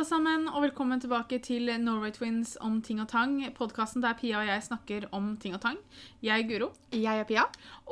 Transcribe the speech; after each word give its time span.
alle 0.00 0.08
sammen, 0.08 0.46
og 0.48 0.62
velkommen 0.64 1.00
tilbake 1.02 1.36
til 1.44 1.66
Norway 1.82 2.08
Twins 2.14 2.54
om 2.64 2.78
ting 2.80 3.02
og 3.02 3.10
tang. 3.10 3.34
Podkasten 3.52 4.00
der 4.00 4.14
Pia 4.16 4.38
og 4.40 4.48
jeg 4.48 4.62
snakker 4.64 5.04
om 5.12 5.34
ting 5.36 5.52
og 5.52 5.60
tang. 5.60 5.76
Jeg 6.24 6.40
er 6.40 6.46
Guro. 6.48 6.70
Jeg 6.96 7.20
er 7.20 7.26
Pia. 7.28 7.42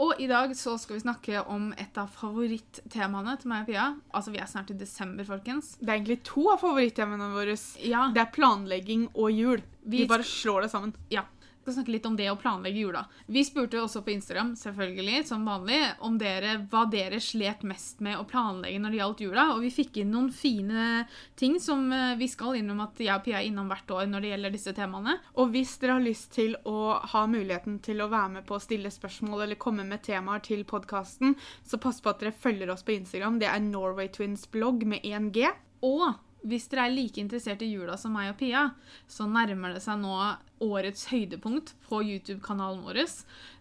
Og 0.01 0.17
i 0.17 0.25
dag 0.31 0.55
så 0.57 0.79
skal 0.81 0.97
vi 0.97 1.03
snakke 1.03 1.43
om 1.45 1.67
et 1.77 2.01
av 2.01 2.09
favorittemaene 2.09 3.35
til 3.43 3.53
meg 3.53 3.67
og 3.67 3.69
Pia. 3.69 3.85
Altså, 4.17 4.33
vi 4.33 4.41
er 4.41 4.49
snart 4.49 4.73
i 4.73 4.79
desember, 4.81 5.29
folkens. 5.29 5.75
Det 5.83 5.91
er 5.91 5.99
egentlig 5.99 6.23
to 6.25 6.47
av 6.55 6.63
favorittemaene 6.65 7.29
våre. 7.35 7.59
Ja, 7.85 8.07
Det 8.15 8.25
er 8.25 8.33
planlegging 8.33 9.11
og 9.13 9.29
jul. 9.29 9.61
Vi 9.85 10.07
Vi 10.07 10.09
bare 10.09 10.25
slår 10.25 10.63
det 10.65 10.71
sammen. 10.73 10.95
ja. 11.13 11.27
Skal 11.69 11.83
snakke 11.83 11.93
litt 11.93 12.07
om 12.09 12.15
det 12.17 12.31
å 12.33 12.37
planlegge 12.41 12.81
jula. 12.81 13.03
Vi 13.29 13.43
spurte 13.45 13.77
også 13.83 14.01
på 14.01 14.15
Instagram, 14.15 14.55
selvfølgelig, 14.57 15.27
som 15.29 15.43
vanlig, 15.45 15.83
om 16.01 16.15
dere, 16.17 16.55
hva 16.73 16.87
dere 16.89 17.19
slet 17.21 17.61
mest 17.69 17.99
med 18.01 18.17
å 18.17 18.23
planlegge 18.25 18.79
når 18.81 18.95
det 18.95 18.99
gjaldt 19.03 19.21
jula. 19.27 19.45
Og 19.53 19.61
vi 19.67 19.73
fikk 19.75 19.99
inn 20.01 20.15
noen 20.15 20.31
fine 20.33 21.03
ting 21.37 21.59
som 21.61 21.83
eh, 21.93 22.15
vi 22.17 22.31
skal 22.33 22.57
innom 22.57 22.81
at 22.87 22.97
jeg 23.05 23.13
og 23.13 23.27
Pia 23.27 23.43
er 23.43 23.51
innom 23.51 23.69
hvert 23.69 23.93
år 23.93 24.09
når 24.09 24.25
det 24.25 24.31
gjelder 24.31 24.55
disse 24.57 24.73
temaene. 24.79 25.19
Og 25.37 25.53
hvis 25.53 25.75
dere 25.83 25.99
har 25.99 26.07
lyst 26.07 26.31
til 26.39 26.57
å 26.65 26.79
ha 27.13 27.27
muligheten 27.29 27.77
til 27.85 28.01
å 28.01 28.09
være 28.15 28.39
med 28.39 28.49
på 28.49 28.57
å 28.57 28.65
stille 28.65 28.95
spørsmål 28.95 29.45
eller 29.45 29.61
komme 29.61 29.85
med 29.85 30.07
temaer 30.09 30.41
til 30.49 30.65
podkasten, 30.65 31.37
så 31.69 31.77
pass 31.85 32.01
på 32.01 32.15
at 32.15 32.25
dere 32.25 32.33
følger 32.33 32.73
oss 32.73 32.87
på 32.87 32.97
Instagram. 32.97 33.43
Det 33.45 33.53
er 33.53 33.61
Norway 33.67 34.09
Twins 34.09 34.49
blogg 34.49 34.89
med 34.89 35.05
1G. 35.05 35.53
Og 35.85 36.09
hvis 36.47 36.69
dere 36.71 36.87
er 36.87 36.95
like 36.95 37.21
interessert 37.21 37.63
i 37.65 37.71
jula 37.73 37.97
som 37.99 38.15
meg 38.15 38.33
og 38.33 38.39
Pia, 38.39 38.69
så 39.11 39.27
nærmer 39.27 39.75
det 39.75 39.83
seg 39.85 39.99
nå 40.03 40.15
årets 40.63 41.09
høydepunkt 41.11 41.75
på 41.87 42.01
YouTube-kanalen 42.03 42.83
vår, 42.87 43.03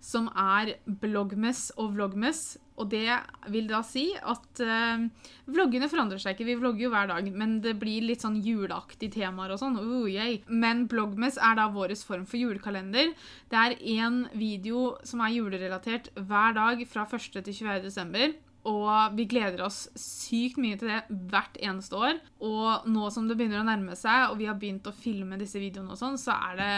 som 0.01 0.29
er 0.33 0.75
bloggmess 0.85 1.71
og 1.77 1.93
vloggmess. 1.97 2.57
Og 2.77 2.91
det 2.91 3.09
vil 3.49 3.69
da 3.69 3.79
si 3.85 4.11
at 4.17 4.61
eh, 4.61 5.05
vloggene 5.49 5.89
forandrer 5.89 6.21
seg 6.21 6.35
ikke. 6.35 6.45
Vi 6.51 6.57
vlogger 6.59 6.85
jo 6.85 6.91
hver 6.93 7.09
dag, 7.09 7.29
men 7.33 7.57
det 7.65 7.73
blir 7.81 8.05
litt 8.05 8.21
sånn 8.25 8.37
juleaktige 8.45 9.15
temaer 9.17 9.55
og 9.55 9.61
sånn. 9.61 9.79
Uh, 9.81 10.05
yay. 10.09 10.43
Men 10.45 10.85
bloggmess 10.89 11.39
er 11.41 11.57
da 11.57 11.69
vår 11.73 11.95
form 12.05 12.27
for 12.29 12.37
julekalender. 12.37 13.15
Det 13.49 13.63
er 13.63 13.79
én 13.81 14.25
video 14.37 14.91
som 15.07 15.25
er 15.25 15.33
julerelatert 15.39 16.11
hver 16.17 16.53
dag 16.57 16.85
fra 16.89 17.07
1. 17.09 17.41
til 17.41 17.53
24. 17.53 17.81
desember. 17.89 18.37
Og 18.67 19.15
vi 19.15 19.23
gleder 19.31 19.61
oss 19.63 19.85
sykt 19.95 20.57
mye 20.59 20.75
til 20.79 20.89
det 20.91 20.99
hvert 21.31 21.55
eneste 21.63 21.95
år. 21.95 22.17
Og 22.43 22.87
nå 22.91 23.07
som 23.15 23.29
det 23.29 23.37
begynner 23.39 23.61
å 23.61 23.67
nærme 23.67 23.95
seg, 23.95 24.31
og 24.31 24.41
vi 24.41 24.49
har 24.49 24.57
begynt 24.59 24.89
å 24.89 24.95
filme 24.95 25.39
disse 25.39 25.61
videoene, 25.61 25.93
og 25.95 25.99
sånn, 26.01 26.17
så 26.19 26.35
er 26.49 26.59
det 26.59 26.71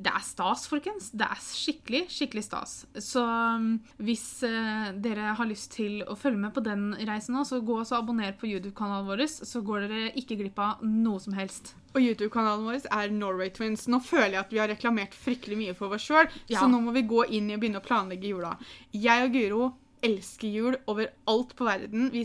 det 0.00 0.08
er 0.16 0.22
stas, 0.24 0.64
folkens. 0.70 1.10
Det 1.12 1.26
er 1.28 1.40
skikkelig, 1.44 2.06
skikkelig 2.08 2.42
stas. 2.46 2.70
Så 3.04 3.20
um, 3.22 3.74
hvis 4.00 4.24
eh, 4.48 4.86
dere 4.96 5.34
har 5.36 5.48
lyst 5.48 5.74
til 5.76 6.00
å 6.08 6.16
følge 6.16 6.40
med 6.40 6.54
på 6.56 6.62
den 6.64 6.94
reisen 7.06 7.36
nå, 7.36 7.44
så 7.44 7.60
gå 7.60 7.76
og 7.82 7.92
abonner 7.98 8.32
på 8.40 8.48
YouTube-kanalen 8.48 9.06
vår, 9.10 9.26
så 9.28 9.60
går 9.66 9.84
dere 9.86 10.14
ikke 10.16 10.38
glipp 10.40 10.58
av 10.64 10.80
noe 10.86 11.20
som 11.20 11.36
helst. 11.36 11.74
Og 11.92 12.00
YouTube-kanalen 12.00 12.64
vår 12.70 12.88
er 12.88 13.12
Norway 13.12 13.52
Twins. 13.52 13.84
Nå 13.92 14.00
føler 14.06 14.38
jeg 14.38 14.42
at 14.46 14.56
vi 14.56 14.62
har 14.62 14.72
reklamert 14.72 15.14
fryktelig 15.16 15.60
mye 15.60 15.76
for 15.76 15.92
oss 15.94 16.08
sjøl, 16.08 16.30
Ja. 16.48 16.62
så 16.62 16.70
nå 16.70 16.80
må 16.80 16.96
vi 16.96 17.04
gå 17.04 17.26
inn 17.28 17.50
i 17.50 17.58
og 17.58 17.62
begynne 17.62 17.82
å 17.82 17.86
planlegge 17.86 18.32
jula. 18.32 18.56
Jeg 18.96 19.28
og 19.28 19.36
Guro 19.36 19.62
elsker 20.06 20.48
jul 20.48 20.76
over 20.90 21.10
alt 21.30 21.54
på 21.56 21.68
verden. 21.68 22.10
Vi, 22.14 22.24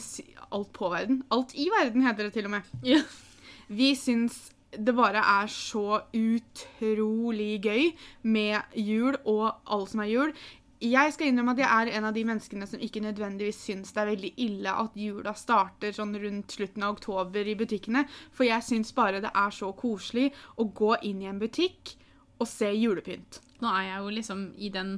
alt 0.49 0.73
på 0.73 0.89
verden? 0.93 1.23
Alt 1.33 1.55
i 1.55 1.69
verden, 1.73 2.05
heter 2.05 2.27
det 2.27 2.35
til 2.37 2.49
og 2.49 2.57
med. 2.57 2.75
Ja. 2.85 3.01
Vi 3.67 3.95
syns 3.97 4.51
det 4.75 4.95
bare 4.95 5.21
er 5.23 5.47
så 5.51 6.01
utrolig 6.13 7.61
gøy 7.63 7.89
med 8.27 8.75
jul 8.75 9.15
og 9.23 9.55
alt 9.71 9.91
som 9.93 10.03
er 10.03 10.11
jul. 10.11 10.33
Jeg 10.83 11.13
skal 11.15 11.29
innrømme 11.31 11.53
at 11.55 11.61
jeg 11.63 11.71
er 11.71 11.97
en 11.97 12.07
av 12.09 12.15
de 12.17 12.25
menneskene 12.27 12.67
som 12.67 12.81
ikke 12.83 13.01
nødvendigvis 13.01 13.61
syns 13.63 13.93
det 13.95 14.01
er 14.01 14.09
veldig 14.11 14.31
ille 14.43 14.73
at 14.83 14.97
jula 14.99 15.31
starter 15.39 15.95
sånn 15.95 16.11
rundt 16.19 16.51
slutten 16.57 16.83
av 16.83 16.97
oktober 16.97 17.47
i 17.47 17.55
butikkene, 17.57 18.03
for 18.35 18.45
jeg 18.45 18.65
syns 18.67 18.91
bare 18.93 19.23
det 19.23 19.31
er 19.31 19.55
så 19.55 19.71
koselig 19.77 20.33
å 20.59 20.67
gå 20.67 20.91
inn 21.07 21.23
i 21.23 21.31
en 21.31 21.39
butikk 21.39 21.95
og 22.43 22.49
se 22.51 22.69
julepynt. 22.75 23.39
Nå 23.63 23.71
er 23.71 23.87
jeg 23.87 24.03
jo 24.03 24.15
liksom 24.19 24.45
i 24.59 24.69
den 24.73 24.97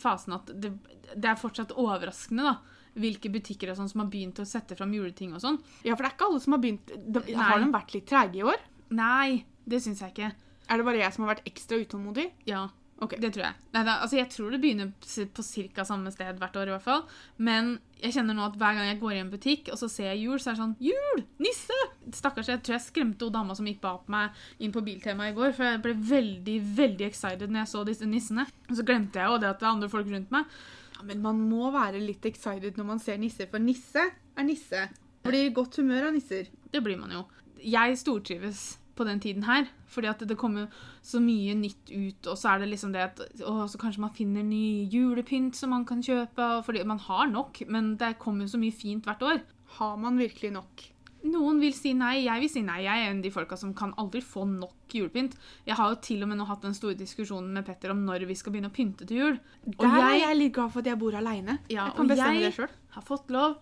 fasen 0.00 0.36
at 0.36 0.52
det, 0.54 0.72
det 1.14 1.30
er 1.30 1.40
fortsatt 1.40 1.74
overraskende, 1.80 2.52
da. 2.52 2.80
Hvilke 2.94 3.26
butikker 3.34 3.72
og 3.72 3.78
sånn 3.80 3.88
som 3.90 4.04
har 4.04 4.10
begynt 4.12 4.38
å 4.38 4.46
sette 4.46 4.76
fram 4.78 4.92
juleting 4.94 5.32
og 5.34 5.42
sånn. 5.42 5.56
Ja, 5.82 5.96
for 5.96 6.04
det 6.04 6.12
er 6.12 6.14
ikke 6.14 6.28
alle 6.30 6.42
som 6.44 6.54
har 6.54 6.60
begynt 6.62 6.92
de, 6.94 7.22
Har 7.34 7.58
de 7.58 7.72
vært 7.74 7.94
litt 7.96 8.06
trege 8.06 8.38
i 8.38 8.44
år? 8.46 8.60
Nei, 8.94 9.42
det 9.66 9.80
syns 9.82 10.04
jeg 10.04 10.14
ikke. 10.14 10.28
Er 10.70 10.78
det 10.78 10.86
bare 10.86 11.00
jeg 11.02 11.16
som 11.16 11.24
har 11.26 11.34
vært 11.34 11.48
ekstra 11.50 11.80
utålmodig? 11.82 12.28
Ja, 12.46 12.68
Ok. 13.02 13.16
det 13.18 13.32
tror 13.34 13.42
jeg. 13.48 13.56
Neida, 13.74 13.96
altså 14.04 14.16
jeg 14.16 14.28
tror 14.30 14.52
det 14.54 14.60
begynner 14.62 14.92
på 14.94 15.42
ca. 15.42 15.84
samme 15.84 16.12
sted 16.14 16.38
hvert 16.38 16.56
år, 16.56 16.68
i 16.68 16.74
hvert 16.76 16.84
fall. 16.84 17.02
Men 17.36 17.74
jeg 17.98 18.14
kjenner 18.14 18.36
nå 18.36 18.44
at 18.46 18.58
hver 18.60 18.76
gang 18.76 18.86
jeg 18.86 19.00
går 19.00 19.16
i 19.16 19.22
en 19.22 19.32
butikk 19.32 19.70
og 19.72 19.80
så 19.80 19.88
ser 19.90 20.12
jeg 20.12 20.22
jul, 20.24 20.38
så 20.38 20.50
er 20.50 20.56
det 20.56 20.62
sånn 20.62 20.76
Jul! 20.84 21.24
Nisse! 21.42 21.78
Stakkars, 22.14 22.52
jeg 22.52 22.62
tror 22.62 22.76
jeg 22.76 22.86
skremte 22.86 23.26
hun 23.26 23.34
dama 23.34 23.56
som 23.58 23.68
gikk 23.68 23.82
bak 23.82 24.06
meg 24.12 24.38
inn 24.62 24.74
på 24.74 24.84
Biltema 24.86 25.28
i 25.30 25.36
går, 25.36 25.54
for 25.56 25.66
jeg 25.66 25.82
ble 25.84 25.94
veldig, 26.14 26.56
veldig 26.78 27.08
excited 27.08 27.50
når 27.50 27.64
jeg 27.64 27.72
så 27.74 27.84
disse 27.88 28.08
nissene. 28.08 28.46
Og 28.68 28.78
så 28.78 28.86
glemte 28.86 29.20
jeg 29.20 29.32
jo 29.32 29.40
det 29.42 29.50
at 29.50 29.60
det 29.62 29.68
er 29.68 29.72
andre 29.72 29.90
folk 29.92 30.10
rundt 30.12 30.34
meg. 30.34 30.58
Ja, 30.94 31.06
men 31.08 31.24
man 31.24 31.40
må 31.50 31.72
være 31.74 32.02
litt 32.02 32.26
excited 32.30 32.78
når 32.78 32.90
man 32.92 33.02
ser 33.02 33.18
nisser, 33.20 33.50
for 33.50 33.62
nisse 33.62 34.06
er 34.06 34.46
nisse. 34.46 34.86
Blir 35.24 35.48
i 35.48 35.56
godt 35.56 35.80
humør 35.80 36.10
av 36.10 36.16
nisser. 36.16 36.50
Det 36.70 36.82
blir 36.84 37.00
man 37.00 37.14
jo. 37.14 37.24
Jeg 37.64 37.96
stortrives 37.96 38.74
på 38.94 39.04
den 39.06 39.20
tiden 39.20 39.42
her, 39.44 39.66
fordi 39.90 40.06
at 40.10 40.22
det 40.28 40.36
kommer 40.38 40.68
så 41.02 41.20
mye 41.22 41.54
nytt 41.58 41.90
ut, 41.90 42.26
og 42.30 42.38
så 42.38 42.54
er 42.54 42.58
det 42.64 42.70
liksom 42.72 42.92
det 42.94 43.02
at 43.02 43.20
å, 43.42 43.66
så 43.68 43.78
kanskje 43.80 44.00
man 44.04 44.14
finner 44.14 44.42
ny 44.46 44.88
julepynt 44.92 45.54
som 45.58 45.70
man 45.74 45.84
kan 45.88 46.02
kjøpe, 46.02 46.62
fordi 46.66 46.84
man 46.86 46.98
har 46.98 47.26
nok, 47.30 47.62
men 47.68 47.96
det 48.00 48.18
kommer 48.22 48.46
så 48.46 48.58
mye 48.60 48.72
fint 48.74 49.04
hvert 49.04 49.22
år. 49.22 49.40
Har 49.78 49.96
man 49.98 50.18
virkelig 50.20 50.52
nok? 50.54 50.90
Noen 51.24 51.56
vil 51.58 51.72
si 51.72 51.94
nei, 51.96 52.26
jeg 52.26 52.40
vil 52.42 52.50
si 52.52 52.60
nei. 52.60 52.82
Jeg 52.84 53.00
er 53.00 53.10
en 53.10 53.16
av 53.22 53.24
de 53.24 53.30
folka 53.32 53.56
som 53.56 53.70
kan 53.72 53.94
aldri 53.96 54.20
få 54.20 54.42
nok 54.44 54.92
julepynt. 54.92 55.32
Jeg 55.64 55.74
har 55.78 55.88
jo 55.94 55.96
til 56.04 56.20
og 56.22 56.28
med 56.28 56.36
nå 56.36 56.44
hatt 56.44 56.60
den 56.66 56.74
store 56.76 56.98
diskusjonen 57.00 57.48
med 57.56 57.64
Petter 57.64 57.94
om 57.94 58.02
når 58.04 58.26
vi 58.28 58.34
skal 58.36 58.52
begynne 58.52 58.68
å 58.68 58.74
pynte 58.76 59.06
til 59.08 59.16
jul. 59.22 59.38
Og 59.72 59.78
Der 59.80 59.88
er 59.88 60.10
jeg 60.12 60.20
jeg 60.20 60.36
litt 60.36 60.52
glad 60.52 60.70
for 60.74 60.84
at 60.84 60.90
jeg 60.92 60.98
bor 61.00 61.16
aleine. 61.16 61.58
Ja, 61.72 61.86
jeg 61.88 61.96
kan 61.96 62.10
bestemme 62.12 62.34
jeg- 62.42 62.52
det 62.52 62.54
sjøl. 62.58 62.68
har 62.90 63.02
fått 63.02 63.30
lov 63.30 63.56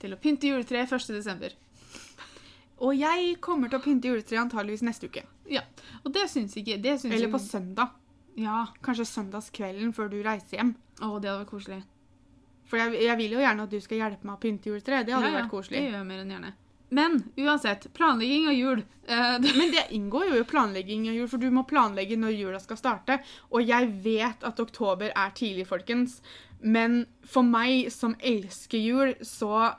til 0.00 0.10
å 0.10 0.18
pynte 0.18 0.50
juletreet 0.50 0.90
1. 0.90 1.54
Og 2.84 2.92
jeg 2.98 3.36
kommer 3.44 3.70
til 3.72 3.78
å 3.80 3.84
pynte 3.84 4.10
juletreet 4.10 4.42
antageligvis 4.42 4.84
neste 4.84 5.08
uke. 5.08 5.22
Ja, 5.48 5.62
og 6.04 6.12
det 6.14 6.26
syns 6.32 6.54
ikke 6.60 6.76
det 6.84 6.98
syns 7.00 7.14
Eller 7.16 7.30
på 7.32 7.38
på 7.38 7.44
søndag. 7.46 7.94
Ja, 8.36 8.64
Kanskje 8.84 9.06
søndagskvelden 9.08 9.92
før 9.96 10.08
du 10.12 10.18
reiser 10.26 10.58
hjem. 10.58 10.74
å, 11.00 11.16
det 11.22 11.30
hadde 11.30 11.44
vært 11.44 11.52
koselig. 11.54 11.80
For 12.66 12.80
jeg, 12.80 12.96
jeg 13.04 13.16
vil 13.20 13.34
jo 13.36 13.42
gjerne 13.44 13.64
at 13.66 13.70
du 13.72 13.80
skal 13.84 14.00
hjelpe 14.00 14.26
meg 14.26 14.36
å 14.36 14.42
pynte 14.42 14.70
juletreet. 14.72 15.06
Det 15.06 15.14
hadde 15.14 15.28
ja, 15.28 15.32
ja, 15.36 15.40
vært 15.42 15.52
koselig. 15.52 15.78
Det 15.80 15.84
gjør 15.90 15.98
jeg 16.00 16.08
mer 16.10 16.22
enn 16.24 16.32
gjerne. 16.34 16.52
Men 16.94 17.14
uansett, 17.40 17.86
planlegging 17.96 18.48
av 18.50 18.54
jul. 18.56 18.82
eh, 19.06 19.38
det- 19.44 19.54
Men 19.56 19.70
det 19.74 19.84
inngår 19.96 20.28
jo 20.30 20.40
i 20.40 20.44
planlegging 20.48 21.08
av 21.08 21.14
jul, 21.18 21.28
for 21.28 21.38
du 21.42 21.48
må 21.50 21.64
planlegge 21.68 22.16
når 22.20 22.34
jula 22.38 22.60
skal 22.60 22.76
starte. 22.80 23.20
Og 23.52 23.62
jeg 23.68 23.88
vet 24.04 24.44
at 24.44 24.60
oktober 24.60 25.12
er 25.14 25.30
tidlig, 25.36 25.66
folkens. 25.70 26.20
Men 26.60 27.04
for 27.26 27.42
meg 27.44 27.90
som 27.92 28.14
elsker 28.20 28.78
jul, 28.80 29.14
så 29.20 29.74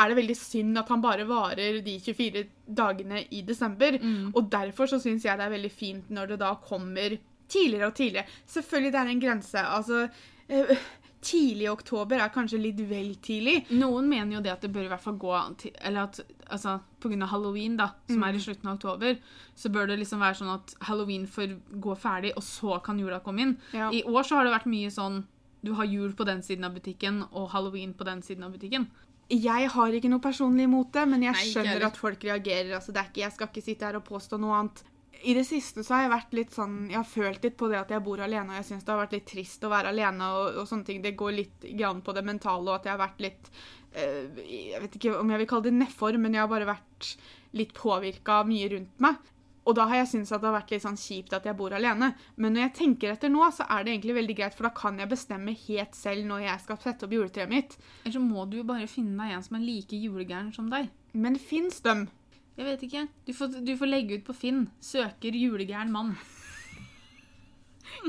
er 0.00 0.10
det 0.10 0.18
veldig 0.20 0.36
synd 0.38 0.80
at 0.80 0.90
han 0.92 1.04
bare 1.04 1.28
varer 1.28 1.80
de 1.84 1.96
24 2.00 2.44
dagene 2.80 3.24
i 3.30 3.44
desember. 3.46 3.98
Mm. 4.00 4.32
Og 4.34 4.50
derfor 4.52 4.90
så 4.90 5.00
syns 5.02 5.26
jeg 5.26 5.38
det 5.38 5.46
er 5.46 5.56
veldig 5.56 5.72
fint 5.72 6.10
når 6.10 6.34
det 6.34 6.40
da 6.42 6.54
kommer 6.64 7.18
tidligere 7.50 7.90
og 7.90 7.96
tidligere. 7.98 8.40
Selvfølgelig 8.46 8.92
det 8.94 9.00
er 9.00 9.14
en 9.14 9.24
grense. 9.24 9.64
Altså 9.78 10.04
Øh, 10.50 10.76
Tidlig 11.20 11.66
i 11.66 11.68
oktober 11.68 12.16
er 12.16 12.30
kanskje 12.32 12.56
litt 12.56 12.78
vel 12.88 13.10
tidlig. 13.20 13.66
Noen 13.76 14.06
mener 14.08 14.38
jo 14.38 14.40
det 14.40 14.54
at 14.54 14.62
det 14.64 14.70
bør 14.72 14.86
i 14.86 14.88
hvert 14.88 15.02
fall 15.04 15.18
gå 15.20 15.34
til 15.60 15.74
Eller 15.84 16.06
at 16.08 16.20
altså, 16.46 16.78
pga. 16.98 17.26
halloween, 17.28 17.76
da, 17.76 17.90
som 18.08 18.22
er 18.24 18.38
i 18.38 18.40
slutten 18.40 18.70
av 18.70 18.78
oktober, 18.78 19.18
så 19.54 19.68
bør 19.68 19.90
det 19.90 19.98
liksom 20.00 20.22
være 20.24 20.38
sånn 20.38 20.54
at 20.54 20.72
halloween 20.88 21.26
får 21.28 21.58
gå 21.76 21.94
ferdig, 22.00 22.32
og 22.36 22.42
så 22.42 22.80
kan 22.82 22.98
jula 22.98 23.20
komme 23.20 23.42
inn. 23.44 23.54
Ja. 23.76 23.90
I 23.92 24.00
år 24.08 24.24
så 24.24 24.38
har 24.38 24.48
det 24.48 24.54
vært 24.54 24.72
mye 24.72 24.88
sånn 24.88 25.26
du 25.60 25.74
har 25.76 25.84
jul 25.84 26.14
på 26.16 26.24
den 26.24 26.40
siden 26.40 26.64
av 26.64 26.72
butikken 26.72 27.20
og 27.36 27.50
halloween 27.52 27.92
på 27.92 28.08
den 28.08 28.22
siden 28.24 28.44
av 28.44 28.56
butikken. 28.56 28.88
Jeg 29.30 29.68
har 29.70 29.94
ikke 29.94 30.10
noe 30.10 30.22
personlig 30.22 30.66
imot 30.66 30.92
det, 30.96 31.04
men 31.06 31.22
jeg 31.28 31.50
skjønner 31.52 31.84
at 31.86 31.98
folk 31.98 32.24
reagerer. 32.26 32.72
Altså, 32.78 32.94
det 32.94 33.02
er 33.02 33.10
ikke, 33.12 33.22
jeg 33.22 33.34
skal 33.36 33.50
ikke 33.50 33.62
sitte 33.62 33.86
her 33.86 33.98
og 34.00 34.06
påstå 34.08 34.38
noe 34.42 34.56
annet. 34.58 34.82
I 35.20 35.34
det 35.36 35.44
siste 35.44 35.84
så 35.84 35.94
har 35.94 36.06
jeg 36.06 36.12
vært 36.14 36.36
litt 36.38 36.54
sånn, 36.56 36.76
jeg 36.88 36.96
har 36.96 37.08
følt 37.08 37.44
litt 37.44 37.56
på 37.60 37.68
det 37.68 37.76
at 37.78 37.90
jeg 37.92 38.02
bor 38.02 38.22
alene, 38.24 38.54
og 38.54 38.58
jeg 38.58 38.68
syns 38.70 38.86
det 38.86 38.94
har 38.94 39.02
vært 39.02 39.18
litt 39.18 39.26
trist 39.28 39.66
å 39.66 39.72
være 39.72 39.92
alene 39.92 40.30
og, 40.34 40.62
og 40.62 40.70
sånne 40.70 40.88
ting. 40.88 41.02
Det 41.04 41.12
går 41.20 41.36
litt 41.36 41.66
grann 41.76 42.00
på 42.06 42.14
det 42.16 42.24
mentale, 42.26 42.64
og 42.66 42.78
at 42.78 42.88
jeg 42.88 42.94
har 42.94 43.02
vært 43.02 43.20
litt 43.26 43.50
eh, 43.92 44.40
Jeg 44.48 44.80
vet 44.86 44.96
ikke 44.96 45.18
om 45.20 45.34
jeg 45.34 45.42
vil 45.42 45.50
kalle 45.52 45.68
det 45.68 45.76
nedfor, 45.76 46.18
men 46.22 46.34
jeg 46.34 46.42
har 46.42 46.50
bare 46.50 46.70
vært 46.72 47.12
litt 47.60 47.74
påvirka 47.76 48.40
av 48.40 48.48
mye 48.48 48.70
rundt 48.72 49.04
meg. 49.04 49.30
Og 49.68 49.76
da 49.76 49.84
har 49.90 50.00
jeg 50.00 50.10
syntes 50.14 50.32
at 50.32 50.40
det 50.40 50.48
har 50.48 50.56
vært 50.56 50.70
litt 50.72 50.84
sånn 50.84 50.98
kjipt 50.98 51.34
at 51.36 51.44
jeg 51.46 51.56
bor 51.58 51.74
alene. 51.76 52.12
Men 52.40 52.54
når 52.56 52.64
jeg 52.64 52.76
tenker 52.78 53.12
etter 53.12 53.32
nå, 53.32 53.42
så 53.52 53.66
er 53.68 53.84
det 53.84 53.92
egentlig 53.94 54.16
veldig 54.16 54.36
greit, 54.38 54.56
for 54.56 54.66
da 54.66 54.72
kan 54.76 54.98
jeg 54.98 55.10
bestemme 55.10 55.56
helt 55.66 55.98
selv 55.98 56.26
når 56.30 56.46
jeg 56.46 56.62
skal 56.64 56.80
sette 56.80 57.06
opp 57.06 57.14
juletreet 57.14 57.52
mitt. 57.52 57.76
Eller 58.02 58.16
så 58.16 58.22
må 58.24 58.46
du 58.48 58.60
jo 58.60 58.66
bare 58.70 58.88
finne 58.90 59.20
deg 59.20 59.36
en 59.36 59.44
som 59.46 59.58
er 59.60 59.66
like 59.66 60.00
julegæren 60.00 60.50
som 60.56 60.70
deg. 60.72 60.88
Men 61.12 61.36
fins 61.40 61.82
dem? 61.84 62.08
Jeg 62.56 62.66
vet 62.66 62.82
ikke. 62.88 63.06
Du 63.28 63.32
får, 63.36 63.60
du 63.64 63.74
får 63.78 63.88
legge 63.88 64.18
ut 64.18 64.24
på 64.26 64.36
Finn. 64.36 64.66
'Søker 64.80 65.36
julegæren 65.36 65.92
mann'. 65.92 66.16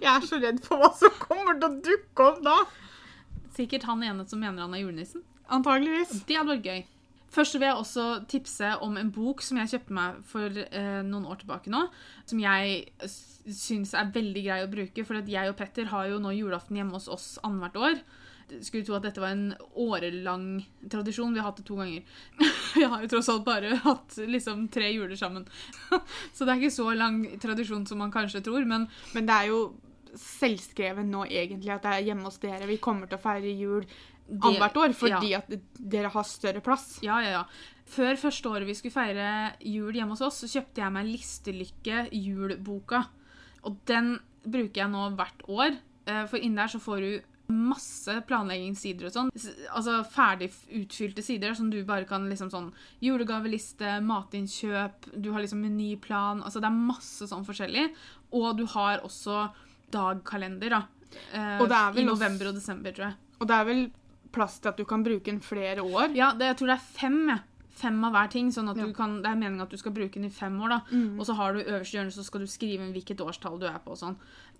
Jeg 0.01 0.11
er 0.11 0.25
så 0.27 0.39
redd 0.41 0.59
for 0.65 0.81
hva 0.81 0.91
som 0.97 1.13
kommer 1.19 1.57
til 1.57 1.67
å 1.67 1.79
dukke 1.83 2.25
opp 2.25 2.41
da. 2.45 2.57
Sikkert 3.55 3.87
han 3.89 4.03
ene 4.05 4.25
som 4.27 4.39
mener 4.39 4.63
han 4.63 4.75
er 4.75 4.83
julenissen. 4.83 5.23
Antageligvis. 5.51 6.21
Det 6.27 6.37
hadde 6.37 6.53
vært 6.53 6.67
gøy. 6.67 6.83
Først 7.31 7.55
vil 7.55 7.63
jeg 7.69 7.79
også 7.79 8.05
tipse 8.31 8.73
om 8.83 8.97
en 8.99 9.11
bok 9.15 9.43
som 9.45 9.59
jeg 9.61 9.71
kjøpte 9.71 9.95
meg 9.95 10.17
for 10.27 10.57
eh, 10.65 10.97
noen 11.07 11.27
år 11.31 11.39
tilbake 11.39 11.71
nå. 11.71 11.85
Som 12.27 12.41
jeg 12.43 12.81
syns 13.07 13.93
er 13.95 14.11
veldig 14.11 14.43
grei 14.47 14.57
å 14.65 14.71
bruke, 14.71 15.05
for 15.07 15.21
jeg 15.21 15.51
og 15.51 15.55
Petter 15.59 15.87
har 15.93 16.09
jo 16.11 16.19
nå 16.19 16.33
julaften 16.35 16.79
hjemme 16.79 16.97
hos 16.97 17.07
oss 17.11 17.29
annethvert 17.47 17.79
år. 17.79 18.01
Skulle 18.59 18.83
tro 18.83 18.97
at 18.97 19.05
dette 19.05 19.23
var 19.23 19.31
en 19.31 19.53
årelang 19.79 20.47
tradisjon. 20.91 21.31
Vi 21.31 21.39
har 21.39 21.47
hatt 21.47 21.61
det 21.61 21.67
to 21.69 21.77
ganger. 21.79 22.03
Vi 22.75 22.83
har 22.83 23.05
jo 23.05 23.11
tross 23.13 23.31
alt 23.31 23.47
bare 23.47 23.77
hatt 23.85 24.17
liksom 24.27 24.67
tre 24.73 24.91
juler 24.91 25.15
sammen. 25.15 25.47
Så 26.35 26.43
det 26.43 26.51
er 26.51 26.59
ikke 26.59 26.79
så 26.81 26.89
lang 26.97 27.23
tradisjon 27.39 27.87
som 27.87 28.03
man 28.03 28.11
kanskje 28.11 28.43
tror, 28.43 28.67
men 28.67 28.89
Men 29.15 29.29
det 29.29 29.37
er 29.37 29.53
jo 29.53 29.63
selvskrevet 30.19 31.07
nå 31.07 31.23
egentlig 31.29 31.71
at 31.71 31.85
det 31.85 31.91
er 31.95 32.07
hjemme 32.09 32.27
hos 32.27 32.39
dere. 32.43 32.67
Vi 32.67 32.81
kommer 32.83 33.07
til 33.07 33.15
å 33.15 33.23
feire 33.23 33.53
jul 33.55 33.85
annethvert 34.39 34.77
år 34.77 34.93
fordi 34.95 35.31
ja. 35.33 35.39
at 35.41 35.51
dere 35.77 36.11
har 36.13 36.23
større 36.27 36.61
plass. 36.63 36.99
Ja, 37.03 37.19
ja, 37.23 37.31
ja. 37.41 37.45
Før 37.91 38.15
første 38.15 38.47
året 38.49 38.69
vi 38.69 38.75
skulle 38.77 38.95
feire 38.95 39.31
jul 39.67 39.93
hjemme 39.97 40.15
hos 40.15 40.21
oss, 40.23 40.43
så 40.43 40.47
kjøpte 40.47 40.79
jeg 40.83 40.95
meg 40.95 41.09
Listelykke 41.09 42.05
julboka. 42.15 43.05
Og 43.67 43.81
den 43.89 44.15
bruker 44.45 44.85
jeg 44.85 44.89
nå 44.93 45.09
hvert 45.19 45.43
år. 45.51 45.75
eh, 46.07 46.25
For 46.31 46.39
inni 46.39 46.55
der 46.61 46.71
så 46.71 46.79
får 46.81 47.03
du 47.03 47.11
masse 47.51 48.13
planleggingssider 48.29 49.09
og 49.09 49.11
sånn. 49.11 49.31
Altså 49.75 49.97
ferdig 50.07 50.47
utfylte 50.71 51.21
sider 51.21 51.53
som 51.53 51.69
du 51.69 51.81
bare 51.83 52.07
kan 52.07 52.29
liksom 52.29 52.49
sånn 52.49 52.69
Julegaveliste, 53.03 53.97
matinnkjøp, 54.07 55.11
du 55.19 55.31
har 55.33 55.43
liksom 55.43 55.59
menyplan. 55.59 56.41
Altså 56.47 56.61
det 56.63 56.69
er 56.71 56.79
masse 56.87 57.27
sånn 57.27 57.43
forskjellig. 57.43 57.89
Og 58.31 58.55
du 58.57 58.65
har 58.71 59.03
også 59.03 59.49
dagkalender, 59.91 60.69
da. 60.69 60.85
Eh, 61.33 61.59
Og 61.59 61.97
I 61.99 62.07
november 62.07 62.47
og 62.47 62.55
desember, 62.55 62.95
tror 62.95 63.09
jeg. 63.09 63.17
Og 63.41 63.47
det 63.49 63.55
er 63.57 63.65
vel 63.67 63.91
plass 64.31 64.59
til 64.59 64.69
at 64.71 64.77
du 64.77 64.85
kan 64.85 65.03
bruke 65.03 65.25
den 65.31 65.39
flere 65.43 65.83
år. 65.83 66.13
Ja, 66.15 66.31
det, 66.33 66.47
jeg 66.53 66.57
tror 66.61 66.67
det 66.73 66.77
er 66.79 66.85
fem, 66.99 67.17
jeg. 67.29 67.41
Fem 67.81 68.03
av 68.03 68.11
hver 68.13 68.27
ting, 68.29 68.49
sånn 68.51 68.69
at 68.69 68.77
Ja. 68.77 68.85
du 68.85 68.93
kan, 68.93 69.21
det 69.23 69.29
er 69.31 69.35
meningen 69.39 69.61
at 69.63 69.69
du 69.71 69.77
skal 69.77 69.93
bruke 69.95 70.13
den 70.19 70.25
i 70.25 70.29
fem 70.29 70.59
år. 70.61 70.69
da. 70.69 70.79
Mm. 70.91 71.17
Og 71.19 71.25
så 71.25 71.33
har 71.35 71.53
du 71.53 71.59
øverste 71.63 71.97
hjørne, 71.97 72.11
så 72.13 72.23
skal 72.23 72.41
du 72.41 72.45
skrive 72.47 72.83
inn 72.83 72.93
hvilket 72.93 73.17
årstall 73.23 73.59
du 73.59 73.65
er 73.65 73.79
på. 73.79 73.91
og 73.91 73.97
sånn. 73.97 74.17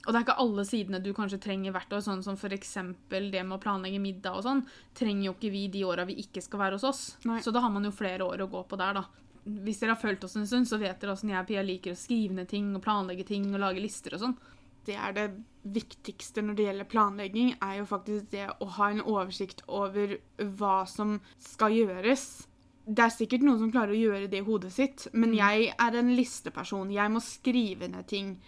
Og 0.07 0.13
det 0.13 0.15
er 0.15 0.23
ikke 0.25 0.39
alle 0.41 0.63
sidene 0.65 1.03
du 1.03 1.13
kanskje 1.13 1.39
trenger 1.39 1.71
hvert 1.75 1.91
år, 1.94 2.01
sånn 2.01 2.23
som 2.23 2.33
f.eks. 2.35 2.73
det 3.09 3.44
med 3.45 3.51
å 3.53 3.62
planlegge 3.62 4.00
middag 4.01 4.33
og 4.39 4.44
sånn, 4.44 4.65
trenger 4.95 5.25
jo 5.25 5.33
ikke 5.33 5.51
vi 5.51 5.68
de 5.68 5.83
åra 5.85 6.06
vi 6.07 6.15
ikke 6.23 6.41
skal 6.41 6.59
være 6.59 6.79
hos 6.79 6.83
oss. 6.83 7.18
Nei. 7.25 7.39
Så 7.41 7.51
da 7.53 7.59
har 7.62 7.69
man 7.69 7.83
jo 7.83 7.91
flere 7.91 8.21
år 8.25 8.41
å 8.41 8.50
gå 8.50 8.63
på 8.68 8.77
der, 8.79 8.94
da. 8.94 9.06
Hvis 9.45 9.79
dere 9.81 9.94
har 9.94 10.01
fulgt 10.01 10.23
oss 10.23 10.35
en 10.38 10.47
stund, 10.47 10.65
så 10.65 10.79
vet 10.79 11.00
dere 11.01 11.12
åssen 11.13 11.29
jeg 11.29 11.39
og 11.39 11.47
Pia 11.47 11.62
liker 11.62 11.91
å 11.94 11.97
skrive 11.97 12.33
ned 12.33 12.47
ting 12.50 12.75
og 12.75 12.81
planlegge 12.81 13.25
ting 13.25 13.53
og 13.53 13.59
lage 13.59 13.81
lister 13.81 14.13
og 14.13 14.19
sånn. 14.21 14.38
Det 14.86 14.95
er 14.98 15.12
det 15.13 15.28
viktigste 15.63 16.42
når 16.42 16.56
det 16.57 16.66
gjelder 16.66 16.88
planlegging, 16.89 17.51
er 17.62 17.78
jo 17.80 17.86
faktisk 17.86 18.31
det 18.31 18.48
å 18.62 18.68
ha 18.78 18.88
en 18.89 19.01
oversikt 19.01 19.62
over 19.68 20.18
hva 20.57 20.88
som 20.89 21.19
skal 21.39 21.72
gjøres. 21.72 22.48
Det 22.88 23.04
er 23.06 23.13
sikkert 23.13 23.44
noen 23.45 23.60
som 23.62 23.72
klarer 23.72 23.94
å 23.94 24.00
gjøre 24.01 24.30
det 24.31 24.39
i 24.42 24.48
hodet 24.48 24.72
sitt, 24.74 25.07
men 25.13 25.30
Mm. 25.31 25.38
jeg 25.38 25.74
er 25.80 25.95
en 26.00 26.16
listeperson. 26.18 26.92
Jeg 26.92 27.12
må 27.12 27.22
skrive 27.22 27.88
ned 27.88 28.07
ting. 28.07 28.39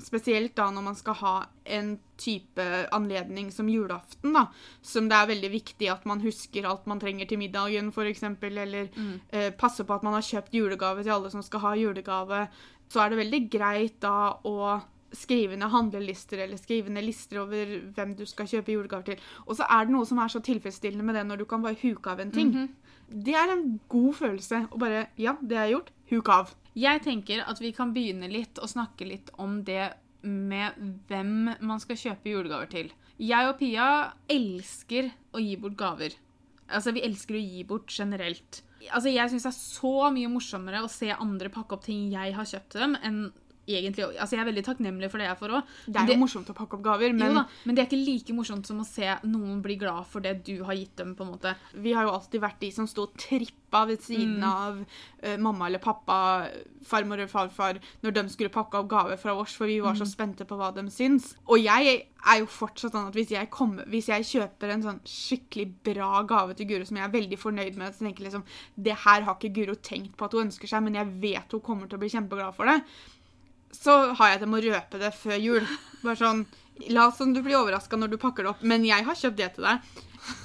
Spesielt 0.00 0.54
da 0.54 0.70
når 0.70 0.82
man 0.84 0.94
skal 0.94 1.14
ha 1.14 1.46
en 1.66 1.98
type 2.16 2.88
anledning 2.92 3.50
som 3.50 3.66
julaften, 3.66 4.32
da. 4.32 4.44
Som 4.80 5.08
det 5.08 5.16
er 5.16 5.26
veldig 5.34 5.50
viktig 5.50 5.90
at 5.90 6.04
man 6.06 6.20
husker 6.20 6.64
alt 6.66 6.86
man 6.86 7.00
trenger 7.00 7.26
til 7.26 7.38
middagen, 7.38 7.88
f.eks. 7.90 8.22
Eller 8.22 8.88
Mm. 8.94 9.20
eh, 9.32 9.50
passe 9.50 9.82
på 9.84 9.94
at 9.94 10.02
man 10.04 10.12
har 10.12 10.22
kjøpt 10.22 10.52
julegave 10.52 11.02
til 11.02 11.10
alle 11.12 11.30
som 11.30 11.42
skal 11.42 11.60
ha 11.60 11.74
julegave. 11.74 12.48
Så 12.88 13.00
er 13.04 13.08
det 13.10 13.18
veldig 13.18 13.50
greit 13.50 13.98
da 14.00 14.34
å 14.44 14.82
skrive 15.14 15.56
ned 15.56 15.70
handlelister 15.72 16.42
eller 16.44 16.60
skrive 16.60 16.92
ned 16.92 17.06
lister 17.06 17.40
over 17.42 17.70
hvem 17.96 18.14
du 18.18 18.24
skal 18.28 18.48
kjøpe 18.50 18.74
julegaver 18.74 19.06
til. 19.12 19.22
Og 19.46 19.56
så 19.56 19.66
er 19.68 19.86
det 19.86 19.94
noe 19.94 20.08
som 20.08 20.20
er 20.22 20.32
så 20.32 20.42
tilfredsstillende 20.44 21.06
med 21.06 21.16
det 21.18 21.24
når 21.28 21.42
du 21.42 21.46
kan 21.48 21.64
bare 21.64 21.78
huke 21.80 22.12
av 22.12 22.20
en 22.20 22.34
ting. 22.34 22.52
Mhm. 22.52 22.68
Det 23.08 23.32
er 23.34 23.54
en 23.54 23.80
god 23.88 24.14
følelse 24.14 24.66
å 24.68 24.78
bare 24.78 25.06
Ja, 25.16 25.36
det 25.40 25.56
er 25.56 25.70
gjort. 25.72 25.90
Huk 26.10 26.28
av. 26.28 26.54
Jeg 26.76 27.00
tenker 27.02 27.40
at 27.48 27.58
vi 27.60 27.72
kan 27.72 27.94
begynne 27.94 28.28
litt 28.30 28.58
og 28.60 28.68
snakke 28.68 29.06
litt 29.08 29.30
om 29.38 29.62
det 29.64 29.94
med 30.22 30.74
hvem 31.08 31.54
man 31.60 31.80
skal 31.80 31.96
kjøpe 31.96 32.28
julegaver 32.28 32.68
til. 32.68 32.92
Jeg 33.18 33.48
og 33.48 33.58
Pia 33.58 34.12
elsker 34.30 35.10
å 35.34 35.40
gi 35.42 35.56
bort 35.56 35.76
gaver. 35.76 36.14
Altså, 36.68 36.92
vi 36.92 37.02
elsker 37.06 37.38
å 37.38 37.42
gi 37.42 37.64
bort 37.64 37.88
generelt. 37.88 38.62
Altså, 38.92 39.10
jeg 39.10 39.30
syns 39.32 39.46
det 39.46 39.50
er 39.50 39.58
så 39.58 40.10
mye 40.14 40.30
morsommere 40.30 40.82
å 40.84 40.90
se 40.92 41.08
andre 41.14 41.48
pakke 41.48 41.78
opp 41.78 41.84
ting 41.86 42.10
jeg 42.12 42.34
har 42.36 42.44
kjøpt 42.44 42.70
til 42.74 42.84
dem, 42.84 42.96
enn 43.02 43.20
egentlig 43.76 44.04
Altså, 44.18 44.36
jeg 44.36 44.40
er 44.40 44.48
veldig 44.52 44.64
takknemlig 44.64 45.10
for 45.10 45.18
det 45.18 45.26
jeg 45.28 45.38
får 45.38 45.54
òg. 45.58 45.62
Det 45.86 45.96
er 46.00 46.06
jo 46.14 46.18
morsomt 46.22 46.48
å 46.48 46.54
pakke 46.56 46.74
opp 46.78 46.82
gaver, 46.82 47.12
men 47.12 47.28
Jo 47.28 47.34
da, 47.34 47.44
men 47.66 47.74
det 47.74 47.82
er 47.82 47.88
ikke 47.90 48.04
like 48.06 48.34
morsomt 48.34 48.66
som 48.66 48.80
å 48.80 48.86
se 48.86 49.08
noen 49.28 49.60
bli 49.62 49.76
glad 49.76 50.06
for 50.06 50.20
det 50.20 50.44
du 50.44 50.62
har 50.64 50.74
gitt 50.74 50.96
dem. 50.96 51.14
på 51.14 51.24
en 51.24 51.32
måte. 51.32 51.54
vi 51.74 51.92
har 51.92 52.04
jo 52.04 52.10
alltid 52.16 52.40
vært 52.40 52.60
de 52.60 52.70
som 52.72 52.86
sto 52.86 53.02
og 53.02 53.14
trippa 53.16 53.86
ved 53.86 54.00
siden 54.00 54.38
Mm. 54.38 54.44
av 54.44 54.78
uh, 55.24 55.36
mamma 55.36 55.66
eller 55.66 55.78
pappa, 55.78 56.48
farmor 56.84 57.14
eller 57.18 57.26
farfar, 57.28 57.78
når 58.02 58.12
de 58.14 58.28
skulle 58.28 58.48
pakke 58.50 58.74
opp 58.78 58.88
gaver 58.88 59.16
fra 59.18 59.34
oss, 59.34 59.52
for 59.54 59.66
vi 59.66 59.80
var 59.80 59.94
så 59.94 60.04
Mm. 60.06 60.12
spente 60.14 60.44
på 60.46 60.56
hva 60.56 60.72
de 60.74 60.82
syns. 60.90 61.34
Og 61.48 61.58
jeg 61.62 62.06
er 62.26 62.38
jo 62.40 62.46
fortsatt 62.46 62.92
sånn 62.92 63.08
at 63.08 63.14
hvis 63.14 63.28
jeg, 63.30 63.50
kommer, 63.50 63.84
hvis 63.86 64.06
jeg 64.08 64.22
kjøper 64.24 64.70
en 64.72 64.82
sånn 64.82 65.00
skikkelig 65.04 65.74
bra 65.84 66.22
gave 66.24 66.54
til 66.56 66.66
Guro 66.66 66.84
som 66.84 66.96
jeg 66.96 67.04
er 67.04 67.12
veldig 67.20 67.38
fornøyd 67.38 67.76
med, 67.76 67.92
så 67.94 68.04
tenker 68.06 68.24
jeg 68.24 68.32
liksom 68.32 68.44
Det 68.82 68.92
her 69.04 69.22
har 69.22 69.34
ikke 69.36 69.52
Guro 69.54 69.74
tenkt 69.74 70.16
på 70.16 70.24
at 70.24 70.32
hun 70.32 70.46
ønsker 70.48 70.66
seg, 70.68 70.82
men 70.82 70.94
jeg 70.94 71.06
vet 71.20 71.52
hun 71.52 71.60
kommer 71.60 71.86
til 71.88 71.98
å 71.98 72.00
bli 72.00 72.08
kjempeglad 72.08 72.54
for 72.54 72.64
det. 72.66 72.82
Så 73.74 74.14
har 74.18 74.32
jeg 74.32 74.40
det 74.40 74.48
med 74.48 74.64
å 74.64 74.72
røpe 74.72 75.00
det 75.00 75.12
før 75.16 75.36
jul. 75.40 75.66
Bare 76.02 76.16
sånn 76.16 76.46
La 76.94 77.08
som 77.10 77.32
du 77.34 77.40
blir 77.42 77.56
overraska 77.58 77.98
når 77.98 78.12
du 78.12 78.16
pakker 78.22 78.46
det 78.46 78.50
opp, 78.52 78.60
men 78.62 78.84
jeg 78.86 79.02
har 79.02 79.16
kjøpt 79.18 79.36
det 79.40 79.48
til 79.56 79.64
deg. 79.66 79.88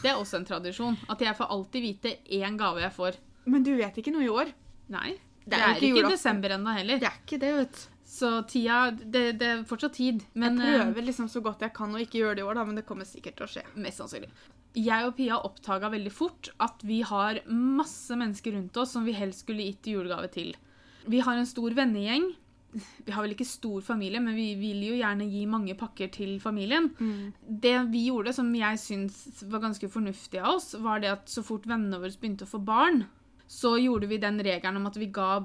Det 0.02 0.10
er 0.10 0.18
også 0.18 0.40
en 0.40 0.48
tradisjon. 0.48 0.96
At 1.14 1.22
jeg 1.22 1.36
får 1.38 1.52
alltid 1.54 1.84
vite 1.86 2.14
én 2.34 2.58
gave 2.58 2.82
jeg 2.82 2.94
får. 2.96 3.20
Men 3.54 3.66
du 3.68 3.76
vet 3.78 4.00
ikke 4.02 4.14
noe 4.16 4.26
i 4.26 4.32
år. 4.34 4.50
Nei. 4.94 5.12
Det 5.44 5.52
Det 5.52 5.60
er 5.60 5.76
er, 5.76 5.84
ikke 5.92 6.10
desember 6.10 6.56
ennå 6.56 6.74
heller. 6.74 7.00
Det 7.04 7.10
er 7.10 7.20
ikke 7.22 7.40
det, 7.44 7.52
vet 7.60 7.78
du. 7.78 7.86
Så 8.14 8.32
tida 8.50 8.80
det, 8.92 9.24
det 9.40 9.48
er 9.48 9.64
fortsatt 9.70 9.94
tid. 9.98 10.26
Men 10.34 10.58
Jeg 10.62 10.74
eh, 10.74 10.82
prøver 10.82 11.08
liksom 11.08 11.30
så 11.30 11.42
godt 11.46 11.62
jeg 11.66 11.74
kan 11.74 11.94
å 11.94 12.02
ikke 12.02 12.20
gjøre 12.22 12.36
det 12.38 12.44
i 12.44 12.50
år, 12.50 12.58
da, 12.60 12.66
men 12.66 12.82
det 12.82 12.86
kommer 12.90 13.06
sikkert 13.10 13.38
til 13.38 13.46
å 13.48 13.52
skje. 13.54 13.64
mest 13.76 14.02
sannsynlig. 14.02 14.30
Jeg 14.74 15.06
og 15.06 15.16
Pia 15.18 15.38
oppdaga 15.38 15.90
veldig 15.94 16.12
fort 16.14 16.50
at 16.66 16.82
vi 16.82 17.04
har 17.06 17.44
masse 17.50 18.16
mennesker 18.18 18.56
rundt 18.58 18.78
oss 18.82 18.94
som 18.98 19.06
vi 19.06 19.14
helst 19.14 19.46
skulle 19.46 19.66
gitt 19.70 19.86
julegave 19.94 20.30
til. 20.34 20.56
Vi 21.06 21.20
har 21.22 21.38
en 21.38 21.50
stor 21.50 21.76
vennegjeng. 21.78 22.32
Vi 23.06 23.12
har 23.14 23.22
vel 23.26 23.34
ikke 23.36 23.46
stor 23.46 23.82
familie, 23.86 24.20
men 24.24 24.36
vi 24.36 24.48
vil 24.58 24.80
jo 24.88 24.96
gjerne 24.98 25.28
gi 25.30 25.44
mange 25.50 25.76
pakker 25.78 26.10
til 26.16 26.40
familien. 26.42 26.92
Det 27.46 27.76
vi 27.92 28.06
gjorde, 28.10 28.34
som 28.34 28.50
jeg 28.58 28.80
syns 28.82 29.44
var 29.52 29.62
ganske 29.66 29.90
fornuftig 29.94 30.40
av 30.42 30.56
oss, 30.56 30.72
var 30.82 31.00
det 31.04 31.12
at 31.14 31.30
så 31.30 31.44
fort 31.46 31.68
vennene 31.70 32.00
våre 32.02 32.14
begynte 32.18 32.48
å 32.48 32.54
få 32.54 32.62
barn, 32.66 33.04
så 33.48 33.76
gjorde 33.78 34.08
vi 34.10 34.18
den 34.24 34.40
regelen 34.42 34.80
om 34.82 34.88
at 34.90 34.98
vi 34.98 35.12
ga 35.14 35.44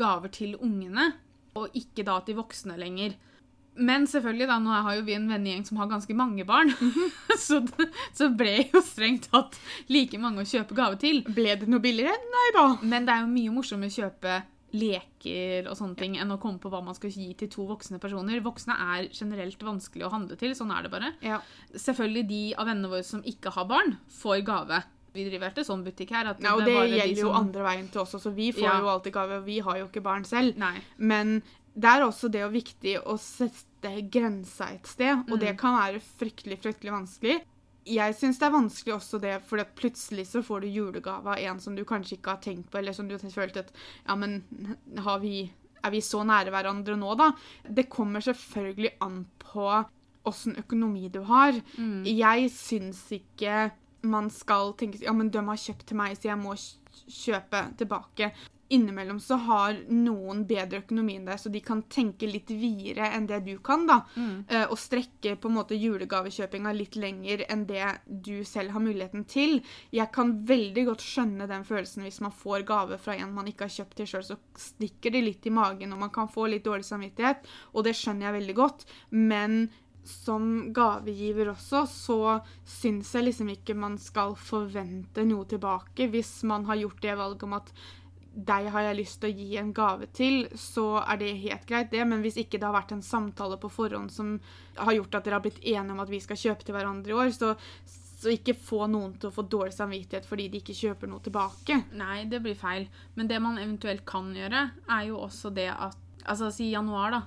gaver 0.00 0.32
til 0.34 0.56
ungene, 0.58 1.12
og 1.54 1.70
ikke 1.78 2.02
da 2.08 2.18
til 2.26 2.34
voksne 2.40 2.74
lenger. 2.80 3.14
Men 3.76 4.04
selvfølgelig, 4.06 4.46
da, 4.46 4.56
nå 4.62 4.70
har 4.86 4.94
jo 5.00 5.02
vi 5.06 5.14
en 5.16 5.24
vennegjeng 5.30 5.64
som 5.66 5.78
har 5.82 5.88
ganske 5.90 6.14
mange 6.14 6.44
barn, 6.46 6.70
så, 7.46 7.58
det- 7.66 7.88
så 8.14 8.28
ble 8.38 8.68
jo 8.72 8.82
strengt 8.86 9.28
tatt 9.32 9.58
like 9.90 10.18
mange 10.22 10.42
å 10.42 10.46
kjøpe 10.46 10.74
gave 10.78 10.98
til. 11.02 11.22
Ble 11.26 11.56
det 11.58 11.66
noe 11.70 11.82
billigere? 11.82 12.14
Nei 12.34 12.50
da. 12.54 12.66
Men 12.82 13.06
det 13.06 13.14
er 13.16 13.24
jo 13.24 13.32
mye 13.34 13.54
morsommere 13.56 13.90
å 13.90 13.96
kjøpe 13.98 14.36
leker 14.74 15.68
og 15.70 15.76
sånne 15.78 15.96
ting 16.00 16.16
enn 16.20 16.32
å 16.34 16.38
komme 16.42 16.58
på 16.62 16.70
hva 16.72 16.80
man 16.84 16.96
skal 16.96 17.12
gi 17.14 17.28
til 17.38 17.48
to 17.52 17.66
voksne 17.68 18.00
personer. 18.02 18.42
Voksne 18.44 18.74
er 18.98 19.08
generelt 19.14 19.62
vanskelig 19.64 20.06
å 20.08 20.12
handle 20.14 20.36
til, 20.40 20.54
sånn 20.58 20.72
er 20.74 20.82
det 20.86 20.92
bare. 20.94 21.12
Ja. 21.24 21.38
Selvfølgelig 21.72 22.26
de 22.28 22.42
av 22.58 22.66
vennene 22.70 22.90
våre 22.92 23.06
som 23.06 23.22
ikke 23.22 23.52
har 23.54 23.68
barn, 23.70 23.96
får 24.20 24.44
gave. 24.46 24.82
Vi 25.14 25.28
driver 25.30 25.52
ikke 25.54 25.62
sånn 25.68 25.84
butikk 25.86 26.10
her. 26.10 26.32
At 26.34 26.40
ja 26.42 26.54
og 26.56 26.64
det, 26.64 26.72
det 26.72 26.74
gjelder 26.74 26.90
de 26.96 27.02
gjelder 27.04 27.22
jo 27.22 27.34
andre 27.38 27.62
veien 27.68 27.88
til 27.94 28.02
oss 28.02 28.16
også. 28.18 28.34
Vi 28.34 28.48
får 28.56 28.66
Ja. 28.66 28.78
jo 28.80 28.88
alltid 28.96 29.12
gave, 29.14 29.38
og 29.38 29.44
vi 29.46 29.58
har 29.60 29.78
jo 29.78 29.86
ikke 29.86 30.02
barn 30.02 30.24
selv. 30.26 30.56
Nei. 30.58 30.80
Men 30.98 31.40
det 31.76 31.90
er 31.90 32.02
også 32.02 32.30
det 32.30 32.40
jo 32.42 32.50
viktig 32.50 32.96
å 33.06 33.14
sette 33.18 33.94
grensa 34.10 34.72
et 34.74 34.86
sted, 34.86 35.24
og 35.30 35.38
det 35.38 35.54
Mm. 35.54 35.58
kan 35.58 35.78
være 35.78 36.00
fryktelig, 36.18 36.58
fryktelig 36.62 36.90
vanskelig. 36.90 37.42
Jeg 37.88 38.16
syns 38.16 38.38
det 38.40 38.46
er 38.48 38.54
vanskelig 38.54 38.94
også 38.96 39.20
det, 39.22 39.34
fordi 39.48 39.64
at 39.66 39.74
plutselig 39.76 40.26
så 40.30 40.42
får 40.44 40.64
du 40.64 40.70
julegave 40.72 41.34
av 41.34 41.42
en 41.50 41.60
som 41.60 41.76
du 41.76 41.84
kanskje 41.88 42.18
ikke 42.18 42.36
har 42.36 42.42
tenkt 42.44 42.70
på, 42.72 42.80
eller 42.80 42.96
som 42.96 43.08
du 43.08 43.16
har 43.16 43.34
følt 43.34 43.60
at 43.60 43.74
Ja, 44.06 44.16
men 44.16 44.40
har 45.04 45.20
vi, 45.22 45.50
er 45.84 45.92
vi 45.92 46.00
så 46.04 46.22
nære 46.24 46.54
hverandre 46.54 46.96
nå, 47.00 47.12
da? 47.20 47.32
Det 47.68 47.90
kommer 47.92 48.24
selvfølgelig 48.24 48.96
an 49.04 49.24
på 49.42 49.68
åssen 50.24 50.56
økonomi 50.60 51.10
du 51.12 51.20
har. 51.28 51.56
Mm. 51.76 52.04
Jeg 52.08 52.50
syns 52.54 53.04
ikke 53.12 53.68
man 54.04 54.30
skal 54.32 54.74
tenke 54.78 55.00
Ja, 55.04 55.12
men 55.16 55.30
de 55.32 55.40
har 55.44 55.60
kjøpt 55.60 55.86
til 55.88 56.00
meg, 56.00 56.16
så 56.16 56.30
jeg 56.30 56.40
må 56.40 56.56
kjøpe 57.04 57.62
tilbake. 57.80 58.32
Innimellom 58.74 59.20
så 59.22 59.38
har 59.46 59.76
noen 59.92 60.44
bedre 60.48 60.82
økonomi 60.82 61.18
enn 61.18 61.28
deg, 61.28 61.40
så 61.40 61.52
de 61.52 61.62
kan 61.64 61.84
tenke 61.92 62.28
litt 62.28 62.50
videre 62.50 63.10
enn 63.14 63.28
det 63.30 63.42
du 63.46 63.54
kan. 63.64 63.86
da. 63.88 64.00
Mm. 64.16 64.34
Uh, 64.50 64.64
og 64.64 64.78
strekke 64.80 65.36
på 65.40 65.50
en 65.50 65.56
måte 65.58 65.78
julegavekjøpinga 65.78 66.74
litt 66.76 66.98
lenger 67.00 67.44
enn 67.48 67.66
det 67.68 67.86
du 68.06 68.44
selv 68.48 68.74
har 68.74 68.84
muligheten 68.84 69.26
til. 69.30 69.60
Jeg 69.94 70.10
kan 70.14 70.34
veldig 70.48 70.86
godt 70.90 71.04
skjønne 71.04 71.48
den 71.50 71.66
følelsen 71.68 72.06
hvis 72.06 72.20
man 72.24 72.34
får 72.34 72.66
gave 72.68 72.98
fra 72.98 73.16
en 73.18 73.32
man 73.34 73.48
ikke 73.50 73.68
har 73.68 73.76
kjøpt 73.78 73.98
til 74.00 74.10
sjøl, 74.10 74.26
så 74.26 74.40
stikker 74.58 75.14
det 75.14 75.24
litt 75.24 75.46
i 75.46 75.54
magen, 75.54 75.94
og 75.94 76.02
man 76.06 76.12
kan 76.14 76.30
få 76.30 76.48
litt 76.50 76.66
dårlig 76.66 76.86
samvittighet, 76.88 77.46
og 77.74 77.86
det 77.86 77.96
skjønner 77.98 78.28
jeg 78.28 78.38
veldig 78.40 78.58
godt. 78.58 78.86
Men 79.14 79.64
som 80.04 80.72
gavegiver 80.76 81.48
også, 81.54 81.84
så 81.88 82.18
syns 82.68 83.14
jeg 83.16 83.28
liksom 83.28 83.50
ikke 83.54 83.76
man 83.78 83.96
skal 84.00 84.36
forvente 84.36 85.24
noe 85.26 85.48
tilbake. 85.48 86.10
Hvis 86.12 86.42
man 86.48 86.66
har 86.68 86.80
gjort 86.82 87.02
det 87.02 87.14
valget 87.18 87.46
om 87.46 87.56
at 87.56 87.72
deg 88.34 88.66
har 88.74 88.88
jeg 88.88 88.98
lyst 88.98 89.20
til 89.22 89.30
å 89.30 89.36
gi 89.38 89.58
en 89.60 89.72
gave 89.74 90.08
til, 90.14 90.48
så 90.58 91.00
er 91.04 91.20
det 91.20 91.32
helt 91.44 91.66
greit, 91.68 91.90
det. 91.92 92.02
Men 92.08 92.22
hvis 92.24 92.40
ikke 92.42 92.58
det 92.58 92.66
har 92.66 92.74
vært 92.74 92.94
en 92.96 93.04
samtale 93.04 93.58
på 93.62 93.70
forhånd 93.72 94.10
som 94.12 94.36
har 94.74 94.96
gjort 94.96 95.14
at 95.14 95.26
dere 95.26 95.38
har 95.38 95.44
blitt 95.44 95.62
enige 95.62 95.94
om 95.94 96.02
at 96.02 96.10
vi 96.10 96.22
skal 96.22 96.40
kjøpe 96.40 96.66
til 96.66 96.76
hverandre 96.76 97.14
i 97.14 97.18
år, 97.18 97.30
så, 97.36 97.52
så 97.86 98.32
ikke 98.34 98.56
få 98.58 98.88
noen 98.90 99.14
til 99.20 99.30
å 99.30 99.34
få 99.34 99.46
dårlig 99.46 99.76
samvittighet 99.76 100.26
fordi 100.26 100.48
de 100.50 100.62
ikke 100.62 100.76
kjøper 100.80 101.10
noe 101.10 101.22
tilbake. 101.24 101.78
Nei, 102.00 102.24
det 102.30 102.42
blir 102.42 102.58
feil. 102.58 102.88
Men 103.14 103.30
det 103.30 103.38
man 103.44 103.60
eventuelt 103.62 104.02
kan 104.08 104.32
gjøre, 104.34 104.66
er 104.90 105.06
jo 105.10 105.22
også 105.28 105.54
det 105.54 105.70
at 105.74 106.00
Altså 106.24 106.46
si 106.48 106.70
januar, 106.70 107.10
da. 107.12 107.18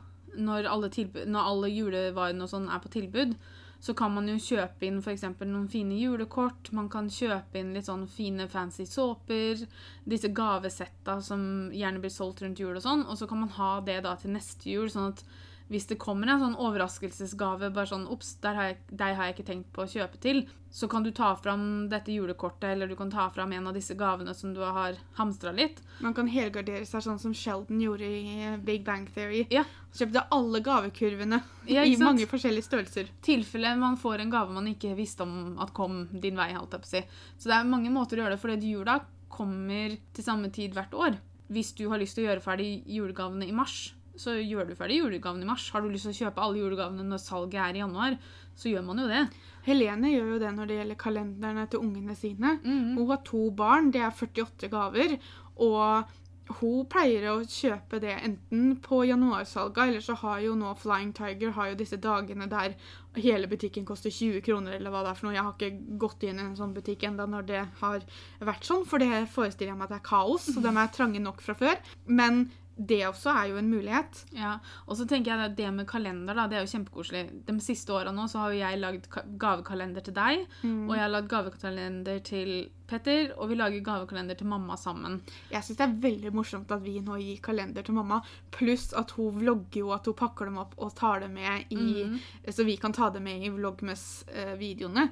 Når 0.41 0.65
alle, 0.71 0.87
tilbud, 0.89 1.27
når 1.29 1.49
alle 1.51 1.67
julevarene 1.69 2.41
og 2.41 2.49
sånn 2.49 2.63
er 2.73 2.79
på 2.81 2.89
tilbud, 2.89 3.35
så 3.79 3.93
kan 3.93 4.13
man 4.13 4.27
jo 4.29 4.38
kjøpe 4.41 4.88
inn 4.88 5.00
f.eks. 5.03 5.24
noen 5.46 5.67
fine 5.69 5.98
julekort. 6.00 6.72
Man 6.75 6.89
kan 6.89 7.10
kjøpe 7.13 7.60
inn 7.60 7.75
litt 7.75 7.88
sånn 7.89 8.07
fine 8.10 8.48
fancy 8.50 8.88
såper. 8.89 9.62
Disse 10.10 10.31
gavesetta 10.34 11.19
som 11.22 11.69
gjerne 11.74 12.01
blir 12.01 12.13
solgt 12.13 12.41
rundt 12.43 12.60
jul 12.62 12.75
og 12.75 12.84
sånn. 12.84 13.05
Og 13.05 13.19
så 13.19 13.29
kan 13.29 13.43
man 13.43 13.53
ha 13.60 13.77
det 13.86 14.00
da 14.07 14.15
til 14.17 14.34
neste 14.34 14.72
jul, 14.72 14.89
sånn 14.91 15.13
at 15.13 15.24
hvis 15.67 15.88
det 15.89 15.97
kommer 16.00 16.29
en 16.31 16.39
sånn 16.39 16.55
overraskelsesgave, 16.63 17.69
bare 17.75 17.89
sånn 17.89 18.05
Ops, 18.12 18.38
deg 18.39 18.55
har 18.55 19.25
jeg 19.27 19.36
ikke 19.36 19.47
tenkt 19.50 19.74
på 19.75 19.83
å 19.83 19.89
kjøpe 19.91 20.19
til, 20.24 20.45
så 20.71 20.88
kan 20.91 21.03
du 21.03 21.09
ta 21.15 21.33
fram 21.39 21.88
dette 21.91 22.13
julekortet, 22.13 22.69
eller 22.71 22.88
du 22.88 22.95
kan 22.95 23.12
ta 23.12 23.25
fram 23.33 23.51
en 23.55 23.67
av 23.67 23.75
disse 23.75 23.95
gavene 24.00 24.33
som 24.36 24.53
du 24.55 24.62
har 24.63 24.95
hamstra 25.17 25.51
litt. 25.55 25.81
Man 26.03 26.15
kan 26.15 26.29
helgardere 26.31 26.88
seg 26.88 27.03
sånn 27.03 27.19
som 27.19 27.36
Sheldon 27.36 27.81
gjorde 27.83 28.07
i 28.07 28.21
eh, 28.45 28.55
Big 28.63 28.86
Bang 28.88 29.07
Theory. 29.12 29.43
Ja. 29.51 29.65
Kjøpte 29.97 30.24
alle 30.36 30.62
gavekurvene 30.63 31.41
Ja, 31.75 31.83
i 31.83 31.97
mange 32.00 32.27
forskjellige 32.29 32.67
størrelser. 32.67 33.12
tilfelle 33.25 33.74
man 33.79 34.00
får 34.00 34.24
en 34.24 34.31
gave 34.31 34.55
man 34.55 34.67
ikke 34.71 34.93
visste 34.95 35.25
om 35.27 35.57
at 35.63 35.74
kom 35.75 36.05
din 36.13 36.38
vei. 36.39 36.53
holdt 36.55 36.77
jeg 36.77 36.83
på 36.86 36.91
å 36.91 36.93
si. 36.95 37.03
Så 37.39 37.51
det 37.51 37.57
er 37.59 37.71
mange 37.75 37.91
måter 37.91 38.19
å 38.19 38.24
gjøre 38.25 38.38
det 38.38 38.43
fordi 38.43 38.71
jula 38.71 39.01
kommer 39.27 39.97
til 40.15 40.24
samme 40.24 40.51
tid 40.53 40.77
hvert 40.77 40.95
år. 40.95 41.19
Hvis 41.51 41.74
du 41.75 41.88
har 41.91 42.00
lyst 42.00 42.15
til 42.15 42.25
å 42.25 42.31
gjøre 42.31 42.43
ferdig 42.43 42.71
julegavene 42.91 43.47
i 43.47 43.55
mars, 43.55 43.96
så 44.19 44.36
gjør 44.38 44.69
du 44.69 44.75
ferdig 44.77 45.00
julegavene 45.01 45.45
i 45.45 45.50
mars. 45.50 45.69
Har 45.74 45.83
du 45.83 45.89
lyst 45.91 46.09
til 46.09 46.15
å 46.15 46.19
kjøpe 46.25 46.43
alle 46.43 46.62
julegavene 46.62 47.05
når 47.07 47.24
salget 47.24 47.62
er 47.63 47.79
i 47.79 47.83
januar, 47.83 48.17
så 48.57 48.71
gjør 48.71 48.86
man 48.88 49.03
jo 49.03 49.09
det. 49.12 49.24
Helene 49.67 50.13
gjør 50.13 50.29
jo 50.33 50.43
det 50.43 50.53
når 50.55 50.69
det 50.69 50.77
gjelder 50.79 51.01
kalenderne 51.01 51.65
til 51.71 51.83
ungene 51.83 52.15
sine. 52.17 52.55
Mm. 52.63 52.95
Hun 52.97 53.12
har 53.12 53.25
to 53.27 53.50
barn, 53.55 53.91
det 53.93 54.01
er 54.01 54.15
48 54.15 54.71
gaver, 54.74 55.17
og 55.63 56.15
hun 56.57 56.86
pleier 56.88 57.25
å 57.31 57.41
kjøpe 57.43 58.00
det 58.00 58.13
enten 58.15 58.77
på 58.83 59.01
januarsalga, 59.07 59.88
eller 59.89 60.03
så 60.03 60.15
har 60.21 60.39
jo 60.45 60.53
nå 60.55 60.71
Flying 60.79 61.12
Tiger 61.15 61.51
har 61.57 61.71
jo 61.71 61.79
disse 61.81 62.00
dagene 62.00 62.47
der 62.51 62.77
hele 63.17 63.50
butikken 63.51 63.86
koster 63.88 64.13
20 64.13 64.45
kroner, 64.45 64.77
eller 64.77 64.93
hva 64.93 65.03
det 65.03 65.12
er 65.12 65.19
for 65.19 65.27
noe. 65.27 65.36
Jeg 65.36 65.43
har 65.43 65.57
ikke 65.57 65.97
gått 66.00 66.24
inn 66.27 66.39
i 66.39 66.45
en 66.45 66.55
sånn 66.59 66.75
butikk 66.75 67.03
enda 67.09 67.27
når 67.27 67.50
det 67.50 67.65
har 67.81 68.05
vært 68.39 68.69
sånn, 68.69 68.86
for 68.88 69.03
det 69.03 69.25
forestiller 69.33 69.74
jeg 69.74 69.81
meg 69.81 69.89
at 69.89 69.97
det 69.97 70.00
er 70.00 70.07
kaos, 70.07 70.47
så 70.53 70.63
de 70.63 70.71
er 70.71 70.95
trange 70.95 71.24
nok 71.24 71.43
fra 71.43 71.57
før. 71.57 71.83
Men 72.07 72.47
det 72.77 73.01
også 73.07 73.31
er 73.34 73.50
jo 73.51 73.57
en 73.57 73.69
mulighet. 73.72 74.19
Ja, 74.38 74.57
og 74.86 74.98
så 75.00 75.07
tenker 75.10 75.34
jeg 75.34 75.51
at 75.51 75.57
det 75.57 75.69
med 75.74 75.88
kalender, 75.89 76.38
da, 76.38 76.46
det 76.48 76.60
er 76.60 76.65
jo 76.65 76.72
kjempekoselig. 76.75 77.24
De 77.48 77.55
siste 77.63 77.93
åra 77.93 78.13
har 78.13 78.53
jo 78.53 78.60
jeg 78.60 78.81
lagd 78.81 79.07
gavekalender 79.41 80.05
til 80.05 80.15
deg, 80.17 80.43
og 80.63 80.93
jeg 80.93 81.03
har 81.03 81.13
lagd 81.13 81.31
gavekalender 81.31 82.19
til 82.27 82.51
Petter, 82.88 83.34
og 83.36 83.50
vi 83.50 83.57
lager 83.60 83.84
gavekalender 83.84 84.38
til 84.39 84.48
mamma 84.48 84.77
sammen. 84.79 85.19
Jeg 85.51 85.65
syns 85.65 85.79
det 85.81 85.88
er 85.88 85.98
veldig 86.05 86.31
morsomt 86.38 86.72
at 86.72 86.86
vi 86.86 87.00
nå 87.03 87.17
gir 87.19 87.41
kalender 87.43 87.84
til 87.84 87.98
mamma, 87.98 88.22
pluss 88.53 88.93
at 88.96 89.12
hun 89.17 89.41
vlogger 89.41 89.81
jo 89.81 89.91
at 89.98 90.07
hun 90.07 90.17
pakker 90.22 90.48
dem 90.48 90.62
opp 90.62 90.77
og 90.77 90.96
tar 90.96 91.25
det 91.25 91.34
med 91.34 91.74
i 91.74 92.05
Så 92.48 92.63
vi 92.63 92.77
kan 92.77 92.93
ta 92.93 93.10
det 93.10 93.22
med 93.25 93.43
i 93.43 93.51
Vlogmes-videoene. 93.51 95.10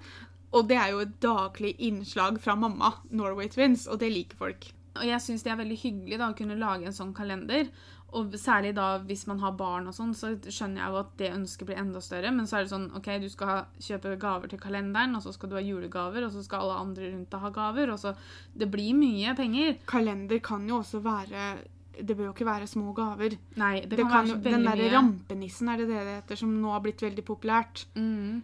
Og 0.55 0.69
det 0.69 0.77
er 0.79 0.93
jo 0.93 1.03
et 1.03 1.19
daglig 1.19 1.75
innslag 1.83 2.39
fra 2.39 2.55
mamma, 2.55 2.93
Norway 3.11 3.49
Twins, 3.51 3.89
og 3.91 3.99
det 3.99 4.13
liker 4.13 4.39
folk. 4.39 4.69
Og 4.95 5.05
jeg 5.07 5.21
syns 5.23 5.43
det 5.43 5.51
er 5.53 5.59
veldig 5.59 5.77
hyggelig 5.81 6.19
da, 6.21 6.31
å 6.31 6.37
kunne 6.37 6.57
lage 6.59 6.87
en 6.87 6.95
sånn 6.95 7.13
kalender. 7.15 7.69
Og 8.15 8.35
særlig 8.39 8.71
da 8.77 8.85
hvis 9.03 9.25
man 9.27 9.41
har 9.43 9.55
barn 9.59 9.89
og 9.89 9.95
sånn, 9.97 10.13
så 10.15 10.31
skjønner 10.39 10.81
jeg 10.81 10.93
jo 10.93 10.99
at 11.01 11.13
det 11.19 11.31
ønsket 11.35 11.67
blir 11.67 11.81
enda 11.81 12.01
større. 12.03 12.31
Men 12.31 12.47
så 12.47 12.57
er 12.57 12.65
det 12.65 12.71
sånn 12.71 12.87
OK, 12.95 13.09
du 13.19 13.27
skal 13.31 13.65
kjøpe 13.81 14.15
gaver 14.21 14.51
til 14.51 14.61
kalenderen, 14.61 15.17
og 15.17 15.25
så 15.25 15.33
skal 15.35 15.51
du 15.51 15.57
ha 15.57 15.63
julegaver, 15.65 16.27
og 16.27 16.31
så 16.31 16.43
skal 16.45 16.63
alle 16.63 16.79
andre 16.85 17.11
rundt 17.11 17.31
deg 17.33 17.43
ha 17.43 17.53
gaver. 17.59 17.91
Og 17.91 17.99
så 17.99 18.15
Det 18.55 18.69
blir 18.71 18.95
mye 18.95 19.35
penger. 19.35 19.79
Kalender 19.89 20.39
kan 20.39 20.67
jo 20.69 20.79
også 20.79 21.03
være 21.03 21.55
Det 21.95 22.15
bør 22.15 22.29
jo 22.29 22.33
ikke 22.33 22.47
være 22.47 22.67
små 22.67 22.93
gaver. 22.95 23.37
Nei, 23.55 23.81
det 23.81 23.97
Det 23.97 24.03
kan, 24.03 24.11
kan, 24.11 24.27
være 24.27 24.43
veldig 24.43 24.51
mye. 24.51 24.57
den 24.57 24.65
derre 24.71 24.95
rampenissen, 24.95 25.69
er 25.69 25.77
det 25.77 25.87
det 25.87 26.01
det 26.03 26.15
heter, 26.21 26.35
som 26.35 26.55
nå 26.61 26.71
har 26.71 26.81
blitt 26.83 27.01
veldig 27.01 27.23
populært? 27.23 27.85
Mm. 27.95 28.43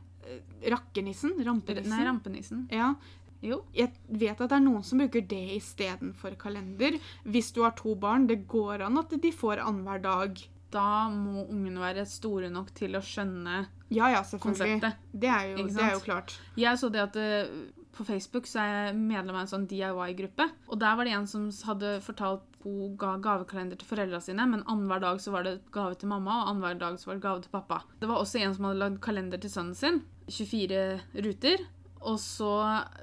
Rakkenissen? 0.72 1.34
Rampenissen? 1.44 1.92
Nei, 1.92 2.06
rampenissen. 2.06 2.68
Ja. 2.72 2.94
Jo. 3.42 3.64
Jeg 3.74 3.92
vet 4.08 4.40
at 4.42 4.50
det 4.52 4.58
er 4.60 4.64
noen 4.64 4.84
som 4.86 5.02
bruker 5.02 5.24
det 5.28 5.42
istedenfor 5.58 6.36
kalender. 6.42 7.00
Hvis 7.26 7.52
du 7.56 7.64
har 7.66 7.74
to 7.80 7.96
barn, 7.96 8.28
det 8.30 8.44
går 8.52 8.84
an 8.86 9.00
at 9.02 9.14
de 9.22 9.32
får 9.34 9.64
annenhver 9.64 10.02
dag. 10.04 10.42
Da 10.72 11.10
må 11.12 11.48
ungene 11.50 11.82
være 11.82 12.06
store 12.08 12.50
nok 12.54 12.70
til 12.78 12.96
å 12.96 13.02
skjønne 13.04 13.66
Ja, 13.92 14.08
ja, 14.14 14.22
selvfølgelig. 14.24 14.80
konseptet. 14.80 15.02
Det 15.12 15.28
er 15.30 15.50
jo, 15.52 15.66
det 15.68 15.84
er 15.84 15.96
jo 15.98 16.04
klart. 16.06 16.38
Jeg 16.56 16.80
så 16.80 16.88
det 16.94 17.02
at 17.04 17.18
eh, 17.20 17.50
på 17.92 18.06
Facebook 18.08 18.48
så 18.48 18.62
er 18.62 18.70
jeg 18.72 18.96
medlem 19.02 19.36
av 19.36 19.42
en 19.42 19.52
sånn 19.52 19.66
DIY-gruppe. 19.68 20.48
Og 20.72 20.80
der 20.80 20.96
var 20.96 21.04
det 21.10 21.18
en 21.18 21.28
som 21.28 21.50
hadde 21.68 21.98
fortalt 22.06 22.48
hun 22.64 22.94
ga 22.96 23.16
gavekalender 23.18 23.76
til 23.82 23.90
foreldra 23.90 24.20
sine, 24.22 24.46
men 24.48 24.62
annenhver 24.70 25.02
dag 25.02 25.20
så 25.20 25.34
var 25.34 25.44
det 25.48 25.58
gave 25.74 25.98
til 25.98 26.12
mamma, 26.14 26.44
og 26.44 26.52
annenhver 26.54 26.78
dag 26.80 27.00
så 27.02 27.10
var 27.10 27.18
det 27.18 27.26
gave 27.26 27.42
til 27.42 27.52
pappa. 27.52 27.82
Det 28.00 28.08
var 28.08 28.22
også 28.22 28.40
en 28.46 28.54
som 28.56 28.68
hadde 28.70 28.80
lagd 28.84 29.00
kalender 29.04 29.42
til 29.42 29.50
sønnen 29.52 29.76
sin. 29.76 30.02
24 30.30 30.82
ruter. 31.26 31.66
Og 32.08 32.18
så 32.22 32.52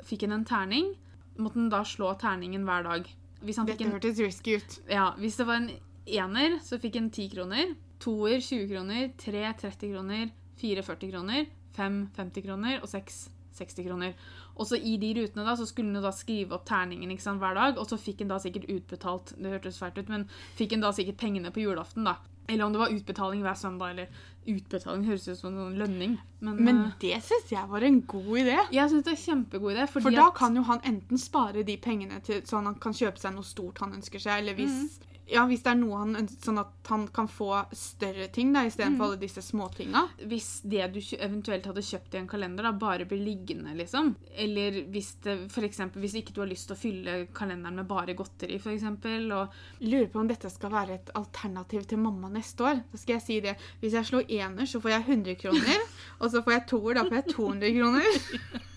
fikk 0.06 0.26
han 0.26 0.36
en 0.40 0.48
terning. 0.48 0.92
Måtte 1.38 1.60
han 1.60 1.70
da 1.72 1.84
slå 1.86 2.12
terningen 2.18 2.66
hver 2.66 2.86
dag. 2.86 3.10
Dette 3.38 3.84
en, 3.84 3.92
hørtes 3.94 4.18
risky 4.18 4.56
ut. 4.58 4.80
ja, 4.90 5.12
hvis 5.20 5.38
det 5.38 5.46
var 5.46 5.60
en 5.60 5.70
ener, 6.08 6.58
så 6.64 6.80
fikk 6.82 6.98
han 6.98 7.10
10 7.10 7.28
kroner. 7.36 7.74
Toer 8.02 8.40
20 8.42 8.66
kroner. 8.72 9.08
Tre 9.20 9.44
30 9.62 9.92
kroner. 9.94 10.28
Fire 10.58 10.82
40 10.82 11.12
kroner. 11.12 11.50
Fem 11.76 12.08
50 12.16 12.46
kroner. 12.48 12.80
Og 12.82 12.90
seks 12.90 13.28
60 13.58 13.86
kroner. 13.86 14.14
Og 14.58 14.66
så 14.66 14.78
i 14.78 14.96
de 15.00 15.12
rutene 15.18 15.46
da, 15.46 15.54
så 15.58 15.66
skulle 15.68 15.94
han 15.94 16.04
da 16.04 16.12
skrive 16.14 16.56
opp 16.56 16.66
terningen 16.68 17.10
ikke 17.14 17.24
sant, 17.24 17.42
hver 17.42 17.54
dag, 17.58 17.78
og 17.78 17.86
så 17.90 17.98
fikk 18.00 18.24
han 18.24 18.32
da 18.32 18.40
sikkert 18.42 18.68
utbetalt 18.70 19.34
Det 19.38 19.52
hørtes 19.54 19.78
fælt 19.80 20.00
ut, 20.00 20.10
men 20.10 20.26
fikk 20.58 20.74
han 20.74 20.84
da 20.84 20.92
sikkert 20.94 21.20
pengene 21.20 21.52
på 21.54 21.62
julaften, 21.62 22.06
da. 22.08 22.18
Eller 22.48 22.64
om 22.64 22.72
det 22.72 22.78
var 22.80 22.88
utbetaling 22.94 23.42
hver 23.44 23.54
søndag, 23.60 23.90
eller 23.90 24.06
utbetaling 24.48 25.04
høres 25.04 25.26
ut 25.28 25.36
som 25.38 25.56
en 25.58 25.74
lønning. 25.78 26.14
Men, 26.40 26.62
Men 26.64 26.78
eh, 26.86 26.92
det 27.00 27.18
syns 27.22 27.50
jeg 27.52 27.68
var 27.68 27.84
en 27.84 28.00
god 28.08 28.38
idé. 28.38 28.56
jeg 28.72 28.88
synes 28.90 29.04
det 29.04 29.12
er 29.12 29.22
kjempegod 29.26 29.74
idé. 29.76 29.86
Fordi 29.88 30.02
For 30.02 30.10
da 30.10 30.26
at- 30.28 30.34
kan 30.34 30.56
jo 30.56 30.62
han 30.62 30.80
enten 30.84 31.18
spare 31.18 31.62
de 31.62 31.76
pengene 31.76 32.22
til 32.24 32.40
sånn 32.42 32.64
han 32.64 32.74
kan 32.76 32.92
kjøpe 32.92 33.18
seg 33.18 33.34
noe 33.34 33.44
stort 33.44 33.78
han 33.80 33.92
ønsker 33.92 34.18
seg, 34.18 34.38
eller 34.38 34.54
hvis, 34.54 34.98
ja, 35.28 35.44
hvis 35.48 35.62
det 35.64 35.72
er 35.74 35.78
noe 35.80 36.00
han 36.00 36.16
ønsker, 36.22 36.40
sånn 36.48 36.60
at 36.62 36.88
han 36.88 37.04
kan 37.12 37.28
få 37.28 37.50
større 37.76 38.28
ting 38.32 38.54
da, 38.54 38.62
istedenfor 38.68 39.10
alle 39.10 39.20
disse 39.20 39.42
småtinga. 39.44 40.04
hvis 40.30 40.48
det 40.64 40.86
du 40.94 41.00
eventuelt 41.18 41.66
hadde 41.68 41.84
kjøpt 41.84 42.14
i 42.16 42.20
en 42.22 42.28
kalender, 42.30 42.64
da 42.64 42.72
bare 42.72 43.04
blir 43.08 43.20
liggende, 43.20 43.74
liksom. 43.76 44.14
Eller 44.34 44.82
hvis 44.92 45.14
det 45.24 45.36
eksempel, 45.68 46.00
hvis 46.00 46.16
ikke 46.22 46.32
du 46.32 46.40
har 46.42 46.50
lyst 46.50 46.70
til 46.70 46.76
å 46.76 46.80
fylle 46.80 47.18
kalenderen 47.36 47.80
med 47.82 47.88
bare 47.90 48.16
godteri, 48.16 48.56
eksempel, 48.58 49.28
og 49.32 49.58
Lurer 49.80 50.08
på 50.10 50.20
om 50.20 50.28
dette 50.28 50.50
skal 50.50 50.72
være 50.72 50.96
et 50.96 51.10
alternativ 51.18 51.84
til 51.88 52.00
mamma 52.02 52.30
neste 52.32 52.64
år. 52.66 52.80
Da 52.90 53.00
skal 53.00 53.18
jeg 53.18 53.24
si 53.24 53.38
det. 53.44 53.54
Hvis 53.82 53.94
jeg 53.96 54.08
slår 54.08 54.32
ener, 54.40 54.66
så 54.68 54.80
får 54.82 54.94
jeg 54.96 55.06
100 55.06 55.38
kroner. 55.42 55.84
og 56.20 56.32
så 56.32 56.42
får 56.44 56.56
jeg 56.56 56.66
toer, 56.72 56.98
da 56.98 57.04
får 57.06 57.20
jeg 57.20 57.36
200 57.36 57.78
kroner. 57.78 58.10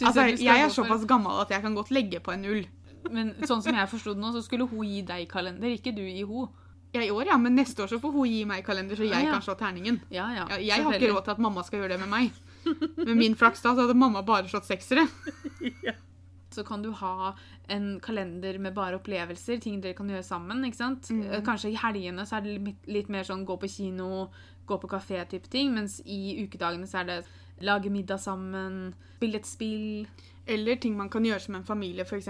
Altså, 0.00 0.24
jeg 0.40 0.64
er 0.64 0.72
såpass 0.72 1.04
gammel 1.06 1.42
at 1.42 1.50
jeg 1.52 1.62
kan 1.62 1.74
godt 1.76 1.92
legge 1.94 2.18
på 2.24 2.32
en 2.32 2.40
null. 2.42 2.62
Men 3.10 3.32
sånn 3.46 3.62
som 3.64 3.76
jeg 3.76 3.90
forsto 3.90 4.14
det 4.16 4.22
nå, 4.22 4.32
så 4.34 4.42
skulle 4.44 4.66
hun 4.70 4.84
gi 4.86 5.00
deg 5.06 5.28
kalender, 5.30 5.72
ikke 5.76 5.94
du 5.96 6.02
gi 6.04 6.24
hun. 6.28 6.50
Ja, 6.92 7.04
i 7.04 7.10
år, 7.14 7.28
ja, 7.30 7.36
men 7.38 7.54
neste 7.54 7.84
år 7.84 7.90
så 7.92 8.00
får 8.02 8.12
hun 8.16 8.26
gi 8.26 8.42
meg 8.50 8.64
kalender, 8.66 8.98
så 8.98 9.06
jeg 9.06 9.14
ja, 9.14 9.28
ja. 9.28 9.34
kan 9.36 9.44
slå 9.46 9.54
terningen. 9.58 10.00
Ja, 10.10 10.26
ja. 10.34 10.46
Ja, 10.50 10.58
jeg 10.58 10.84
har 10.86 10.96
ikke 10.96 11.12
råd 11.12 11.28
til 11.28 11.36
at 11.36 11.42
mamma 11.42 11.62
skal 11.66 11.82
gjøre 11.82 11.94
det 11.94 12.00
med 12.02 12.10
meg. 12.10 12.38
Med 12.98 13.14
min 13.16 13.36
flaks 13.38 13.62
da, 13.62 13.72
så 13.72 13.86
hadde 13.86 13.96
mamma 13.98 14.24
bare 14.26 14.50
slått 14.50 14.66
seksere. 14.66 15.06
ja. 15.86 15.94
Så 16.50 16.64
kan 16.66 16.82
du 16.82 16.90
ha 16.98 17.36
en 17.70 18.00
kalender 18.02 18.58
med 18.58 18.74
bare 18.74 18.98
opplevelser, 18.98 19.60
ting 19.62 19.78
dere 19.84 19.94
kan 19.94 20.10
gjøre 20.10 20.26
sammen. 20.26 20.64
ikke 20.66 20.80
sant? 20.80 21.12
Mm. 21.14 21.44
Kanskje 21.46 21.70
i 21.70 21.78
helgene 21.78 22.26
så 22.26 22.40
er 22.40 22.46
det 22.46 22.56
litt, 22.58 22.90
litt 22.90 23.12
mer 23.12 23.28
sånn 23.28 23.46
gå 23.46 23.54
på 23.62 23.70
kino, 23.70 24.26
gå 24.66 24.80
på 24.82 24.90
kafé-type 24.90 25.50
ting, 25.50 25.70
mens 25.76 26.00
i 26.02 26.40
ukedagene 26.42 26.90
så 26.90 27.04
er 27.04 27.08
det 27.12 27.20
lage 27.62 27.92
middag 27.92 28.18
sammen, 28.18 28.96
spille 29.20 29.38
et 29.38 29.46
spill. 29.46 29.86
Eller 30.50 30.80
ting 30.82 30.96
man 30.98 31.10
kan 31.12 31.26
gjøre 31.26 31.44
som 31.44 31.58
en 31.58 31.66
familie, 31.66 32.02
f.eks. 32.02 32.28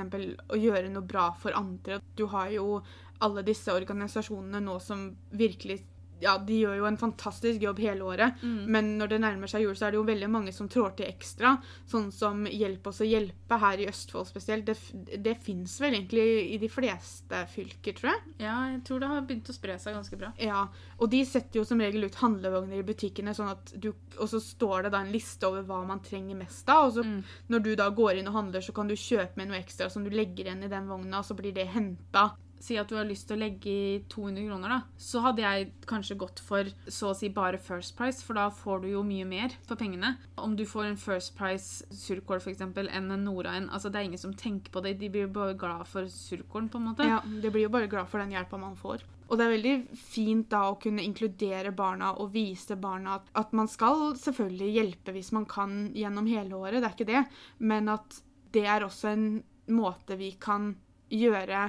å 0.53 0.59
gjøre 0.61 0.91
noe 0.93 1.07
bra 1.09 1.31
for 1.41 1.57
andre. 1.57 2.01
Du 2.17 2.27
har 2.33 2.51
jo 2.53 2.83
alle 3.25 3.45
disse 3.45 3.73
organisasjonene 3.73 4.61
nå 4.65 4.77
som 4.85 5.07
virkelig 5.37 5.81
ja, 6.21 6.37
de 6.39 6.61
gjør 6.63 6.77
jo 6.79 6.85
en 6.87 6.97
fantastisk 7.01 7.61
jobb 7.63 7.79
hele 7.79 8.01
året, 8.05 8.35
Mm. 8.43 8.67
men 8.67 8.99
når 8.99 9.09
det 9.09 9.21
nærmer 9.21 9.49
seg 9.49 9.63
jul, 9.63 9.75
så 9.75 9.87
er 9.87 9.91
det 9.93 9.97
jo 10.01 10.05
veldig 10.05 10.29
mange 10.31 10.53
som 10.53 10.69
trår 10.69 10.95
til 10.97 11.07
ekstra. 11.07 11.57
Sånn 11.89 12.11
som 12.13 12.45
Hjelp 12.47 12.87
oss 12.87 13.01
å 13.01 13.09
hjelpe 13.09 13.59
her 13.59 13.79
i 13.79 13.87
Østfold 13.87 14.27
spesielt. 14.27 14.65
Det, 14.67 14.77
det 15.23 15.37
fins 15.39 15.79
vel 15.81 15.95
egentlig 15.95 16.53
i 16.55 16.59
de 16.59 16.69
fleste 16.69 17.47
fylker, 17.55 17.93
tror 17.97 18.11
jeg. 18.13 18.21
Ja, 18.41 18.57
jeg 18.73 18.83
tror 18.85 19.01
det 19.01 19.09
har 19.09 19.21
begynt 19.23 19.49
å 19.51 19.55
spre 19.55 19.79
seg 19.79 19.95
ganske 19.95 20.19
bra. 20.19 20.33
Ja, 20.39 20.67
og 20.99 21.11
de 21.11 21.25
setter 21.25 21.61
jo 21.61 21.65
som 21.65 21.79
regel 21.81 22.05
ut 22.05 22.15
handlevogner 22.21 22.79
i 22.79 22.83
butikkene, 22.87 23.35
sånn 23.35 23.51
at 23.51 23.73
du, 23.81 23.93
og 24.19 24.29
så 24.29 24.41
står 24.41 24.85
det 24.85 24.93
da 24.93 25.01
en 25.01 25.13
liste 25.13 25.47
over 25.49 25.63
hva 25.63 25.87
man 25.87 26.01
trenger 26.01 26.37
mest 26.37 26.69
av. 26.69 26.89
Og 26.89 26.95
så 26.99 27.05
Mm. 27.05 27.25
når 27.49 27.63
du 27.63 27.77
da 27.77 27.89
går 27.91 28.19
inn 28.19 28.29
og 28.29 28.35
handler, 28.35 28.61
så 28.61 28.73
kan 28.75 28.87
du 28.89 28.95
kjøpe 28.95 29.37
med 29.37 29.49
noe 29.49 29.59
ekstra 29.63 29.91
som 29.91 30.05
du 30.05 30.11
legger 30.11 30.45
igjen 30.47 30.63
i 30.65 30.69
den 30.69 30.87
vogna, 30.89 31.19
og 31.19 31.25
så 31.25 31.35
blir 31.37 31.53
det 31.55 31.67
henta. 31.69 32.33
Si 32.61 32.77
at 32.77 32.91
du 32.91 32.97
har 32.99 33.09
lyst 33.09 33.25
til 33.29 33.39
å 33.39 33.41
legge 33.41 33.73
i 33.73 33.93
200 34.13 34.45
kroner, 34.45 34.75
da. 34.75 34.81
Så 35.01 35.23
hadde 35.25 35.45
jeg 35.45 35.71
kanskje 35.89 36.19
gått 36.21 36.43
for 36.45 36.69
så 36.87 37.13
å 37.13 37.17
si 37.17 37.31
bare 37.33 37.61
First 37.61 37.95
Price, 37.97 38.21
for 38.25 38.37
da 38.37 38.51
får 38.53 38.83
du 38.85 38.91
jo 38.93 39.05
mye 39.07 39.25
mer 39.29 39.55
for 39.65 39.81
pengene. 39.81 40.13
Om 40.37 40.59
du 40.59 40.67
får 40.69 40.91
en 40.91 41.01
First 41.01 41.33
Price 41.39 41.89
surkål 42.03 42.43
eksempel, 42.53 42.91
enn 42.93 43.09
en 43.15 43.25
Nora 43.25 43.57
en, 43.57 43.71
altså 43.73 43.89
det 43.89 44.01
er 44.01 44.11
ingen 44.11 44.21
som 44.21 44.37
tenker 44.37 44.75
på 44.75 44.85
det. 44.85 44.99
De 45.01 45.09
blir 45.13 45.33
bare 45.33 45.57
glad 45.57 45.89
for 45.89 46.09
surkålen, 46.13 46.69
på 46.69 46.81
en 46.81 46.91
måte. 46.91 47.09
Ja, 47.09 47.23
de 47.25 47.49
blir 47.53 47.65
jo 47.65 47.73
bare 47.73 47.89
glad 47.91 48.13
for 48.13 48.21
den 48.23 48.37
hjelpa 48.37 48.61
man 48.61 48.77
får. 48.77 49.07
Og 49.31 49.39
det 49.39 49.47
er 49.47 49.53
veldig 49.55 49.75
fint 49.95 50.49
da 50.51 50.65
å 50.73 50.79
kunne 50.83 51.05
inkludere 51.07 51.71
barna 51.77 52.11
og 52.19 52.33
vise 52.35 52.75
barna 52.81 53.21
at, 53.21 53.29
at 53.39 53.53
man 53.55 53.71
skal 53.71 54.17
selvfølgelig 54.19 54.73
hjelpe 54.75 55.15
hvis 55.15 55.31
man 55.37 55.47
kan 55.49 55.85
gjennom 55.95 56.27
hele 56.27 56.59
året, 56.59 56.83
det 56.83 56.89
er 56.89 56.97
ikke 56.97 57.13
det, 57.13 57.23
men 57.63 57.93
at 57.93 58.19
det 58.51 58.67
er 58.67 58.83
også 58.83 59.13
en 59.13 59.29
måte 59.71 60.19
vi 60.19 60.33
kan 60.43 60.73
gjøre 61.15 61.69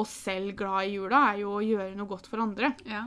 oss 0.00 0.12
selv 0.26 0.54
glad 0.58 0.88
i 0.88 0.96
jula, 0.96 1.22
er 1.30 1.42
jo 1.44 1.54
å 1.58 1.64
gjøre 1.64 1.96
noe 1.98 2.10
godt 2.10 2.28
for 2.30 2.42
andre. 2.42 2.72
Ja. 2.88 3.06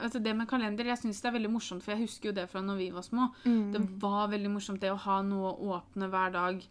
Altså 0.00 0.22
det 0.24 0.32
med 0.36 0.48
kalender 0.48 0.88
jeg 0.88 1.00
synes 1.02 1.20
det 1.20 1.28
er 1.28 1.36
veldig 1.36 1.50
morsomt, 1.52 1.84
for 1.84 1.94
jeg 1.94 2.06
husker 2.06 2.30
jo 2.30 2.36
det 2.36 2.46
fra 2.50 2.62
når 2.64 2.78
vi 2.80 2.92
var 2.94 3.04
små. 3.06 3.28
Mm. 3.44 3.66
Det 3.74 3.82
var 4.02 4.30
veldig 4.32 4.52
morsomt 4.54 4.80
det 4.82 4.92
å 4.92 5.00
ha 5.04 5.18
noe 5.26 5.52
å 5.52 5.74
åpne 5.76 6.08
hver 6.12 6.32
dag. 6.34 6.62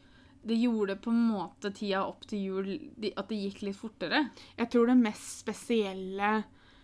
Det 0.42 0.58
gjorde 0.58 0.98
på 0.98 1.14
en 1.14 1.22
måte 1.30 1.70
tida 1.78 2.02
opp 2.08 2.26
til 2.30 2.48
jul 2.48 2.72
at 3.12 3.28
det 3.30 3.42
gikk 3.44 3.62
litt 3.68 3.78
fortere. 3.78 4.26
Jeg 4.58 4.72
tror 4.74 4.90
det 4.90 4.98
mest 4.98 5.44
spesielle 5.44 6.40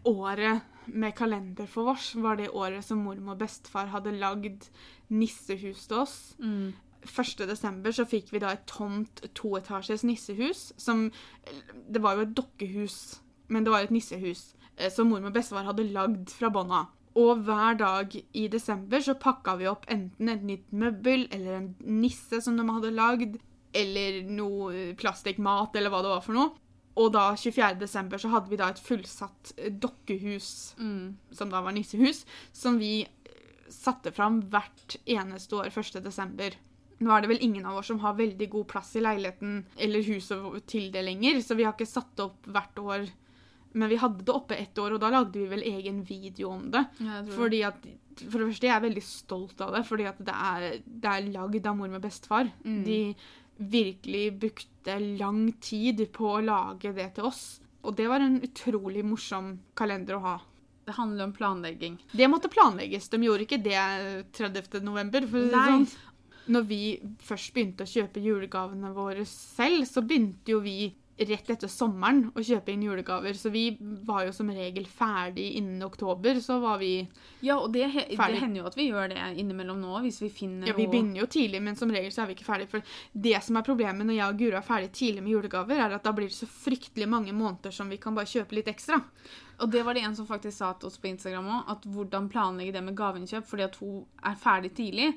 året 0.08 0.76
med 0.88 1.16
kalender 1.18 1.68
for 1.68 1.92
oss 1.96 2.14
var 2.16 2.38
det 2.40 2.52
året 2.56 2.86
som 2.86 3.02
mormor 3.04 3.36
og 3.36 3.42
bestefar 3.42 3.90
hadde 3.92 4.14
lagd 4.16 4.70
nissehus 5.10 5.88
til 5.90 6.04
oss. 6.04 6.18
Mm. 6.40 6.70
1.12. 7.06 7.92
så 7.94 8.06
fikk 8.10 8.32
vi 8.34 8.42
da 8.44 8.54
et 8.56 8.66
tomt 8.70 9.22
toetasjes 9.38 10.04
nissehus 10.08 10.72
som 10.78 11.10
Det 11.88 12.02
var 12.04 12.18
jo 12.18 12.26
et 12.26 12.36
dokkehus, 12.36 13.22
men 13.48 13.64
det 13.64 13.72
var 13.72 13.86
et 13.86 13.94
nissehus 13.94 14.54
eh, 14.78 14.92
som 14.92 15.10
mormor 15.10 15.32
og 15.32 15.38
bestefar 15.38 15.68
hadde 15.68 15.88
lagd 15.94 16.32
fra 16.34 16.52
bånn 16.54 16.74
av. 16.74 16.94
Og 17.18 17.42
hver 17.48 17.80
dag 17.80 18.14
i 18.14 18.46
desember 18.52 19.02
så 19.02 19.18
pakka 19.18 19.56
vi 19.58 19.70
opp 19.70 19.88
enten 19.90 20.30
et 20.30 20.44
nytt 20.46 20.72
møbel 20.72 21.26
eller 21.34 21.62
en 21.62 21.70
nisse 21.82 22.42
som 22.46 22.60
de 22.60 22.68
hadde 22.70 22.94
lagd, 22.94 23.40
eller 23.78 24.22
noe 24.30 24.72
eh, 24.74 24.96
plastikkmat 24.98 25.76
eller 25.76 25.94
hva 25.94 26.04
det 26.04 26.14
var 26.14 26.24
for 26.26 26.38
noe. 26.38 26.54
Og 26.98 27.12
da 27.14 27.30
24. 27.38 27.76
desember 27.78 28.18
så 28.22 28.32
hadde 28.34 28.50
vi 28.50 28.58
da 28.58 28.72
et 28.74 28.82
fullsatt 28.82 29.54
eh, 29.58 29.74
dokkehus, 29.74 30.76
mm. 30.82 31.34
som 31.40 31.52
da 31.54 31.62
var 31.66 31.76
nissehus, 31.78 32.24
som 32.54 32.80
vi 32.82 33.06
satte 33.70 34.14
fram 34.16 34.42
hvert 34.52 34.98
eneste 35.06 35.58
år 35.60 35.70
1.12. 35.74 36.58
Nå 37.00 37.14
er 37.14 37.24
det 37.24 37.30
vel 37.30 37.44
ingen 37.46 37.66
av 37.70 37.78
oss 37.80 37.92
som 37.92 38.02
har 38.02 38.18
veldig 38.18 38.50
god 38.50 38.68
plass 38.72 38.96
i 38.98 39.04
leiligheten 39.04 39.60
eller 39.86 40.06
huset 40.08 40.68
til 40.70 40.90
det 40.94 41.04
lenger, 41.06 41.42
så 41.46 41.58
vi 41.58 41.68
har 41.68 41.76
ikke 41.76 41.90
satt 41.90 42.10
det 42.18 42.26
opp 42.26 42.50
hvert 42.50 42.82
år. 42.82 43.08
Men 43.78 43.92
vi 43.92 44.00
hadde 44.02 44.26
det 44.26 44.34
oppe 44.34 44.58
ett 44.58 44.80
år, 44.82 44.96
og 44.96 45.02
da 45.04 45.12
lagde 45.14 45.38
vi 45.38 45.50
vel 45.52 45.66
egen 45.68 46.02
video 46.08 46.50
om 46.56 46.70
det. 46.74 46.84
Ja. 47.04 47.22
Fordi 47.36 47.62
at, 47.68 47.84
For 48.24 48.40
det 48.40 48.48
første, 48.50 48.70
jeg 48.70 48.74
er 48.74 48.86
veldig 48.88 49.04
stolt 49.06 49.62
av 49.62 49.76
det, 49.76 49.84
fordi 49.86 50.08
at 50.10 50.22
det 50.26 50.34
er, 50.34 50.68
det 50.82 51.12
er 51.12 51.30
lagd 51.36 51.70
av 51.70 51.78
mor 51.78 51.92
med 51.92 52.02
bestefar. 52.02 52.50
Mm. 52.66 52.82
De 52.88 53.00
virkelig 53.58 54.26
brukte 54.42 55.00
lang 55.20 55.52
tid 55.62 56.02
på 56.14 56.38
å 56.38 56.44
lage 56.46 56.94
det 56.98 57.12
til 57.18 57.30
oss. 57.30 57.60
Og 57.86 57.96
det 57.98 58.08
var 58.10 58.24
en 58.24 58.40
utrolig 58.44 59.04
morsom 59.06 59.58
kalender 59.78 60.18
å 60.18 60.24
ha. 60.26 60.38
Det 60.88 60.96
handler 60.96 61.28
om 61.28 61.34
planlegging. 61.36 61.98
Det 62.12 62.28
måtte 62.32 62.48
planlegges. 62.48 63.10
De 63.12 63.20
gjorde 63.20 63.44
ikke 63.44 63.60
det 63.60 63.80
30. 64.38 64.80
november. 64.88 65.26
For 65.28 65.44
å 65.44 65.50
si 65.50 65.52
det 65.52 65.64
sånn. 65.68 65.88
Når 66.48 66.68
vi 66.70 66.82
først 67.24 67.54
begynte 67.56 67.84
å 67.84 67.92
kjøpe 67.92 68.24
julegavene 68.24 68.94
våre 68.96 69.26
selv, 69.28 69.84
så 69.90 70.04
begynte 70.06 70.54
jo 70.56 70.62
vi 70.64 70.94
rett 71.18 71.50
etter 71.50 71.70
sommeren 71.72 72.28
å 72.38 72.42
kjøpe 72.46 72.72
inn 72.74 72.84
julegaver. 72.86 73.34
Så 73.38 73.50
vi 73.54 73.72
var 73.80 74.28
jo 74.28 74.34
som 74.36 74.50
regel 74.54 74.86
ferdig 74.90 75.48
innen 75.58 75.82
oktober. 75.86 76.38
Så 76.44 76.60
var 76.62 76.78
vi 76.82 77.08
Ja, 77.42 77.58
og 77.58 77.72
det, 77.74 77.88
he 77.94 78.04
det 78.10 78.42
hender 78.42 78.62
jo 78.62 78.68
at 78.70 78.78
vi 78.78 78.90
gjør 78.90 79.10
det 79.14 79.24
innimellom 79.42 79.82
nå, 79.82 79.96
hvis 80.06 80.22
vi 80.22 80.30
finner 80.34 80.70
Ja, 80.70 80.76
vi 80.78 80.88
begynner 80.90 81.24
jo 81.24 81.30
tidlig, 81.32 81.62
men 81.64 81.80
som 81.80 81.92
regel 81.94 82.14
så 82.14 82.24
er 82.24 82.30
vi 82.30 82.38
ikke 82.38 82.50
ferdig. 82.52 82.70
For 82.72 82.86
det 83.14 83.42
som 83.46 83.58
er 83.58 83.66
problemet 83.66 84.06
når 84.06 84.20
jeg 84.20 84.36
og 84.36 84.44
Guro 84.44 84.60
er 84.60 84.68
ferdig 84.68 84.92
tidlig 84.94 85.26
med 85.26 85.34
julegaver, 85.34 85.82
er 85.88 85.98
at 85.98 86.06
da 86.06 86.14
blir 86.14 86.30
det 86.30 86.38
så 86.38 86.50
fryktelig 86.52 87.10
mange 87.10 87.34
måneder 87.34 87.74
som 87.74 87.90
vi 87.90 88.00
kan 88.02 88.18
bare 88.18 88.30
kjøpe 88.30 88.60
litt 88.60 88.70
ekstra. 88.72 89.02
Og 89.58 89.74
det 89.74 89.82
var 89.86 89.98
det 89.98 90.06
en 90.06 90.16
som 90.16 90.30
faktisk 90.30 90.60
sa 90.60 90.76
til 90.78 90.92
oss 90.92 91.02
på 91.02 91.10
Instagram 91.10 91.50
òg, 91.50 91.74
at 91.74 91.90
hvordan 91.90 92.30
planlegge 92.30 92.78
det 92.78 92.86
med 92.86 92.98
gaveinnkjøp, 92.98 93.48
fordi 93.50 93.66
at 93.66 93.82
hun 93.82 94.04
er 94.22 94.38
ferdig 94.38 94.76
tidlig, 94.78 95.16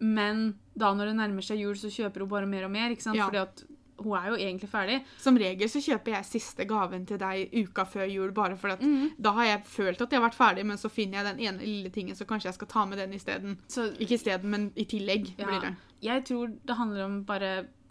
men 0.00 0.46
da 0.74 0.94
når 0.96 1.12
det 1.12 1.18
nærmer 1.18 1.44
seg 1.44 1.60
jul, 1.60 1.76
så 1.76 1.90
kjøper 1.92 2.24
hun 2.24 2.32
bare 2.32 2.48
mer 2.48 2.66
og 2.66 2.72
mer, 2.72 2.94
ikke 2.94 3.04
sant? 3.04 3.18
Ja. 3.18 3.28
Fordi 3.28 3.42
at 3.42 3.64
hun 4.00 4.16
er 4.16 4.30
jo 4.30 4.36
egentlig 4.38 4.70
ferdig. 4.72 4.98
Som 5.20 5.36
regel 5.40 5.68
så 5.70 5.82
kjøper 5.84 6.14
jeg 6.16 6.28
siste 6.28 6.64
gaven 6.68 7.04
til 7.08 7.20
deg 7.20 7.52
uka 7.52 7.84
før 7.88 8.08
jul, 8.08 8.32
bare 8.36 8.56
for 8.60 8.74
at 8.74 8.84
da 9.20 9.34
har 9.36 9.50
jeg 9.50 9.62
følt 9.68 10.00
at 10.00 10.12
jeg 10.12 10.20
har 10.20 10.26
vært 10.28 10.38
ferdig, 10.38 10.64
men 10.70 10.80
så 10.80 10.90
finner 10.92 11.20
jeg 11.20 11.28
den 11.30 11.42
ene 11.48 11.66
lille 11.66 11.92
tingen, 11.94 12.16
så 12.16 12.26
kanskje 12.28 12.50
jeg 12.50 12.58
skal 12.60 12.70
ta 12.72 12.86
med 12.88 13.00
den 13.02 13.12
isteden. 13.16 13.58
Så 13.68 13.90
Ikke 14.00 14.16
isteden, 14.16 14.50
men 14.50 14.70
i 14.74 14.86
tillegg 14.88 15.34
ja, 15.34 15.44
blir 15.44 15.66
det. 15.66 15.74
jeg 16.06 16.24
tror 16.30 16.54
det 16.64 16.78
handler 16.80 17.04
om 17.04 17.18
bare 17.28 17.50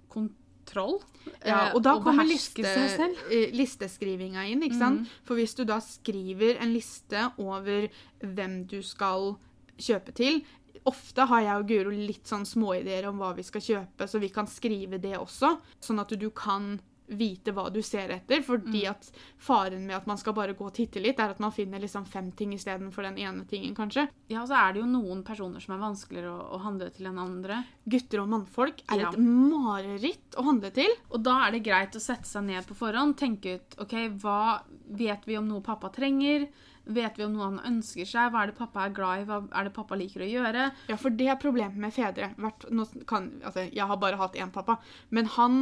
kontroll. 0.10 0.98
Ja, 1.46 1.70
eh, 1.70 1.76
og 1.76 1.84
da 1.86 1.96
og 1.98 2.04
kommer 2.08 2.26
liste, 2.26 2.66
eh, 2.66 3.54
listeskrivinga 3.54 4.48
inn, 4.50 4.64
ikke 4.66 4.80
sant? 4.82 5.14
For 5.28 5.38
hvis 5.38 5.54
du 5.58 5.64
da 5.66 5.78
skriver 5.84 6.58
en 6.62 6.74
liste 6.74 7.28
over 7.38 7.90
hvem 8.24 8.64
du 8.70 8.82
skal 8.82 9.36
kjøpe 9.80 10.12
til 10.16 10.42
Ofte 10.90 11.26
har 11.30 11.46
jeg 11.46 11.62
og 11.62 11.68
Guro 11.70 11.94
litt 11.94 12.30
sånn 12.30 12.48
småideer 12.50 13.10
om 13.12 13.22
hva 13.22 13.34
vi 13.38 13.46
skal 13.48 13.62
kjøpe, 13.66 14.08
så 14.10 14.22
vi 14.24 14.32
kan 14.34 14.50
skrive 14.50 14.98
det 15.02 15.16
også, 15.20 15.56
sånn 15.84 16.02
at 16.02 16.16
du 16.18 16.30
kan 16.36 16.78
vite 17.10 17.50
hva 17.58 17.64
du 17.74 17.80
ser 17.82 18.12
etter, 18.14 18.44
fordi 18.46 18.84
at 18.86 19.08
faren 19.42 19.82
med 19.88 19.96
at 19.98 20.06
man 20.06 20.20
skal 20.22 20.36
bare 20.38 20.54
gå 20.54 20.68
og 20.68 20.76
titte 20.78 21.02
litt, 21.02 21.18
er 21.18 21.32
at 21.34 21.40
man 21.42 21.50
finner 21.56 21.82
liksom 21.82 22.06
fem 22.06 22.28
ting 22.38 22.52
istedenfor 22.54 23.08
den 23.08 23.18
ene 23.18 23.48
tingen, 23.50 23.74
kanskje. 23.74 24.04
Ja, 24.30 24.44
og 24.44 24.52
så 24.52 24.60
er 24.60 24.76
det 24.76 24.84
jo 24.84 24.90
noen 24.92 25.24
personer 25.26 25.64
som 25.64 25.74
er 25.74 25.82
vanskeligere 25.82 26.30
å, 26.36 26.44
å 26.54 26.62
handle 26.62 26.92
til 26.94 27.10
enn 27.10 27.18
andre. 27.24 27.64
Gutter 27.90 28.22
og 28.22 28.30
mannfolk 28.36 28.84
er 28.94 29.02
Ja. 29.02 29.10
et 29.10 29.18
mareritt 29.26 30.38
å 30.38 30.46
handle 30.52 30.70
til. 30.76 30.94
Og 31.10 31.24
da 31.26 31.40
er 31.48 31.58
det 31.58 31.64
greit 31.66 31.98
å 31.98 32.04
sette 32.04 32.30
seg 32.30 32.46
ned 32.46 32.70
på 32.70 32.78
forhånd, 32.78 33.18
tenke 33.18 33.58
ut 33.58 33.80
ok, 33.82 33.96
hva 34.22 34.62
vet 35.02 35.26
vi 35.26 35.38
om 35.42 35.50
noe 35.50 35.66
pappa 35.66 35.90
trenger? 35.90 36.46
Vet 36.90 37.20
vi 37.20 37.26
om 37.26 37.36
noe 37.36 37.50
han 37.52 37.60
ønsker 37.70 38.08
seg? 38.10 38.32
Hva 38.34 38.44
er 38.44 38.52
det 38.52 38.58
pappa 38.58 38.86
er 38.88 38.96
glad 38.98 39.22
i? 39.22 39.28
Hva 39.30 39.42
er 39.60 39.68
det 39.68 39.76
pappa 39.76 39.98
liker 40.00 40.26
å 40.26 40.30
gjøre? 40.30 40.70
Ja, 40.90 40.98
for 40.98 41.14
det 41.14 41.28
er 41.30 41.42
problemet 41.42 41.78
med 41.78 41.94
fedre. 41.94 42.32
Nå 42.40 42.88
kan, 43.10 43.30
altså, 43.44 43.68
jeg 43.68 43.86
har 43.92 44.02
bare 44.02 44.20
hatt 44.22 44.38
én 44.40 44.54
pappa, 44.56 44.80
men 45.14 45.30
han 45.38 45.62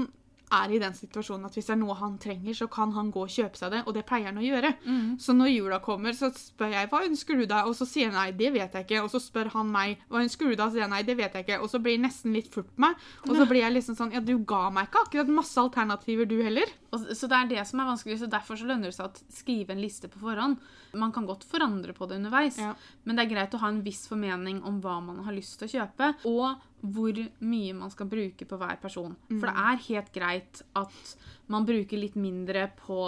er 0.51 0.71
i 0.71 0.79
den 0.79 0.93
situasjonen 0.95 1.45
at 1.49 1.55
hvis 1.57 1.65
det 1.67 1.73
er 1.75 1.79
noe 1.81 1.95
han 1.99 2.13
trenger, 2.23 2.53
så 2.55 2.67
kan 2.71 2.93
han 2.95 3.09
gå 3.11 3.19
og 3.25 3.31
kjøpe 3.33 3.59
seg 3.59 3.71
det, 3.73 3.81
og 3.85 3.93
det 3.97 4.05
pleier 4.07 4.29
han 4.29 4.37
å 4.39 4.45
gjøre. 4.45 4.69
Så 5.19 5.33
når 5.35 5.49
jula 5.51 5.79
kommer, 5.83 6.15
så 6.15 6.29
spør 6.31 6.71
jeg 6.71 6.87
hva 6.91 7.01
ønsker 7.03 7.35
du 7.35 7.45
deg, 7.45 7.67
og 7.67 7.75
så 7.75 7.83
sier 7.89 8.07
han 8.11 8.15
nei, 8.15 8.31
det 8.31 8.53
vet 8.55 8.73
jeg 8.77 8.85
ikke, 8.87 9.01
og 9.03 9.11
så 9.11 9.19
spør 9.19 9.49
han 9.57 9.67
meg 9.73 9.97
hva 10.07 10.21
ønsker 10.23 10.47
du 10.47 10.55
deg, 10.55 10.63
og 10.63 10.71
så 10.71 10.77
sier 10.77 10.85
jeg 10.85 10.93
nei, 10.93 11.01
det 11.03 11.17
vet 11.19 11.35
jeg 11.35 11.43
ikke, 11.47 11.59
og 11.65 11.69
så 11.73 11.81
blir 11.83 11.97
det 11.97 12.05
nesten 12.07 12.31
litt 12.37 12.47
furt 12.53 12.69
på 12.71 12.85
meg, 12.85 12.95
og 13.27 13.33
så 13.35 13.47
blir 13.49 13.61
jeg 13.65 13.75
liksom 13.75 13.97
sånn 13.99 14.15
ja, 14.15 14.23
du 14.23 14.37
ga 14.47 14.69
meg 14.71 14.87
ikke 14.87 15.03
akkurat 15.09 15.33
masse 15.35 15.59
alternativer 15.59 16.29
du 16.31 16.37
heller. 16.43 16.71
Og, 16.95 17.03
så 17.11 17.27
det 17.27 17.35
er 17.41 17.49
det 17.51 17.67
som 17.67 17.81
er 17.83 17.89
vanskelig, 17.91 18.19
så 18.21 18.29
derfor 18.31 18.55
så 18.55 18.69
lønner 18.69 18.87
det 18.87 18.95
seg 18.95 19.09
å 19.11 19.25
skrive 19.35 19.75
en 19.75 19.83
liste 19.83 20.07
på 20.07 20.21
forhånd. 20.23 20.55
Man 20.95 21.11
kan 21.11 21.27
godt 21.27 21.43
forandre 21.43 21.91
på 21.93 22.07
det 22.07 22.21
underveis, 22.21 22.55
Ja. 22.63 22.71
men 23.03 23.17
det 23.19 23.25
er 23.27 23.33
greit 23.35 23.53
å 23.53 23.59
ha 23.59 23.67
en 23.67 23.83
viss 23.83 24.07
formening 24.07 24.63
om 24.63 24.79
hva 24.81 25.01
man 25.03 25.19
har 25.27 25.35
lyst 25.35 25.59
til 25.59 25.67
å 25.67 25.73
kjøpe, 25.75 26.13
og 26.31 26.55
hvor 26.81 27.17
mye 27.41 27.73
man 27.73 27.89
skal 27.89 28.09
bruke 28.09 28.45
på 28.45 28.57
hver 28.59 28.77
person. 28.81 29.15
For 29.31 29.49
det 29.49 29.63
er 29.63 29.83
helt 29.87 30.11
greit 30.13 30.61
at 30.77 31.13
man 31.49 31.65
bruker 31.65 31.97
litt 31.97 32.17
mindre 32.19 32.67
på 32.77 32.99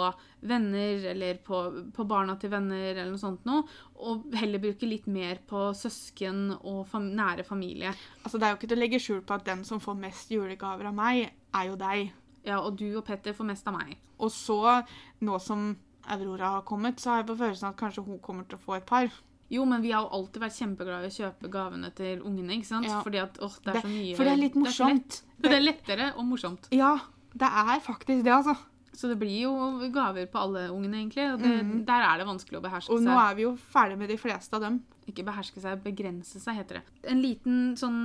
venner, 0.48 1.04
eller 1.12 1.38
på, 1.44 1.60
på 1.94 2.06
barna 2.08 2.34
til 2.40 2.50
venner, 2.50 2.90
eller 2.94 3.12
noe 3.12 3.20
sånt 3.20 3.46
noe, 3.48 3.62
og 4.00 4.32
heller 4.34 4.62
bruke 4.62 4.88
litt 4.88 5.06
mer 5.06 5.42
på 5.46 5.68
søsken 5.76 6.56
og 6.58 6.82
fam 6.90 7.10
nære 7.14 7.44
familie. 7.46 7.92
Altså, 8.24 8.38
det 8.38 8.48
er 8.48 8.54
jo 8.54 8.60
ikke 8.60 8.72
til 8.72 8.80
å 8.80 8.82
legge 8.82 9.02
skjul 9.02 9.22
på 9.26 9.36
at 9.36 9.46
den 9.46 9.62
som 9.68 9.82
får 9.82 10.00
mest 10.02 10.32
julegaver 10.34 10.90
av 10.90 10.96
meg, 10.96 11.30
er 11.54 11.70
jo 11.70 11.78
deg. 11.78 12.10
Ja, 12.46 12.58
og 12.64 12.78
du 12.80 12.88
og 12.96 13.04
Petter 13.06 13.36
får 13.36 13.52
mest 13.52 13.68
av 13.68 13.76
meg. 13.76 13.98
Og 14.20 14.32
så, 14.34 14.80
nå 15.22 15.40
som 15.44 15.74
Aurora 16.10 16.56
har 16.56 16.66
kommet, 16.66 17.00
så 17.00 17.12
har 17.12 17.22
jeg 17.22 17.30
på 17.30 17.40
følelsen 17.42 17.70
at 17.70 17.78
kanskje 17.78 18.06
hun 18.06 18.22
kommer 18.24 18.48
til 18.48 18.58
å 18.58 18.64
få 18.64 18.78
et 18.80 18.88
par. 18.88 19.12
Jo, 19.50 19.64
men 19.66 19.82
vi 19.82 19.90
har 19.90 20.04
jo 20.06 20.12
alltid 20.20 20.44
vært 20.44 20.56
kjempeglade 20.60 21.08
i 21.08 21.10
å 21.10 21.16
kjøpe 21.16 21.50
gavene 21.50 21.90
til 21.98 22.20
ungene, 22.22 22.58
ikke 22.60 22.68
sant? 22.68 22.86
Ja. 22.86 23.00
Fordi 23.02 23.22
at, 23.22 23.38
åh, 23.42 23.56
det 23.64 23.72
er 23.72 23.80
så 23.82 23.90
mye... 23.90 24.16
for 24.18 24.28
det 24.28 24.34
er 24.34 24.42
litt 24.44 24.58
morsomt. 24.58 25.16
lett. 25.18 25.40
Det 25.40 25.56
er 25.56 25.64
lettere 25.64 26.10
og 26.14 26.28
morsomt. 26.28 26.68
Ja, 26.74 26.92
det 27.34 27.48
er 27.64 27.82
faktisk 27.82 28.22
det, 28.26 28.34
altså. 28.34 28.54
Så 28.92 29.08
det 29.10 29.16
blir 29.20 29.46
jo 29.46 29.52
gaver 29.94 30.26
på 30.30 30.38
alle 30.38 30.66
ungene, 30.70 31.02
egentlig. 31.02 31.26
Og 31.32 31.42
det, 31.42 31.52
mm. 31.66 31.74
der 31.88 32.06
er 32.06 32.20
det 32.20 32.26
vanskelig 32.28 32.58
å 32.58 32.62
beherske 32.64 32.90
seg. 32.90 32.98
Og 32.98 33.06
nå 33.06 33.18
er 33.22 33.36
vi 33.38 33.46
jo 33.46 33.52
ferdig 33.74 33.98
med 34.00 34.10
de 34.12 34.18
fleste 34.20 34.58
av 34.58 34.66
dem. 34.66 34.80
Ikke 35.10 35.26
beherske 35.26 35.62
seg, 35.62 35.82
begrense 35.82 36.42
seg, 36.42 36.58
heter 36.58 36.80
det. 36.80 36.84
En 37.10 37.22
liten 37.22 37.60
sånn 37.80 38.00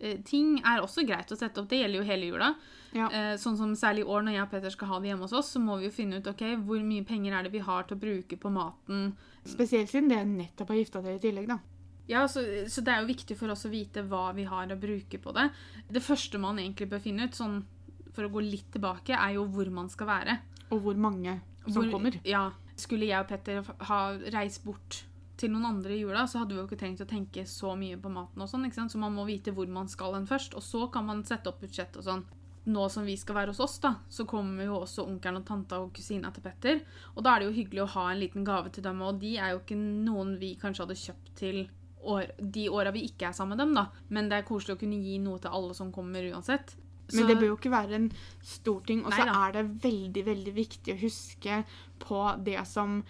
budsjetting 0.00 0.60
er 0.64 0.80
også 0.82 1.04
greit 1.06 1.30
å 1.30 1.36
sette 1.38 1.60
opp. 1.60 1.68
Det 1.68 1.80
gjelder 1.80 2.00
jo 2.00 2.06
hele 2.08 2.28
jula. 2.30 2.54
Ja. 2.92 3.08
Eh, 3.12 3.34
sånn 3.38 3.56
som 3.56 3.74
særlig 3.78 4.02
i 4.04 4.08
år 4.10 4.22
når 4.24 4.34
jeg 4.34 4.42
og 4.42 4.50
Peter 4.50 4.70
skal 4.70 4.88
ha 4.88 5.00
det 5.00 5.08
hjemme 5.10 5.26
hos 5.26 5.32
oss, 5.32 5.50
så 5.54 5.60
må 5.62 5.78
vi 5.78 5.86
jo 5.86 5.94
finne 5.94 6.18
ut 6.18 6.26
ok, 6.26 6.42
hvor 6.66 6.80
mye 6.82 7.04
penger 7.06 7.36
er 7.36 7.42
det 7.46 7.52
vi 7.52 7.62
har 7.62 7.84
til 7.84 7.96
å 7.96 8.00
bruke 8.00 8.36
på 8.40 8.50
maten. 8.50 9.12
Spesielt 9.44 9.90
siden 9.90 10.08
det 10.10 10.22
nettopp 10.26 10.72
har 10.72 10.80
gifta 10.80 11.02
dere 11.04 11.20
i 11.20 11.22
tillegg, 11.22 11.48
da. 11.48 11.58
Ja, 12.10 12.24
så, 12.26 12.42
så 12.66 12.82
det 12.82 12.90
er 12.92 13.04
jo 13.04 13.10
viktig 13.12 13.36
for 13.38 13.52
oss 13.52 13.66
å 13.68 13.70
vite 13.70 14.02
hva 14.02 14.32
vi 14.34 14.42
har 14.48 14.66
å 14.66 14.78
bruke 14.80 15.20
på 15.22 15.34
det. 15.36 15.50
Det 15.88 16.02
første 16.02 16.40
man 16.42 16.58
egentlig 16.58 16.88
bør 16.90 17.04
finne 17.04 17.28
ut, 17.28 17.36
sånn 17.38 17.60
for 18.10 18.26
å 18.26 18.32
gå 18.32 18.42
litt 18.42 18.72
tilbake, 18.74 19.14
er 19.14 19.36
jo 19.36 19.44
hvor 19.46 19.70
man 19.70 19.88
skal 19.92 20.08
være. 20.10 20.40
Og 20.70 20.82
hvor 20.82 20.98
mange 20.98 21.36
som 21.68 21.84
Hvor- 21.84 21.92
kommer. 21.92 22.18
Ja. 22.26 22.48
Skulle 22.80 23.06
jeg 23.06 23.20
og 23.20 23.28
Petter 23.28 23.62
ha 23.62 24.00
reist 24.32 24.64
bort 24.64 25.04
til 25.40 25.52
noen 25.52 25.68
andre 25.70 25.94
i 25.96 26.02
jula, 26.02 26.26
så 26.28 26.42
hadde 26.42 26.54
vi 26.54 26.60
jo 26.60 26.66
ikke 26.68 26.78
trengt 26.80 27.00
å 27.04 27.08
tenke 27.08 27.46
så 27.48 27.72
mye 27.78 27.98
på 28.00 28.12
maten 28.12 28.44
og 28.44 28.50
sånn, 28.50 28.66
ikke 28.68 28.82
sant? 28.82 28.92
Så 28.92 29.00
man 29.00 29.14
må 29.16 29.24
vite 29.28 29.54
hvor 29.56 29.70
man 29.72 29.88
skal 29.90 30.14
hen 30.18 30.28
først, 30.28 30.54
og 30.58 30.64
så 30.64 30.86
kan 30.92 31.08
man 31.08 31.24
sette 31.28 31.50
opp 31.50 31.62
budsjett 31.64 31.96
og 32.00 32.06
sånn. 32.06 32.26
Nå 32.70 32.84
som 32.92 33.06
vi 33.08 33.14
skal 33.16 33.38
være 33.38 33.54
hos 33.54 33.62
oss, 33.64 33.78
da, 33.80 33.94
så 34.12 34.26
kommer 34.28 34.68
jo 34.68 34.82
også 34.82 35.06
onkelen 35.08 35.40
og 35.40 35.46
tanta 35.48 35.78
og 35.80 35.94
kusina 35.96 36.28
til 36.34 36.44
Petter. 36.44 36.82
Og 37.16 37.24
da 37.24 37.32
er 37.32 37.40
det 37.40 37.48
jo 37.48 37.56
hyggelig 37.56 37.86
å 37.86 37.92
ha 37.96 38.04
en 38.10 38.20
liten 38.20 38.44
gave 38.44 38.72
til 38.74 38.84
dem, 38.84 39.00
og 39.02 39.20
de 39.22 39.32
er 39.40 39.54
jo 39.54 39.62
ikke 39.62 39.78
noen 39.80 40.36
vi 40.42 40.52
kanskje 40.60 40.84
hadde 40.84 40.98
kjøpt 41.00 41.32
til 41.40 41.62
år, 42.04 42.34
de 42.38 42.68
åra 42.72 42.92
vi 42.94 43.06
ikke 43.08 43.30
er 43.30 43.36
sammen 43.36 43.56
med 43.56 43.64
dem, 43.64 43.74
da. 43.80 43.88
Men 44.12 44.28
det 44.28 44.38
er 44.38 44.48
koselig 44.48 44.76
å 44.76 44.82
kunne 44.82 45.00
gi 45.00 45.16
noe 45.24 45.40
til 45.40 45.56
alle 45.56 45.76
som 45.76 45.92
kommer 45.94 46.28
uansett. 46.30 46.76
Men 47.10 47.26
det 47.26 47.40
bør 47.40 47.48
jo 47.48 47.56
ikke 47.56 47.72
være 47.72 47.96
en 47.96 48.10
stor 48.46 48.84
ting. 48.86 49.00
Og 49.02 49.14
så 49.14 49.24
er 49.26 49.56
det 49.56 49.64
veldig, 49.82 50.22
veldig 50.28 50.52
viktig 50.54 50.94
å 50.94 51.00
huske 51.00 51.62
på 52.02 52.20
det 52.46 52.60
som 52.70 53.00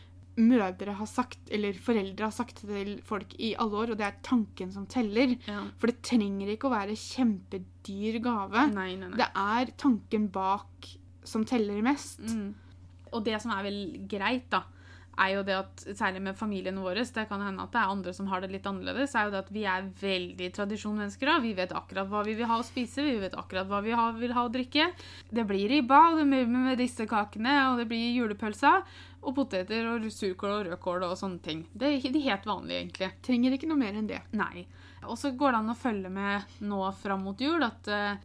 mødre 0.43 0.95
har 0.99 1.09
sagt, 1.09 1.41
eller 1.53 1.77
foreldre 1.81 2.29
har 2.29 2.35
sagt 2.35 2.63
til 2.65 2.97
folk 3.07 3.35
i 3.39 3.53
alle 3.61 3.83
år, 3.83 3.93
og 3.93 4.01
det 4.01 4.07
er 4.09 4.19
tanken 4.27 4.73
som 4.75 4.87
teller. 4.91 5.37
ja. 5.47 5.63
For 5.79 5.93
det 5.93 6.01
trenger 6.07 6.51
ikke 6.55 6.71
å 6.71 6.75
være 6.75 6.97
kjempedyr 6.99 8.21
gave. 8.25 8.67
Nei, 8.75 8.95
nei, 8.97 9.09
nei. 9.09 9.21
Det 9.21 9.31
er 9.31 9.73
tanken 9.81 10.29
bak 10.33 10.91
som 11.27 11.45
teller 11.49 11.81
mest. 11.85 12.23
Mm. 12.25 12.55
Og 13.13 13.25
det 13.27 13.41
som 13.43 13.53
er 13.55 13.67
vel 13.67 13.81
greit, 14.11 14.49
da, 14.53 14.65
er 15.21 15.35
jo 15.35 15.43
det 15.47 15.57
at 15.59 15.83
særlig 15.99 16.23
med 16.25 16.39
familiene 16.39 16.83
våre, 16.83 17.05
det 17.05 17.27
kan 17.29 17.43
hende 17.45 17.65
at 17.65 17.75
det 17.75 17.81
er 17.81 17.93
andre 17.93 18.15
som 18.17 18.29
har 18.31 18.43
det 18.43 18.51
litt 18.53 18.67
annerledes, 18.69 19.15
er 19.15 19.29
jo 19.29 19.35
det 19.35 19.43
at 19.43 19.53
vi 19.53 19.65
er 19.69 19.89
veldig 20.01 20.49
tradisjonsmennesker. 20.57 21.33
Vi 21.45 21.53
vet 21.59 21.75
akkurat 21.77 22.09
hva 22.11 22.25
vi 22.27 22.37
vil 22.39 22.49
ha 22.51 22.59
å 22.61 22.67
spise, 22.67 23.05
vi 23.05 23.19
vet 23.23 23.37
akkurat 23.39 23.69
hva 23.69 23.83
vi 23.85 23.95
vil 24.23 24.35
ha 24.37 24.47
å 24.47 24.53
drikke. 24.53 24.91
Det 25.31 25.47
blir 25.49 25.69
ribba, 25.71 26.01
og 26.11 26.21
det 26.21 26.27
blir 26.31 26.51
med 26.51 26.81
disse 26.81 27.07
kakene, 27.11 27.57
og 27.71 27.83
det 27.83 27.89
blir 27.91 28.15
julepølsa, 28.17 28.79
og 29.21 29.37
poteter 29.37 29.89
og 29.91 30.07
surkål 30.09 30.55
og 30.55 30.69
rødkål 30.71 31.09
og 31.11 31.19
sånne 31.21 31.43
ting. 31.45 31.65
Det 31.73 31.91
er 31.91 32.21
helt 32.31 32.47
vanlige, 32.49 32.85
egentlig. 32.85 33.11
Trenger 33.27 33.57
ikke 33.57 33.69
noe 33.69 33.83
mer 33.83 33.99
enn 34.01 34.09
det. 34.09 34.23
Nei. 34.33 34.65
Og 35.09 35.17
så 35.21 35.33
går 35.37 35.53
det 35.53 35.61
an 35.63 35.73
å 35.73 35.81
følge 35.81 36.13
med 36.13 36.61
nå 36.65 36.81
fram 37.01 37.25
mot 37.25 37.41
jul 37.41 37.63
at 37.65 37.89
eh, 37.89 38.25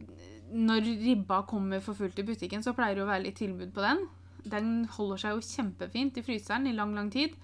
når 0.52 0.88
ribba 1.02 1.42
kommer 1.48 1.82
for 1.84 1.98
fullt 1.98 2.20
i 2.20 2.26
butikken, 2.26 2.64
så 2.64 2.74
pleier 2.76 2.96
det 2.96 3.04
å 3.04 3.10
være 3.10 3.26
litt 3.28 3.40
tilbud 3.40 3.72
på 3.74 3.84
den. 3.84 4.06
Den 4.46 4.86
holder 4.96 5.22
seg 5.22 5.36
jo 5.36 5.44
kjempefint 5.44 6.18
i 6.18 6.24
fryseren 6.24 6.68
i 6.70 6.74
lang, 6.76 6.94
lang 6.96 7.10
tid. 7.12 7.36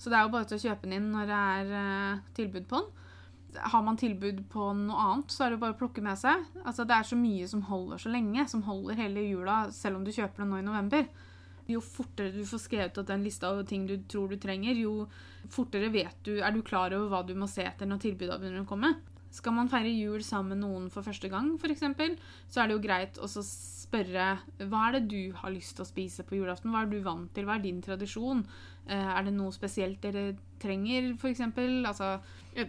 Så 0.00 0.08
det 0.08 0.16
er 0.16 0.24
jo 0.24 0.32
bare 0.32 0.48
til 0.48 0.56
å 0.56 0.64
kjøpe 0.64 0.88
den 0.88 0.96
inn 0.96 1.10
når 1.12 1.28
det 1.28 1.38
er 1.54 1.72
eh, 1.80 2.20
tilbud 2.36 2.68
på 2.70 2.80
den. 2.80 2.96
Har 3.72 3.82
man 3.82 3.98
tilbud 3.98 4.44
på 4.52 4.68
noe 4.78 5.04
annet, 5.04 5.32
så 5.34 5.44
er 5.44 5.52
det 5.52 5.60
bare 5.60 5.74
å 5.74 5.80
plukke 5.80 6.04
med 6.04 6.16
seg. 6.20 6.44
Altså, 6.62 6.86
det 6.86 6.94
er 6.96 7.08
så 7.08 7.18
mye 7.18 7.48
som 7.50 7.64
holder 7.66 8.00
så 8.00 8.12
lenge, 8.12 8.46
som 8.48 8.62
holder 8.64 9.00
hele 9.00 9.26
jula, 9.26 9.64
selv 9.74 9.98
om 9.98 10.06
du 10.06 10.12
kjøper 10.14 10.44
den 10.44 10.52
nå 10.54 10.60
i 10.60 10.66
november. 10.68 11.08
Jo 11.70 11.82
fortere 11.84 12.32
du 12.34 12.44
får 12.46 12.62
skrevet 12.62 13.00
opp 13.02 13.08
den 13.10 13.26
lista 13.26 13.50
over 13.50 13.66
ting 13.66 13.84
du 13.90 13.96
tror 14.10 14.30
du 14.30 14.38
trenger, 14.40 14.78
jo 14.78 15.04
fortere 15.50 15.90
vet 15.92 16.16
du, 16.26 16.36
er 16.38 16.54
du 16.54 16.62
klar 16.66 16.94
over 16.96 17.10
hva 17.10 17.20
du 17.26 17.34
må 17.38 17.50
se 17.50 17.66
etter 17.66 17.90
når 17.90 18.04
tilbudene 18.06 18.38
begynner 18.40 18.64
å 18.64 18.70
komme. 18.70 18.94
Skal 19.30 19.54
man 19.54 19.68
feire 19.70 19.90
jul 19.94 20.22
sammen 20.26 20.56
med 20.58 20.64
noen 20.64 20.88
for 20.90 21.06
første 21.06 21.28
gang, 21.30 21.52
f.eks., 21.60 21.84
så 22.50 22.62
er 22.62 22.66
det 22.70 22.74
jo 22.74 22.82
greit 22.82 23.18
å 23.22 23.28
spørre 23.30 24.24
hva 24.66 24.80
er 24.88 24.96
det 24.98 25.02
du 25.10 25.32
har 25.38 25.52
lyst 25.54 25.76
til 25.78 25.84
å 25.84 25.88
spise 25.88 26.24
på 26.26 26.36
julaften? 26.40 26.72
Hva 26.74 26.82
er 26.82 26.90
du 26.90 26.98
vant 27.04 27.30
til? 27.34 27.46
Hva 27.46 27.56
er 27.58 27.62
din 27.64 27.80
tradisjon? 27.82 28.42
Eh, 28.86 29.10
Er 29.18 29.22
det 29.24 29.34
noe 29.36 29.52
spesielt 29.54 30.00
dere 30.02 30.32
trenger, 30.62 31.12
f.eks.? 31.14 31.40
Altså, 31.86 32.10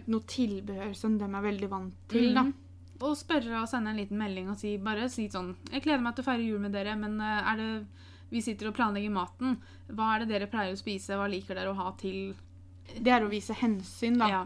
Noe 0.06 0.22
tilbehør 0.30 0.94
som 0.94 1.16
de 1.18 1.24
er 1.26 1.42
veldig 1.48 1.68
vant 1.72 1.94
til, 2.08 2.32
da. 2.34 2.44
Mhm. 2.46 2.54
Og 3.02 3.16
spørre 3.18 3.64
og 3.64 3.66
sende 3.66 3.90
en 3.90 3.98
liten 3.98 4.18
melding 4.20 4.48
og 4.52 4.60
si 4.60 4.76
bare 4.78 5.08
si 5.10 5.24
sånn 5.28 5.56
Jeg 5.72 5.82
gleder 5.82 6.04
meg 6.04 6.14
til 6.14 6.22
å 6.22 6.26
feire 6.28 6.44
jul 6.46 6.60
med 6.62 6.70
dere, 6.70 6.94
men 6.94 7.16
eh, 7.20 7.50
er 7.50 7.56
det 7.58 7.70
Vi 8.30 8.40
sitter 8.40 8.68
og 8.70 8.76
planlegger 8.78 9.10
maten. 9.10 9.56
Hva 9.90 10.14
er 10.14 10.22
det 10.22 10.28
dere 10.30 10.46
pleier 10.52 10.72
å 10.72 10.78
spise? 10.78 11.16
Hva 11.18 11.26
liker 11.28 11.58
dere 11.58 11.72
å 11.74 11.74
ha 11.80 11.90
til 11.98 12.36
Det 12.94 13.10
er 13.10 13.26
å 13.26 13.28
vise 13.32 13.52
hensyn, 13.58 14.18
da. 14.22 14.28
Ja. 14.30 14.44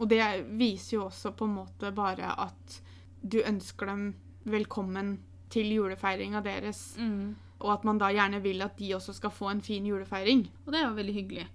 Og 0.00 0.08
det 0.08 0.22
viser 0.56 0.96
jo 0.96 1.04
også 1.10 1.34
på 1.36 1.46
en 1.48 1.58
måte 1.60 1.92
bare 1.92 2.32
at 2.40 2.80
du 3.20 3.42
ønsker 3.44 3.90
dem 3.90 4.04
velkommen 4.48 5.18
til 5.52 5.68
julefeiringa 5.74 6.40
deres. 6.44 6.94
Mm. 6.96 7.36
Og 7.60 7.72
at 7.74 7.84
man 7.84 8.00
da 8.00 8.08
gjerne 8.14 8.40
vil 8.40 8.64
at 8.64 8.78
de 8.80 8.94
også 8.96 9.12
skal 9.18 9.34
få 9.34 9.50
en 9.52 9.60
fin 9.64 9.86
julefeiring. 9.86 10.46
Og 10.64 10.72
det 10.72 10.80
er 10.80 10.86
jo 10.88 10.96
veldig 10.96 11.16
hyggelig. 11.18 11.48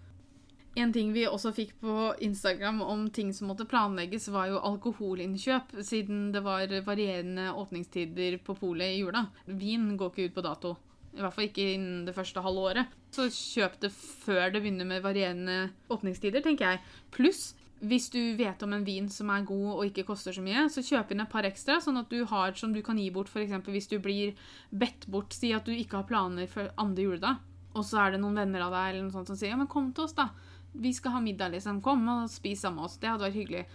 En 0.76 0.92
ting 0.92 1.14
vi 1.16 1.24
også 1.24 1.54
fikk 1.56 1.72
på 1.80 2.10
Instagram 2.28 2.82
om 2.84 3.06
ting 3.16 3.30
som 3.34 3.48
måtte 3.48 3.68
planlegges, 3.70 4.28
var 4.28 4.50
jo 4.52 4.60
alkoholinnkjøp, 4.60 5.78
siden 5.88 6.34
det 6.36 6.42
var 6.44 6.68
varierende 6.84 7.54
åpningstider 7.56 8.36
på 8.44 8.58
polet 8.60 8.92
i 8.92 9.00
jula. 9.00 9.24
Vin 9.48 9.94
går 9.96 10.12
ikke 10.12 10.28
ut 10.28 10.36
på 10.36 10.44
dato. 10.44 10.74
I 11.16 11.24
hvert 11.24 11.32
fall 11.32 11.48
ikke 11.48 11.70
innen 11.78 12.04
det 12.04 12.16
første 12.18 12.44
halve 12.44 12.66
året. 12.70 12.96
Så 13.16 13.30
kjøp 13.32 13.80
det 13.86 13.94
før 13.96 14.52
det 14.52 14.60
begynner 14.60 14.90
med 14.90 15.04
varierende 15.06 15.70
åpningstider, 15.88 16.44
tenker 16.44 16.76
jeg. 16.76 16.84
Pluss, 17.16 17.54
hvis 17.90 18.10
du 18.14 18.20
vet 18.40 18.62
om 18.66 18.74
en 18.76 18.86
vin 18.86 19.08
som 19.12 19.30
er 19.34 19.46
god 19.48 19.72
og 19.76 19.86
ikke 19.88 20.06
koster 20.08 20.36
så 20.36 20.44
mye, 20.44 20.68
så 20.72 20.84
kjøp 20.86 21.14
inn 21.14 21.24
et 21.24 21.32
par 21.32 21.48
ekstra, 21.48 21.80
sånn 21.84 22.02
at 22.02 22.12
du 22.12 22.24
har 22.30 22.56
som 22.60 22.74
du 22.74 22.82
kan 22.86 23.00
gi 23.00 23.10
bort, 23.14 23.30
f.eks. 23.32 23.56
hvis 23.68 23.90
du 23.92 23.98
blir 24.04 24.36
bedt 24.72 25.08
bort. 25.12 25.36
Si 25.36 25.54
at 25.56 25.68
du 25.68 25.74
ikke 25.76 26.02
har 26.02 26.10
planer 26.10 26.50
for 26.52 26.72
andre 26.82 27.08
juledag, 27.08 27.42
og 27.76 27.84
så 27.84 28.06
er 28.06 28.16
det 28.16 28.22
noen 28.24 28.38
venner 28.40 28.66
av 28.66 28.76
deg 28.76 28.92
eller 28.94 29.08
noe 29.08 29.16
sånt 29.16 29.32
som 29.32 29.40
sier 29.40 29.52
ja, 29.52 29.60
men 29.60 29.72
kom 29.72 29.92
til 29.94 30.08
oss, 30.08 30.16
da. 30.18 30.30
Vi 30.76 30.92
skal 30.96 31.16
ha 31.16 31.24
middag, 31.24 31.54
liksom. 31.56 31.82
Kom 31.84 32.04
og 32.12 32.30
spis 32.32 32.64
sammen 32.64 32.82
med 32.82 32.90
oss. 32.90 32.98
Det 33.00 33.08
hadde 33.08 33.28
vært 33.28 33.38
hyggelig. 33.40 33.66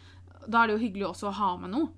Da 0.49 0.62
er 0.62 0.68
det 0.68 0.75
jo 0.75 0.83
hyggelig 0.83 1.07
også 1.11 1.29
å 1.29 1.37
ha 1.37 1.49
med 1.61 1.73
noe, 1.73 1.88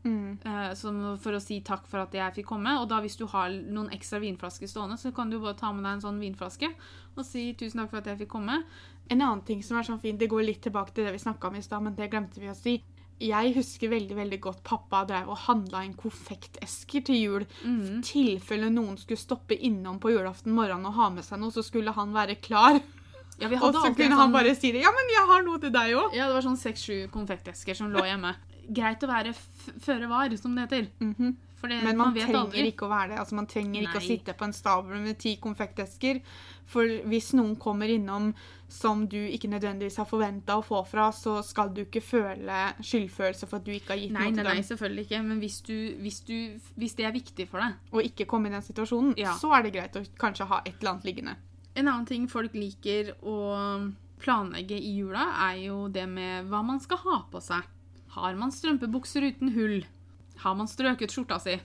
eh, 0.50 0.72
som 0.74 0.96
for 1.22 1.38
å 1.38 1.40
si 1.42 1.60
takk 1.62 1.86
for 1.86 2.02
at 2.02 2.14
jeg 2.14 2.34
fikk 2.40 2.48
komme. 2.50 2.74
Og 2.80 2.88
da 2.90 2.98
hvis 3.02 3.16
du 3.18 3.24
har 3.30 3.50
noen 3.50 3.90
ekstra 3.94 4.18
vinflasker 4.22 4.66
stående, 4.70 4.98
så 4.98 5.14
kan 5.14 5.30
du 5.30 5.38
bare 5.38 5.54
ta 5.58 5.70
med 5.72 5.86
deg 5.86 5.92
en 5.94 6.04
sånn 6.06 6.18
vinflaske 6.22 6.72
og 7.16 7.24
si 7.28 7.52
tusen 7.54 7.82
takk 7.82 7.90
for 7.90 8.02
at 8.02 8.10
jeg 8.10 8.22
fikk 8.24 8.32
komme. 8.34 8.62
En 9.12 9.20
annen 9.20 9.42
ting 9.44 9.60
som 9.66 9.76
er 9.78 9.84
sånn 9.86 10.00
fint, 10.00 10.18
det 10.20 10.30
går 10.32 10.44
litt 10.46 10.62
tilbake 10.64 10.94
til 10.96 11.04
det 11.06 11.12
vi 11.14 11.20
snakka 11.22 11.50
om 11.50 11.56
i 11.58 11.62
stad, 11.64 11.82
men 11.84 11.94
det 11.98 12.08
glemte 12.12 12.40
vi 12.40 12.48
å 12.52 12.56
si. 12.56 12.78
Jeg 13.22 13.52
husker 13.54 13.90
veldig 13.92 14.16
veldig 14.18 14.38
godt 14.42 14.62
pappa 14.66 15.04
drev 15.06 15.28
og 15.30 15.36
handla 15.44 15.84
inn 15.86 15.92
konfektesker 15.94 17.04
til 17.06 17.18
jul. 17.20 17.44
Mm. 17.62 18.00
Tilfelle 18.02 18.70
noen 18.72 18.96
skulle 18.98 19.20
stoppe 19.20 19.54
innom 19.68 20.00
på 20.02 20.10
julaften 20.14 20.54
morgen 20.56 20.86
og 20.88 20.96
ha 20.96 21.10
med 21.14 21.24
seg 21.26 21.38
noe, 21.42 21.52
så 21.54 21.62
skulle 21.62 21.92
han 21.94 22.14
være 22.16 22.38
klar. 22.42 22.80
Ja, 23.40 23.48
vi 23.48 23.56
Og 23.56 23.72
så 23.74 23.92
kunne 23.94 24.06
en 24.10 24.12
han 24.12 24.28
sånn- 24.28 24.32
bare 24.32 24.54
si 24.56 24.72
det. 24.72 24.82
Ja, 24.82 24.90
men 24.90 25.08
jeg 25.12 25.26
har 25.28 25.42
noe 25.46 25.58
til 25.58 25.70
deg 25.70 25.94
òg. 25.94 26.14
Ja, 26.14 26.26
det 26.26 26.34
var 26.34 26.42
sånn 26.42 26.58
seks-sju 26.58 27.08
konfektesker 27.10 27.74
som 27.76 27.92
lå 27.92 28.02
hjemme. 28.04 28.34
Greit 28.72 29.00
å 29.02 29.08
være 29.08 29.34
føre 29.80 30.08
var, 30.08 30.34
som 30.36 30.54
det 30.54 30.68
heter. 30.68 30.86
For 30.98 31.34
det, 31.68 31.82
Men 31.84 31.96
man, 31.96 32.08
man 32.12 32.14
trenger 32.16 32.38
aldri. 32.40 32.64
ikke 32.72 32.86
å 32.86 32.90
være 32.90 33.08
det. 33.12 33.18
Altså, 33.18 33.34
man 33.38 33.46
trenger 33.46 33.82
ikke 33.86 33.98
å 34.00 34.06
sitte 34.06 34.34
på 34.34 34.44
en 34.44 34.52
stabel 34.56 35.00
med 35.04 35.18
ti 35.18 35.36
konfektesker. 35.42 36.20
For 36.72 36.88
hvis 37.10 37.32
noen 37.34 37.56
kommer 37.60 37.88
innom 37.92 38.32
som 38.72 39.06
du 39.06 39.18
ikke 39.18 39.50
nødvendigvis 39.52 39.98
har 40.00 40.06
forventa 40.08 40.56
å 40.56 40.62
få 40.64 40.80
fra, 40.88 41.10
så 41.12 41.42
skal 41.44 41.68
du 41.74 41.82
ikke 41.84 42.00
føle 42.00 42.60
skyldfølelse 42.80 43.46
for 43.50 43.58
at 43.60 43.64
du 43.66 43.72
ikke 43.74 43.92
har 43.92 44.00
gitt 44.00 44.12
Nei, 44.14 44.20
noe 44.24 44.32
til 44.32 44.38
til 44.40 44.48
nei, 44.48 44.54
dem. 44.56 44.68
selvfølgelig 44.70 45.04
ikke. 45.06 45.22
Men 45.28 45.38
hvis, 45.44 45.60
du, 45.66 45.74
hvis, 46.00 46.20
du, 46.24 46.36
hvis 46.80 46.94
det 46.94 47.04
er 47.04 47.12
viktig 47.12 47.48
for 47.50 47.60
deg 47.60 47.92
Å 47.92 48.04
ikke 48.08 48.26
komme 48.30 48.48
i 48.48 48.54
den 48.56 48.62
situasjonen, 48.64 49.14
Ja. 49.20 49.34
så 49.36 49.52
er 49.58 49.62
det 49.66 49.74
greit 49.76 49.96
å 50.00 50.04
kanskje 50.18 50.46
ha 50.48 50.62
et 50.64 50.74
eller 50.80 50.94
annet 50.94 51.04
liggende. 51.10 51.36
En 51.74 51.88
annen 51.88 52.06
ting 52.06 52.26
folk 52.28 52.54
liker 52.54 53.12
å 53.22 53.36
planlegge 54.22 54.76
i 54.78 54.96
jula, 55.00 55.24
er 55.50 55.56
jo 55.66 55.88
det 55.88 56.04
med 56.08 56.46
hva 56.48 56.62
man 56.64 56.78
skal 56.80 56.98
ha 57.04 57.22
på 57.32 57.40
seg. 57.42 57.64
Har 58.14 58.34
man 58.38 58.52
strømpebukser 58.54 59.24
uten 59.32 59.50
hull? 59.56 59.82
Har 60.42 60.54
man 60.58 60.66
strøket 60.70 61.10
skjorta 61.14 61.38
si? 61.42 61.56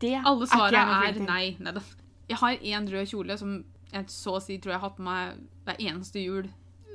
Det 0.00 0.14
Alle 0.24 0.46
svarene 0.46 0.96
er, 1.08 1.14
er 1.16 1.26
nei. 1.26 1.56
Neida. 1.58 1.82
Jeg 2.30 2.36
har 2.38 2.56
én 2.56 2.88
rød 2.92 3.08
kjole 3.10 3.36
som 3.40 3.54
jeg 3.92 4.04
så 4.12 4.36
å 4.38 4.42
si 4.42 4.58
tror 4.62 4.74
jeg 4.74 4.80
har 4.80 4.88
hatt 4.90 4.98
på 4.98 5.02
meg 5.06 5.38
hver 5.66 5.80
eneste 5.82 6.20
jul 6.22 6.50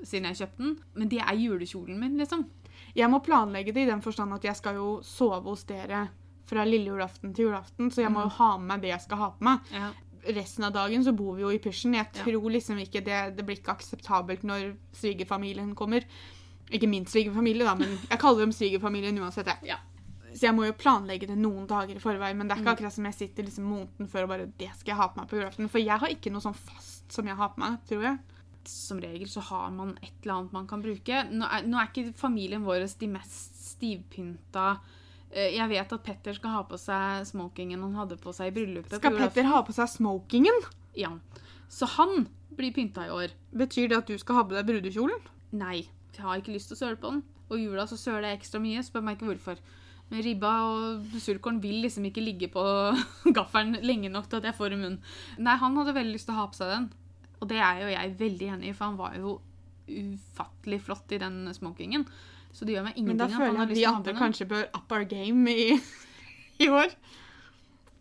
siden 0.06 0.30
jeg 0.30 0.38
kjøpte 0.44 0.62
den. 0.64 0.76
Men 0.96 1.10
det 1.12 1.20
er 1.24 1.36
julekjolen 1.42 1.98
min, 2.00 2.18
liksom. 2.22 2.46
Jeg 2.96 3.10
må 3.12 3.20
planlegge 3.26 3.74
det 3.76 3.84
i 3.84 3.90
den 3.90 4.02
forstand 4.06 4.34
at 4.36 4.44
jeg 4.48 4.56
skal 4.56 4.76
jo 4.80 4.90
sove 5.04 5.42
hos 5.50 5.64
dere 5.68 6.06
fra 6.46 6.64
lille 6.68 6.92
julaften 6.94 7.34
til 7.34 7.48
julaften, 7.50 7.90
så 7.92 8.04
jeg 8.06 8.12
må 8.14 8.22
jo 8.22 8.30
Mm. 8.30 8.38
ha 8.38 8.58
med 8.58 8.68
meg 8.68 8.82
det 8.82 8.90
jeg 8.92 9.02
skal 9.02 9.18
ha 9.18 9.30
på 9.32 9.44
meg. 9.48 9.60
Ja. 9.74 9.92
Resten 10.36 10.64
av 10.64 10.74
dagen 10.74 11.04
så 11.04 11.12
bor 11.16 11.36
vi 11.36 11.42
jo 11.42 11.50
i 11.50 11.58
pysjen. 11.60 11.94
Jeg 11.96 12.12
tror 12.14 12.50
liksom 12.52 12.78
ikke 12.80 13.02
det, 13.04 13.36
det 13.38 13.46
blir 13.46 13.58
ikke 13.58 13.74
akseptabelt 13.76 14.44
når 14.44 14.76
svigerfamilien 14.94 15.74
kommer. 15.76 16.06
Ikke 16.72 16.88
min 16.90 17.06
svigerfamilie, 17.06 17.64
da, 17.66 17.76
men 17.76 17.98
jeg 18.10 18.20
kaller 18.20 18.40
dem 18.46 18.52
svigerfamilien 18.52 19.18
uansett. 19.20 19.46
jeg. 19.48 19.58
Ja. 19.74 19.78
Så 20.36 20.42
jeg 20.50 20.56
må 20.58 20.66
jo 20.68 20.74
planlegge 20.76 21.28
det 21.30 21.38
noen 21.40 21.64
dager 21.70 21.96
i 21.96 22.04
forveien, 22.04 22.36
men 22.38 22.48
det 22.50 22.58
er 22.58 22.62
ikke 22.62 22.72
Mm. 22.74 22.78
akkurat 22.78 22.92
som 22.94 23.06
jeg 23.08 23.14
sitter 23.16 23.44
liksom 23.48 23.64
måneden 23.72 24.08
før 24.12 24.24
og 24.24 24.30
bare 24.30 24.46
Det 24.58 24.70
skal 24.76 24.92
jeg 24.92 24.98
ha 25.00 25.08
på 25.08 25.18
meg 25.22 25.30
på 25.30 25.38
julaften. 25.40 25.70
For 25.72 25.80
jeg 25.80 26.00
har 26.00 26.10
ikke 26.10 26.32
noe 26.34 26.42
sånn 26.44 26.56
fast 26.56 27.12
som 27.12 27.26
jeg 27.26 27.36
har 27.40 27.50
på 27.56 27.60
meg, 27.64 27.80
tror 27.88 28.02
jeg. 28.04 28.20
Som 28.66 29.00
regel 29.00 29.28
så 29.30 29.42
har 29.42 29.70
man 29.72 29.98
et 30.04 30.12
eller 30.24 30.34
annet 30.42 30.52
man 30.54 30.68
kan 30.68 30.82
bruke. 30.84 31.24
Nå 31.32 31.46
er, 31.48 31.64
nå 31.64 31.78
er 31.80 31.88
ikke 31.88 32.14
familien 32.14 32.66
vår 32.66 32.84
de 33.00 33.08
mest 33.08 33.56
stivpynta 33.80 34.80
Eh, 35.36 35.52
Jeg 35.58 35.68
vet 35.68 35.92
at 35.92 36.04
Petter 36.04 36.34
skal 36.34 36.52
ha 36.52 36.64
på 36.64 36.78
seg 36.80 37.26
smokingen 37.28 37.82
han 37.82 37.96
hadde 37.98 38.16
på 38.22 38.32
seg 38.34 38.48
i 38.48 38.56
bryllupet. 38.56 39.00
Skal. 39.02 39.18
Petter 39.18 39.44
ha 39.50 39.62
på 39.64 39.74
seg 39.74 39.90
smokingen? 39.90 40.62
Ja. 40.96 41.10
Så 41.68 41.88
han 41.98 42.30
blir 42.56 42.72
pynta 42.72 43.04
i 43.06 43.10
år. 43.12 43.32
Betyr 43.54 43.90
det 43.90 43.98
at 43.98 44.08
du 44.08 44.18
skal 44.18 44.36
ha 44.36 44.44
på 44.44 44.56
deg 44.56 44.66
brudekjolen? 44.70 45.20
Nei, 45.52 45.90
jeg 46.14 46.24
har 46.24 46.38
ikke 46.40 46.54
lyst 46.56 46.70
til 46.72 46.78
å 46.78 46.80
søle 46.80 46.96
på 47.02 47.12
den. 47.12 47.24
Og 47.50 47.58
i 47.58 47.66
jula 47.66 47.84
så 47.90 47.98
søler 48.00 48.30
jeg 48.30 48.40
ekstra 48.40 48.62
mye, 48.62 48.80
spør 48.86 49.04
meg 49.04 49.18
ikke 49.18 49.28
hvorfor. 49.34 49.58
Men 50.12 50.22
ribba 50.22 50.52
og 50.70 51.16
surkålen 51.18 51.58
vil 51.64 51.80
liksom 51.86 52.06
ikke 52.10 52.24
ligge 52.24 52.50
på 52.54 52.64
gaffelen 53.38 53.80
lenge 53.82 54.12
nok 54.14 54.30
til 54.30 54.42
at 54.42 54.52
jeg 54.52 54.58
får 54.58 54.76
i 54.76 54.80
munnen. 54.80 55.02
Nei, 55.42 55.58
han 55.62 55.82
hadde 55.82 55.98
veldig 55.98 56.14
lyst 56.14 56.30
til 56.30 56.36
å 56.36 56.44
ha 56.44 56.48
på 56.52 56.60
seg 56.60 56.72
den. 56.74 56.88
Og 57.42 57.50
det 57.50 57.60
er 57.62 57.82
jo 57.82 57.92
jeg 57.92 58.16
veldig 58.22 58.50
enig 58.56 58.72
i, 58.72 58.76
for 58.78 58.90
han 58.90 59.00
var 59.00 59.18
jo 59.20 59.38
ufattelig 59.86 60.80
flott 60.86 61.14
i 61.14 61.22
den 61.22 61.44
smokingen. 61.54 62.06
Så 62.56 62.66
det 62.66 62.78
gjør 62.78 62.88
meg 62.88 63.00
ingenting 63.00 63.26
at 63.26 63.36
han 63.36 63.60
har 63.60 63.70
lyst 63.70 63.82
til 63.82 63.90
å 63.90 63.92
ha 63.92 63.96
på 63.96 64.00
andre 64.00 64.14
den. 64.14 64.22
kanskje 64.22 64.50
bør 64.50 64.68
up 64.78 64.94
our 64.96 65.08
game 65.10 65.52
i, 65.52 65.76
i 66.64 66.70
år. 66.72 66.94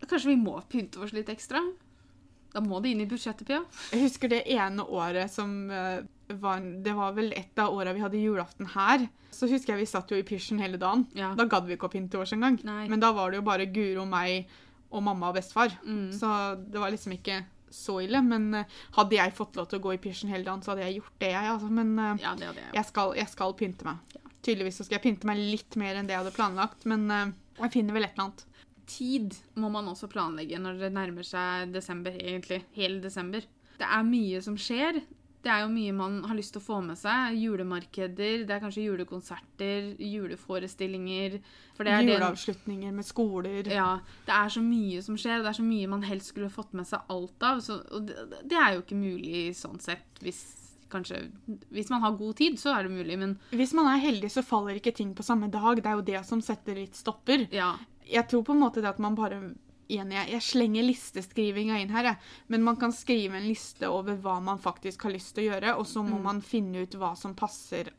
Kanskje 0.05 0.31
vi 0.31 0.37
må 0.39 0.59
pynte 0.69 1.01
oss 1.01 1.13
litt 1.15 1.29
ekstra? 1.33 1.59
Da 2.53 2.61
må 2.63 2.79
det 2.79 2.93
inn 2.93 3.03
i 3.03 3.09
budsjettet, 3.09 3.43
Pia. 3.49 3.63
Jeg 3.91 4.05
husker 4.05 4.31
det 4.31 4.45
ene 4.53 4.85
året 4.87 5.33
som 5.33 5.51
eh, 5.73 6.05
var 6.27 6.59
Det 6.83 6.93
var 6.97 7.13
vel 7.13 7.33
et 7.37 7.59
av 7.61 7.73
åra 7.73 7.93
vi 7.93 8.01
hadde 8.03 8.21
julaften 8.21 8.69
her. 8.73 9.07
Så 9.35 9.49
husker 9.51 9.73
jeg 9.75 9.83
vi 9.83 9.89
satt 9.89 10.11
jo 10.11 10.17
i 10.17 10.25
pysjen 10.25 10.61
hele 10.63 10.79
dagen. 10.81 11.05
Ja. 11.17 11.33
Da 11.37 11.45
gadd 11.49 11.67
vi 11.67 11.75
ikke 11.75 11.89
å 11.89 11.93
pynte 11.93 12.21
oss 12.21 12.33
engang. 12.33 12.59
Men 12.63 13.01
da 13.03 13.11
var 13.13 13.31
det 13.31 13.41
jo 13.41 13.47
bare 13.47 13.67
Guro, 13.69 14.05
meg 14.09 14.47
og 14.95 15.03
mamma 15.03 15.29
og 15.29 15.37
bestefar. 15.37 15.75
Mm. 15.83 16.07
Så 16.15 16.29
det 16.71 16.79
var 16.79 16.93
liksom 16.93 17.17
ikke 17.17 17.43
så 17.75 17.99
ille. 18.05 18.21
Men 18.23 18.53
eh, 18.61 18.75
hadde 18.97 19.17
jeg 19.17 19.35
fått 19.35 19.59
lov 19.59 19.69
til 19.69 19.81
å 19.81 19.85
gå 19.85 19.95
i 19.95 20.01
pysjen 20.01 20.31
hele 20.31 20.47
dagen, 20.47 20.63
så 20.63 20.73
hadde 20.73 20.85
jeg 20.87 20.99
gjort 21.01 21.17
det, 21.19 21.31
jeg. 21.33 21.51
Altså. 21.53 21.71
Men 21.79 21.95
eh, 21.99 22.23
Ja, 22.23 22.35
det 22.39 22.49
hadde 22.51 22.63
jeg 22.63 22.77
jeg, 22.79 22.89
skal, 22.91 23.15
jeg 23.19 23.31
skal 23.33 23.57
pynte 23.59 23.89
meg. 23.89 24.19
Tydeligvis 24.45 24.79
så 24.79 24.85
skal 24.85 24.99
jeg 24.99 25.05
pynte 25.07 25.29
meg 25.29 25.41
litt 25.41 25.77
mer 25.81 25.97
enn 25.97 26.07
det 26.07 26.15
jeg 26.15 26.21
hadde 26.23 26.35
planlagt, 26.35 26.85
men 26.89 27.07
eh, 27.11 27.33
jeg 27.63 27.73
finner 27.73 27.97
vel 27.97 28.07
et 28.07 28.15
eller 28.15 28.29
annet. 28.29 28.45
Tid 28.85 29.33
må 29.57 29.71
man 29.73 29.87
også 29.89 30.07
planlegge 30.11 30.59
når 30.61 30.83
det 30.83 30.91
nærmer 30.93 31.25
seg 31.25 31.71
desember, 31.73 32.13
egentlig. 32.21 32.61
Hele 32.77 33.01
desember. 33.01 33.45
Det 33.79 33.87
er 33.87 34.03
mye 34.07 34.41
som 34.45 34.57
skjer. 34.61 35.01
Det 35.45 35.51
er 35.53 35.61
jo 35.61 35.69
mye 35.69 35.93
man 35.93 36.15
har 36.25 36.33
lyst 36.39 36.55
til 36.55 36.61
å 36.63 36.65
få 36.65 36.79
med 36.81 36.97
seg. 36.97 37.35
Julemarkeder, 37.37 38.45
det 38.49 38.55
er 38.55 38.61
kanskje 38.63 38.87
julekonserter, 38.87 39.91
juleforestillinger. 40.01 41.37
For 41.77 41.85
det 41.85 41.93
er 41.93 42.05
Juleavslutninger 42.07 42.91
med 42.95 43.05
skoler. 43.05 43.69
ja, 43.69 43.99
det 44.25 44.33
er 44.33 44.49
så 44.55 44.63
mye 44.65 45.01
som 45.05 45.17
skjer, 45.19 45.39
og 45.39 45.45
det 45.45 45.51
er 45.53 45.59
så 45.59 45.65
mye 45.67 45.91
man 45.91 46.05
helst 46.07 46.31
skulle 46.33 46.49
fått 46.49 46.73
med 46.73 46.87
seg 46.89 47.11
alt 47.13 47.45
av. 47.45 47.61
Så, 47.61 47.77
og 47.93 48.07
det, 48.09 48.17
det 48.49 48.57
er 48.57 48.73
jo 48.75 48.83
ikke 48.85 48.97
mulig 48.99 49.43
sånn 49.59 49.77
sett. 49.83 50.07
Hvis, 50.25 50.41
kanskje, 50.89 51.25
hvis 51.75 51.89
man 51.93 52.01
har 52.01 52.17
god 52.17 52.37
tid, 52.41 52.57
så 52.61 52.73
er 52.75 52.87
det 52.87 52.95
mulig, 52.95 53.17
men 53.19 53.37
Hvis 53.51 53.75
man 53.77 53.89
er 53.91 54.01
heldig, 54.01 54.31
så 54.31 54.41
faller 54.45 54.79
ikke 54.79 54.95
ting 54.95 55.13
på 55.17 55.25
samme 55.25 55.51
dag. 55.53 55.77
Det 55.77 55.91
er 55.91 55.99
jo 55.99 56.07
det 56.09 56.23
som 56.25 56.41
setter 56.41 56.81
litt 56.81 56.97
stopper. 56.97 57.45
ja. 57.53 57.75
Jeg 58.05 58.27
tror 58.29 58.43
på 58.45 58.53
en 58.53 58.59
måte 58.61 58.83
det 58.83 58.89
at 58.91 58.99
man 59.01 59.15
bare 59.17 59.39
igjen, 59.87 60.11
jeg, 60.11 60.29
jeg 60.31 60.41
slenger 60.41 60.83
listeskrivinga 60.87 61.79
inn 61.81 61.89
her, 61.93 62.03
jeg. 62.11 62.17
men 62.47 62.63
man 62.63 62.75
kan 62.81 62.91
skrive 62.95 63.37
en 63.37 63.47
liste 63.47 63.89
over 63.89 64.15
hva 64.21 64.39
man 64.43 64.57
faktisk 64.61 65.03
har 65.07 65.11
lyst 65.15 65.35
til 65.35 65.45
å 65.45 65.53
gjøre, 65.53 65.75
og 65.77 65.85
så 65.85 66.03
må 66.03 66.17
Mm. 66.17 66.23
man 66.23 66.41
finne 66.41 66.83
ut 66.83 66.95
hva 66.95 67.15
som 67.17 67.35
passer. 67.35 67.91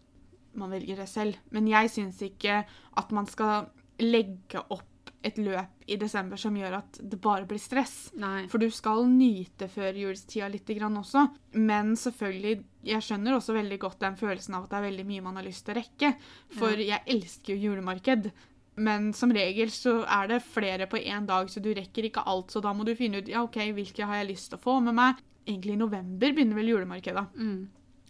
Man 0.55 0.71
velger 0.71 0.97
det 0.97 1.09
selv. 1.09 1.37
Men 1.51 1.67
jeg 1.69 1.91
syns 1.91 2.21
ikke 2.23 2.65
at 2.97 3.11
man 3.13 3.27
skal 3.27 3.69
legge 4.01 4.63
opp 4.71 4.85
et 5.27 5.37
løp 5.39 5.83
i 5.91 5.97
desember 5.97 6.37
som 6.39 6.55
gjør 6.55 6.79
at 6.79 6.99
det 7.03 7.19
bare 7.21 7.47
blir 7.47 7.59
stress. 7.59 8.11
Nei. 8.15 8.47
For 8.47 8.59
du 8.63 8.71
skal 8.71 9.05
nyte 9.11 9.67
førjulstida 9.69 10.49
litt 10.51 10.67
også. 10.69 11.29
Men 11.55 11.95
selvfølgelig, 11.97 12.65
jeg 12.85 13.03
skjønner 13.03 13.35
også 13.37 13.55
veldig 13.57 13.79
godt 13.79 13.99
den 14.01 14.17
følelsen 14.17 14.55
av 14.55 14.65
at 14.65 14.71
det 14.71 14.77
er 14.79 14.91
veldig 14.91 15.07
mye 15.07 15.23
man 15.23 15.37
har 15.37 15.45
lyst 15.45 15.65
til 15.67 15.75
å 15.75 15.81
rekke. 15.81 16.17
For 16.59 16.77
jeg 16.77 17.03
elsker 17.07 17.55
jo 17.57 17.71
julemarked. 17.71 18.31
Men 18.77 19.13
som 19.17 19.33
regel 19.33 19.71
så 19.73 20.03
er 20.05 20.29
det 20.29 20.43
flere 20.45 20.87
på 20.91 21.01
én 21.01 21.27
dag, 21.29 21.49
så 21.49 21.63
du 21.65 21.71
rekker 21.75 22.11
ikke 22.11 22.27
alt. 22.29 22.53
Så 22.53 22.61
da 22.65 22.75
må 22.77 22.85
du 22.85 22.93
finne 22.99 23.23
ut 23.23 23.31
ja, 23.33 23.43
ok, 23.47 23.57
hvilke 23.77 24.05
har 24.09 24.21
jeg 24.21 24.35
lyst 24.35 24.51
til 24.53 24.59
å 24.61 24.65
få 24.67 24.81
med 24.85 24.97
meg. 24.99 25.23
Egentlig 25.47 25.77
i 25.77 25.81
november 25.81 26.35
begynner 26.37 26.59
vel 26.59 26.75
julemarkedet. 26.75 27.25
Mm. 27.39 27.65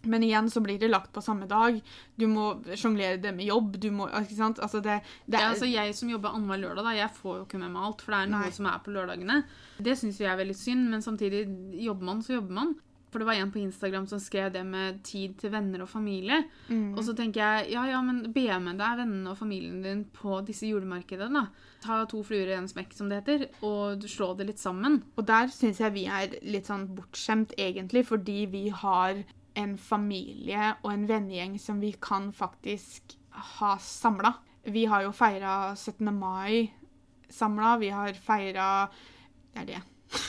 Men 0.07 0.23
igjen 0.23 0.49
så 0.51 0.61
blir 0.63 0.77
det 0.79 0.89
lagt 0.91 1.11
på 1.13 1.21
samme 1.23 1.47
dag. 1.49 1.79
Du 2.15 2.27
må 2.29 2.49
sjonglere 2.77 3.17
det 3.21 3.33
med 3.35 3.47
jobb. 3.47 3.77
Du 3.81 3.89
må, 3.91 4.07
ikke 4.19 4.37
sant? 4.37 4.59
Altså 4.63 4.81
det, 4.83 4.99
det 5.25 5.39
Ja, 5.39 5.47
er, 5.47 5.53
altså 5.55 5.67
Jeg 5.69 5.95
som 5.97 6.11
jobber 6.11 6.35
annenhver 6.35 6.61
lørdag, 6.61 6.85
da, 6.85 6.93
jeg 6.95 7.15
får 7.17 7.39
jo 7.39 7.45
ikke 7.47 7.61
med 7.63 7.73
meg 7.73 7.87
alt. 7.87 8.03
For 8.05 8.13
det 8.13 8.19
er 8.21 8.33
noe 8.33 8.43
Nei. 8.45 8.55
som 8.55 8.69
er 8.69 8.83
på 8.85 8.93
lørdagene. 8.95 9.39
Det 9.83 9.97
syns 9.99 10.19
vi 10.21 10.29
er 10.29 10.39
veldig 10.39 10.57
synd, 10.57 10.85
men 10.93 11.03
samtidig 11.05 11.45
jobber 11.87 12.11
man, 12.11 12.21
så 12.23 12.37
jobber 12.37 12.59
man. 12.59 12.75
For 13.11 13.23
det 13.23 13.27
var 13.29 13.39
en 13.39 13.51
på 13.51 13.61
Instagram 13.61 14.07
som 14.09 14.19
skrev 14.19 14.51
det 14.51 14.63
med 14.67 14.99
tid 15.07 15.37
til 15.39 15.53
venner 15.53 15.85
og 15.85 15.89
familie. 15.89 16.41
mm. 16.67 16.97
Og 16.97 17.03
så 17.07 17.15
tenker 17.15 17.39
jeg 17.39 17.71
ja, 17.75 17.85
ja, 17.87 18.01
men 18.03 18.33
be 18.35 18.47
med 18.59 18.81
deg 18.81 18.99
vennene 18.99 19.31
og 19.31 19.39
familien 19.39 19.79
din 19.85 20.03
på 20.11 20.41
disse 20.47 20.67
julemarkedene. 20.67 21.45
da. 21.45 21.73
Ta 21.83 22.01
to 22.09 22.23
fluer 22.25 22.51
i 22.51 22.57
en 22.57 22.67
smekk, 22.67 22.91
som 22.97 23.09
det 23.09 23.21
heter, 23.21 23.47
og 23.63 24.03
slå 24.09 24.33
det 24.35 24.49
litt 24.49 24.59
sammen. 24.59 25.01
Og 25.15 25.27
der 25.29 25.47
syns 25.53 25.79
jeg 25.79 25.95
vi 25.95 26.07
er 26.11 26.35
litt 26.43 26.67
sånn 26.67 26.89
bortskjemt, 26.97 27.55
egentlig, 27.57 28.03
fordi 28.09 28.45
vi 28.51 28.67
har 28.69 29.23
en 29.57 29.77
familie 29.77 30.75
og 30.83 30.91
en 30.91 31.07
vennegjeng 31.09 31.55
som 31.61 31.79
vi 31.81 31.93
kan 32.01 32.29
faktisk 32.35 33.15
ha 33.57 33.77
samla. 33.81 34.35
Vi 34.67 34.85
har 34.85 35.05
jo 35.05 35.15
feira 35.15 35.75
17. 35.75 36.11
mai 36.13 36.73
samla. 37.29 37.77
Vi 37.77 37.89
har 37.89 38.13
feira 38.13 38.89
Det 39.53 39.61
er 39.61 39.65
det. 39.65 39.81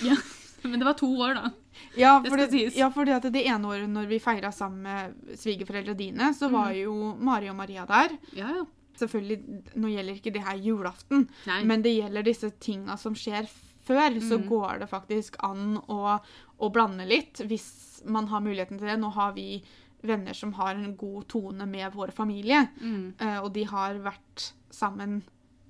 Ja, 0.06 0.16
Men 0.62 0.80
det 0.80 0.86
var 0.86 0.96
to 0.98 1.08
år, 1.20 1.34
da. 1.34 1.50
Ja, 1.96 2.20
Det 2.22 2.30
for 2.30 2.36
det, 2.36 2.50
sies. 2.50 2.76
ja, 2.76 2.88
fordi 2.90 3.10
at 3.16 3.22
det 3.32 3.44
ene 3.46 3.64
året 3.68 3.88
når 3.90 4.06
vi 4.08 4.18
feira 4.20 4.50
sammen 4.52 4.82
med 4.82 5.36
svigerforeldra 5.38 5.94
dine, 5.96 6.32
så 6.34 6.50
var 6.50 6.72
jo 6.72 7.14
Mari 7.18 7.48
og 7.50 7.56
Maria 7.56 7.84
der. 7.86 8.16
Ja, 8.36 8.48
ja. 8.58 8.64
Selvfølgelig, 8.98 9.62
Nå 9.78 9.88
gjelder 9.92 10.14
ikke 10.18 10.32
det 10.34 10.42
her 10.42 10.56
julaften, 10.58 11.28
Nei. 11.46 11.62
men 11.64 11.82
det 11.82 11.92
gjelder 11.96 12.22
disse 12.26 12.50
tinga 12.58 12.96
som 12.98 13.14
skjer 13.14 13.46
før. 13.86 14.18
Så 14.20 14.38
Mm. 14.40 14.48
går 14.48 14.78
det 14.80 14.88
faktisk 14.90 15.36
an 15.40 15.78
å, 15.88 16.20
å 16.60 16.70
blande 16.72 17.06
litt, 17.06 17.34
hvis 17.46 18.02
man 18.04 18.26
har 18.26 18.40
muligheten 18.40 18.76
til 18.78 18.86
det. 18.88 18.98
Nå 18.98 19.12
har 19.14 19.32
vi 19.32 19.62
venner 20.02 20.34
som 20.34 20.52
har 20.54 20.74
en 20.74 20.96
god 20.96 21.28
tone 21.28 21.64
med 21.66 21.92
vår 21.94 22.10
familie, 22.12 22.68
Mm. 22.80 23.14
eh, 23.20 23.38
og 23.40 23.52
de 23.54 23.64
har 23.64 23.94
vært 23.94 24.52
sammen 24.70 25.22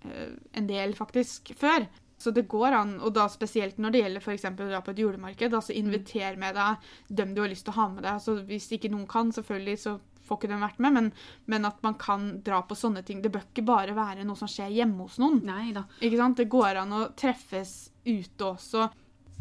eh, 0.05 0.31
en 0.55 0.67
del 0.67 0.93
faktisk 0.95 1.55
før. 1.55 1.87
Så 2.19 2.33
det 2.35 2.49
går 2.51 2.75
an, 2.75 2.97
og 2.99 3.13
da 3.15 3.29
spesielt 3.31 3.79
når 3.79 3.95
det 3.95 4.03
gjelder 4.03 4.31
eksempel 4.35 4.67
å 4.67 4.73
dra 4.73 4.83
på 4.83 4.91
et 4.91 5.03
julemarked, 5.05 5.55
altså 5.55 5.77
inviter 5.79 6.39
med 6.41 6.57
deg 6.59 6.89
dem 7.21 7.35
du 7.35 7.45
har 7.45 7.51
lyst 7.53 7.69
til 7.69 7.77
å 7.77 7.79
ha 7.79 7.89
med 7.93 8.03
deg. 8.03 8.17
Altså, 8.17 8.35
hvis 8.49 8.67
ikke 8.75 8.91
noen 8.91 9.07
kan, 9.11 9.31
selvfølgelig, 9.35 9.77
så 9.85 9.99
får 10.29 10.41
ikke 10.41 10.51
de 10.51 10.61
vært 10.61 10.81
med, 10.85 10.97
men, 10.97 11.11
men 11.49 11.69
at 11.69 11.83
man 11.87 11.97
kan 12.01 12.31
dra 12.45 12.61
på 12.67 12.77
sånne 12.79 13.05
ting. 13.07 13.23
Det 13.25 13.33
bør 13.33 13.47
ikke 13.47 13.67
bare 13.69 13.95
være 13.97 14.27
noe 14.29 14.39
som 14.39 14.51
skjer 14.51 14.75
hjemme 14.81 15.07
hos 15.07 15.19
noen. 15.23 15.41
Neida. 15.47 15.87
Ikke 16.03 16.19
sant? 16.21 16.41
Det 16.41 16.49
går 16.53 16.83
an 16.83 16.97
å 16.97 17.05
treffes 17.19 17.77
ute 18.05 18.51
også. 18.51 18.89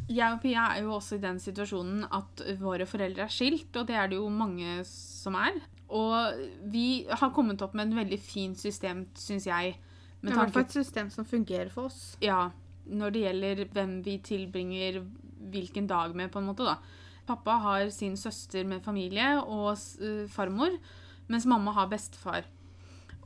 Jeg 0.08 0.38
og 0.38 0.44
Pia 0.44 0.70
er 0.76 0.86
jo 0.86 0.94
også 0.96 1.18
i 1.18 1.24
den 1.24 1.42
situasjonen 1.44 2.06
at 2.16 2.46
våre 2.62 2.86
foreldre 2.88 3.26
er 3.26 3.34
skilt, 3.34 3.74
og 3.76 3.90
det 3.90 3.98
er 3.98 4.12
det 4.12 4.22
jo 4.22 4.30
mange 4.32 4.80
som 4.88 5.36
er. 5.40 5.58
Og 5.88 6.46
vi 6.72 7.08
har 7.10 7.34
kommet 7.36 7.62
opp 7.64 7.76
med 7.76 7.90
en 7.90 8.00
veldig 8.04 8.20
fint 8.22 8.60
system, 8.60 9.06
syns 9.18 9.50
jeg. 9.50 9.76
Med 10.22 10.32
Det 10.32 10.34
er 10.34 10.38
i 10.38 10.40
hvert 10.46 10.56
fall 10.56 10.68
et 10.68 10.78
system 10.80 11.12
som 11.14 11.28
fungerer 11.28 11.70
for 11.74 11.92
oss. 11.92 12.16
Ja, 12.24 12.48
når 12.90 13.14
det 13.14 13.24
gjelder 13.26 13.64
hvem 13.74 13.98
vi 14.06 14.18
tilbringer 14.26 15.02
hvilken 15.52 15.88
dag 15.90 16.16
med, 16.18 16.32
på 16.34 16.42
en 16.42 16.50
måte, 16.50 16.68
da. 16.68 16.78
Pappa 17.28 17.58
har 17.64 17.90
sin 17.92 18.16
søster 18.20 18.68
med 18.68 18.84
familie 18.84 19.34
og 19.44 19.74
eh, 19.76 20.28
farmor, 20.32 20.78
mens 21.28 21.48
mamma 21.50 21.74
har 21.76 21.90
bestefar. 21.92 22.48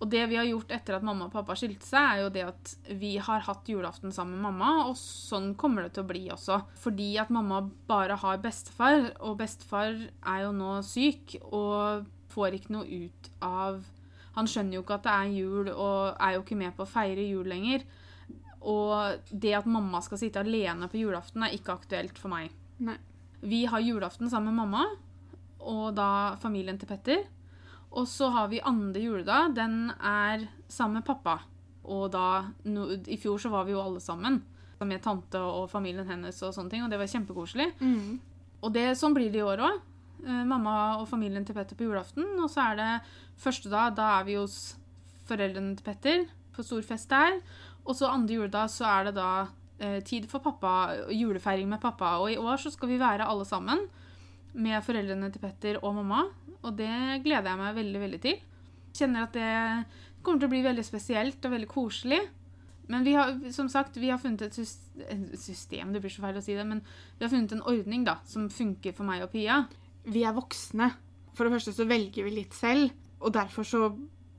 Og 0.02 0.10
det 0.10 0.24
vi 0.32 0.38
har 0.40 0.48
gjort 0.50 0.72
etter 0.74 0.98
at 0.98 1.06
mamma 1.06 1.28
og 1.28 1.34
pappa 1.36 1.54
skilte 1.58 1.86
seg, 1.86 2.02
er 2.02 2.22
jo 2.24 2.32
det 2.34 2.46
at 2.48 2.72
vi 2.98 3.12
har 3.22 3.44
hatt 3.46 3.70
julaften 3.70 4.14
sammen 4.16 4.40
med 4.40 4.48
mamma, 4.48 4.88
og 4.90 4.96
sånn 4.98 5.52
kommer 5.54 5.86
det 5.86 5.94
til 5.94 6.06
å 6.06 6.10
bli 6.10 6.24
også. 6.34 6.58
Fordi 6.82 7.12
at 7.22 7.30
mamma 7.34 7.62
bare 7.90 8.18
har 8.24 8.42
bestefar, 8.42 9.12
og 9.22 9.38
bestefar 9.44 9.94
er 10.10 10.40
jo 10.48 10.56
nå 10.58 10.80
syk 10.88 11.38
og 11.44 12.10
får 12.34 12.58
ikke 12.58 12.78
noe 12.80 13.02
ut 13.06 13.34
av 13.46 13.84
Han 14.32 14.48
skjønner 14.48 14.78
jo 14.78 14.82
ikke 14.86 14.96
at 14.96 15.04
det 15.04 15.12
er 15.14 15.32
jul, 15.36 15.70
og 15.76 16.16
er 16.16 16.38
jo 16.38 16.42
ikke 16.46 16.56
med 16.56 16.72
på 16.78 16.86
å 16.86 16.88
feire 16.88 17.26
jul 17.28 17.50
lenger. 17.52 17.82
Og 18.62 19.22
det 19.32 19.56
at 19.58 19.70
mamma 19.70 20.02
skal 20.06 20.20
sitte 20.22 20.42
alene 20.44 20.90
på 20.92 21.00
julaften, 21.02 21.44
er 21.46 21.56
ikke 21.56 21.74
aktuelt 21.80 22.20
for 22.22 22.30
meg. 22.34 22.52
Nei. 22.82 22.98
Vi 23.42 23.64
har 23.66 23.82
julaften 23.82 24.30
sammen 24.30 24.54
med 24.54 24.62
mamma, 24.62 24.84
og 25.66 25.96
da 25.98 26.38
familien 26.42 26.78
til 26.78 26.90
Petter. 26.90 27.24
Og 27.92 28.06
så 28.08 28.30
har 28.32 28.52
vi 28.52 28.62
andre 28.62 29.02
juledag. 29.02 29.56
Den 29.58 29.92
er 29.98 30.46
sammen 30.70 31.00
med 31.00 31.08
pappa. 31.08 31.40
Og 31.84 32.12
da 32.14 32.52
no, 32.70 32.86
I 32.94 33.18
fjor 33.18 33.42
så 33.42 33.50
var 33.50 33.66
vi 33.66 33.74
jo 33.74 33.82
alle 33.82 34.02
sammen. 34.04 34.44
Med 34.82 35.02
tante 35.02 35.38
og 35.38 35.68
familien 35.70 36.08
hennes 36.10 36.38
og 36.42 36.54
sånne 36.56 36.72
ting, 36.72 36.86
og 36.86 36.90
det 36.90 36.98
var 37.02 37.10
kjempekoselig. 37.10 37.68
Mm. 37.82 38.20
Og 38.62 38.72
det, 38.74 38.86
sånn 38.98 39.14
blir 39.18 39.34
det 39.34 39.42
i 39.42 39.46
år 39.46 39.62
òg. 39.66 39.82
Mamma 40.22 40.76
og 41.02 41.08
familien 41.10 41.46
til 41.46 41.58
Petter 41.58 41.78
på 41.78 41.90
julaften. 41.90 42.30
Og 42.42 42.50
så 42.54 42.72
er 42.72 42.80
det 42.80 42.92
første 43.42 43.74
dag, 43.74 43.98
da 43.98 44.20
er 44.20 44.30
vi 44.30 44.38
hos 44.38 44.60
foreldrene 45.30 45.76
til 45.78 45.86
Petter. 45.86 46.30
på 46.56 46.64
stor 46.66 46.82
fest 46.86 47.10
der. 47.12 47.40
Og 47.86 47.98
så 47.98 48.12
andre 48.12 48.38
juledag 48.38 48.70
så 48.72 48.86
er 48.90 49.10
det 49.10 49.16
da 49.18 49.32
eh, 49.82 50.00
tid 50.06 50.28
for 50.32 50.44
pappa, 50.44 51.08
julefeiring 51.10 51.70
med 51.70 51.82
pappa. 51.82 52.18
Og 52.22 52.34
i 52.34 52.40
år 52.40 52.62
så 52.62 52.72
skal 52.74 52.92
vi 52.92 53.02
være 53.02 53.28
alle 53.28 53.48
sammen 53.48 53.88
med 54.54 54.84
foreldrene 54.86 55.32
til 55.32 55.44
Petter 55.44 55.80
og 55.82 55.96
mamma. 56.02 56.26
Og 56.62 56.76
det 56.78 57.24
gleder 57.26 57.52
jeg 57.52 57.62
meg 57.62 57.80
veldig, 57.80 58.04
veldig 58.06 58.22
til. 58.22 58.38
Kjenner 58.98 59.26
at 59.26 59.36
det 59.38 59.52
kommer 60.22 60.44
til 60.44 60.50
å 60.50 60.54
bli 60.54 60.62
veldig 60.66 60.86
spesielt 60.86 61.48
og 61.48 61.56
veldig 61.56 61.72
koselig. 61.72 62.22
Men 62.92 63.06
vi 63.08 63.14
har, 63.16 63.38
som 63.56 63.70
sagt, 63.72 63.98
vi 64.02 64.10
har 64.12 64.20
funnet 64.20 64.44
et 64.44 64.58
system, 65.40 65.94
det 65.94 66.02
blir 66.04 66.12
så 66.12 66.26
feil 66.26 66.40
å 66.40 66.44
si 66.44 66.58
det, 66.58 66.66
men 66.68 66.82
vi 67.18 67.24
har 67.24 67.32
funnet 67.32 67.54
en 67.56 67.64
ordning 67.70 68.04
da, 68.04 68.18
som 68.28 68.50
funker 68.52 68.96
for 68.98 69.08
meg 69.08 69.24
og 69.24 69.32
Pia. 69.32 69.62
Vi 70.12 70.26
er 70.28 70.36
voksne. 70.36 70.90
For 71.38 71.48
det 71.48 71.56
første 71.56 71.74
så 71.78 71.86
velger 71.88 72.28
vi 72.28 72.34
litt 72.36 72.58
selv, 72.58 72.92
og 73.22 73.32
derfor 73.38 73.68
så 73.68 73.86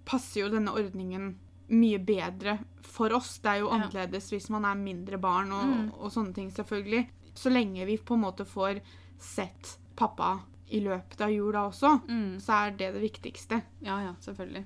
passer 0.04 0.42
jo 0.42 0.50
denne 0.52 0.74
ordningen 0.76 1.32
mye 1.72 1.98
bedre 2.04 2.58
for 2.82 3.12
oss. 3.16 3.38
Det 3.42 3.50
er 3.54 3.60
jo 3.62 3.70
annerledes 3.72 4.30
hvis 4.32 4.50
man 4.52 4.64
er 4.68 4.74
mindre 4.78 5.18
barn 5.18 5.52
og, 5.52 5.64
Mm. 5.66 5.92
og 5.98 6.10
sånne 6.12 6.34
ting, 6.36 6.50
selvfølgelig. 6.52 7.06
Så 7.34 7.50
lenge 7.50 7.86
vi 7.88 7.96
på 7.96 8.14
en 8.14 8.20
måte 8.26 8.44
får 8.46 8.80
sett 9.18 9.78
pappa 9.96 10.40
i 10.70 10.80
løpet 10.80 11.20
av 11.20 11.30
jula 11.32 11.66
også, 11.70 12.02
Mm. 12.08 12.38
så 12.40 12.52
er 12.66 12.70
det 12.76 12.92
det 12.94 13.02
viktigste. 13.02 13.62
Ja, 13.82 14.00
ja, 14.00 14.12
selvfølgelig. 14.20 14.64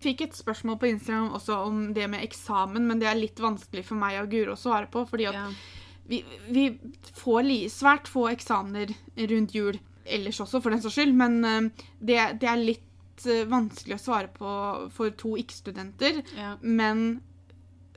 Fikk 0.00 0.20
et 0.22 0.32
spørsmål 0.34 0.78
på 0.78 0.88
Instagram 0.90 1.30
også 1.32 1.56
om 1.66 1.92
det 1.94 2.08
med 2.10 2.22
eksamen, 2.22 2.86
men 2.86 2.98
det 3.00 3.08
er 3.08 3.14
litt 3.18 3.36
vanskelig 3.36 3.84
for 3.84 3.94
meg 3.96 4.20
og 4.22 4.30
Guro 4.30 4.52
å 4.52 4.56
svare 4.58 4.86
på, 4.90 5.06
fordi 5.08 5.26
at 5.26 5.34
Ja. 5.34 5.50
vi, 6.06 6.22
vi 6.50 6.78
får 7.14 7.42
svært 7.70 8.06
få 8.06 8.28
eksamener 8.30 8.94
rundt 9.16 9.52
jul 9.54 9.78
ellers 10.04 10.38
også, 10.40 10.62
for 10.62 10.70
den 10.70 10.80
saks 10.80 10.94
skyld, 10.94 11.14
men 11.14 11.44
eh, 11.44 11.70
det, 12.00 12.38
det 12.40 12.48
er 12.48 12.56
litt 12.64 12.82
eh, 13.26 13.44
vanskelig 13.48 13.96
å 13.96 14.02
svare 14.02 14.28
på 14.28 14.90
for 14.92 15.10
to 15.10 15.36
ikke-studenter. 15.40 16.22
Ja. 16.36 16.56
Men 16.60 17.22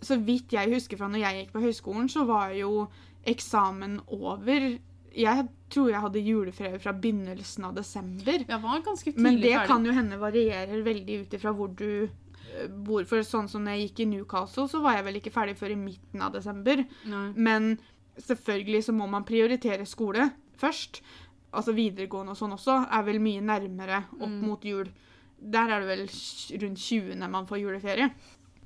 så 0.01 0.15
vidt 0.23 0.53
jeg 0.55 0.71
husker 0.71 0.95
fra 1.01 1.09
når 1.11 1.19
jeg 1.25 1.41
gikk 1.41 1.51
på 1.57 1.63
høyskolen, 1.65 2.07
så 2.09 2.23
var 2.29 2.53
jo 2.55 2.85
eksamen 3.27 3.99
over. 4.15 4.77
Jeg 5.11 5.47
tror 5.73 5.89
jeg 5.91 5.99
hadde 6.05 6.21
juleferie 6.23 6.79
fra 6.79 6.93
begynnelsen 6.93 7.65
av 7.67 7.75
desember. 7.75 8.45
Jeg 8.47 8.61
var 8.63 8.79
ganske 8.85 9.11
tidlig 9.11 9.23
Men 9.25 9.41
det 9.41 9.51
ferdig. 9.57 9.67
kan 9.67 9.85
jo 9.85 9.91
hende 9.97 10.19
varierer 10.21 10.83
veldig 10.85 11.19
ut 11.25 11.33
ifra 11.35 11.51
hvor 11.57 11.67
du 11.75 11.89
eh, 12.07 12.67
bor. 12.69 13.03
For 13.09 13.21
sånn 13.27 13.49
som 13.51 13.65
når 13.65 13.75
jeg 13.75 13.89
gikk 13.89 13.99
i 14.05 14.09
Newcastle, 14.15 14.67
så 14.71 14.79
var 14.81 14.95
jeg 14.99 15.05
vel 15.09 15.19
ikke 15.19 15.33
ferdig 15.35 15.57
før 15.59 15.75
i 15.75 15.79
midten 15.81 16.21
av 16.25 16.31
desember. 16.37 16.85
Nei. 17.09 17.25
Men 17.35 17.73
selvfølgelig 18.19 18.85
så 18.87 18.95
må 18.95 19.07
man 19.09 19.27
prioritere 19.27 19.85
skole 19.87 20.29
først. 20.59 21.01
Altså 21.51 21.73
videregående 21.73 22.31
og 22.35 22.37
sånn 22.37 22.53
også 22.55 22.75
er 22.93 23.03
vel 23.07 23.19
mye 23.23 23.41
nærmere 23.41 24.03
opp 24.19 24.29
Mm. 24.29 24.41
mot 24.47 24.61
jul. 24.63 24.89
Der 25.39 25.71
er 25.71 25.79
det 25.83 25.87
vel 25.87 26.03
rundt 26.63 26.79
20. 26.83 27.15
man 27.27 27.47
får 27.47 27.61
juleferie. 27.61 28.09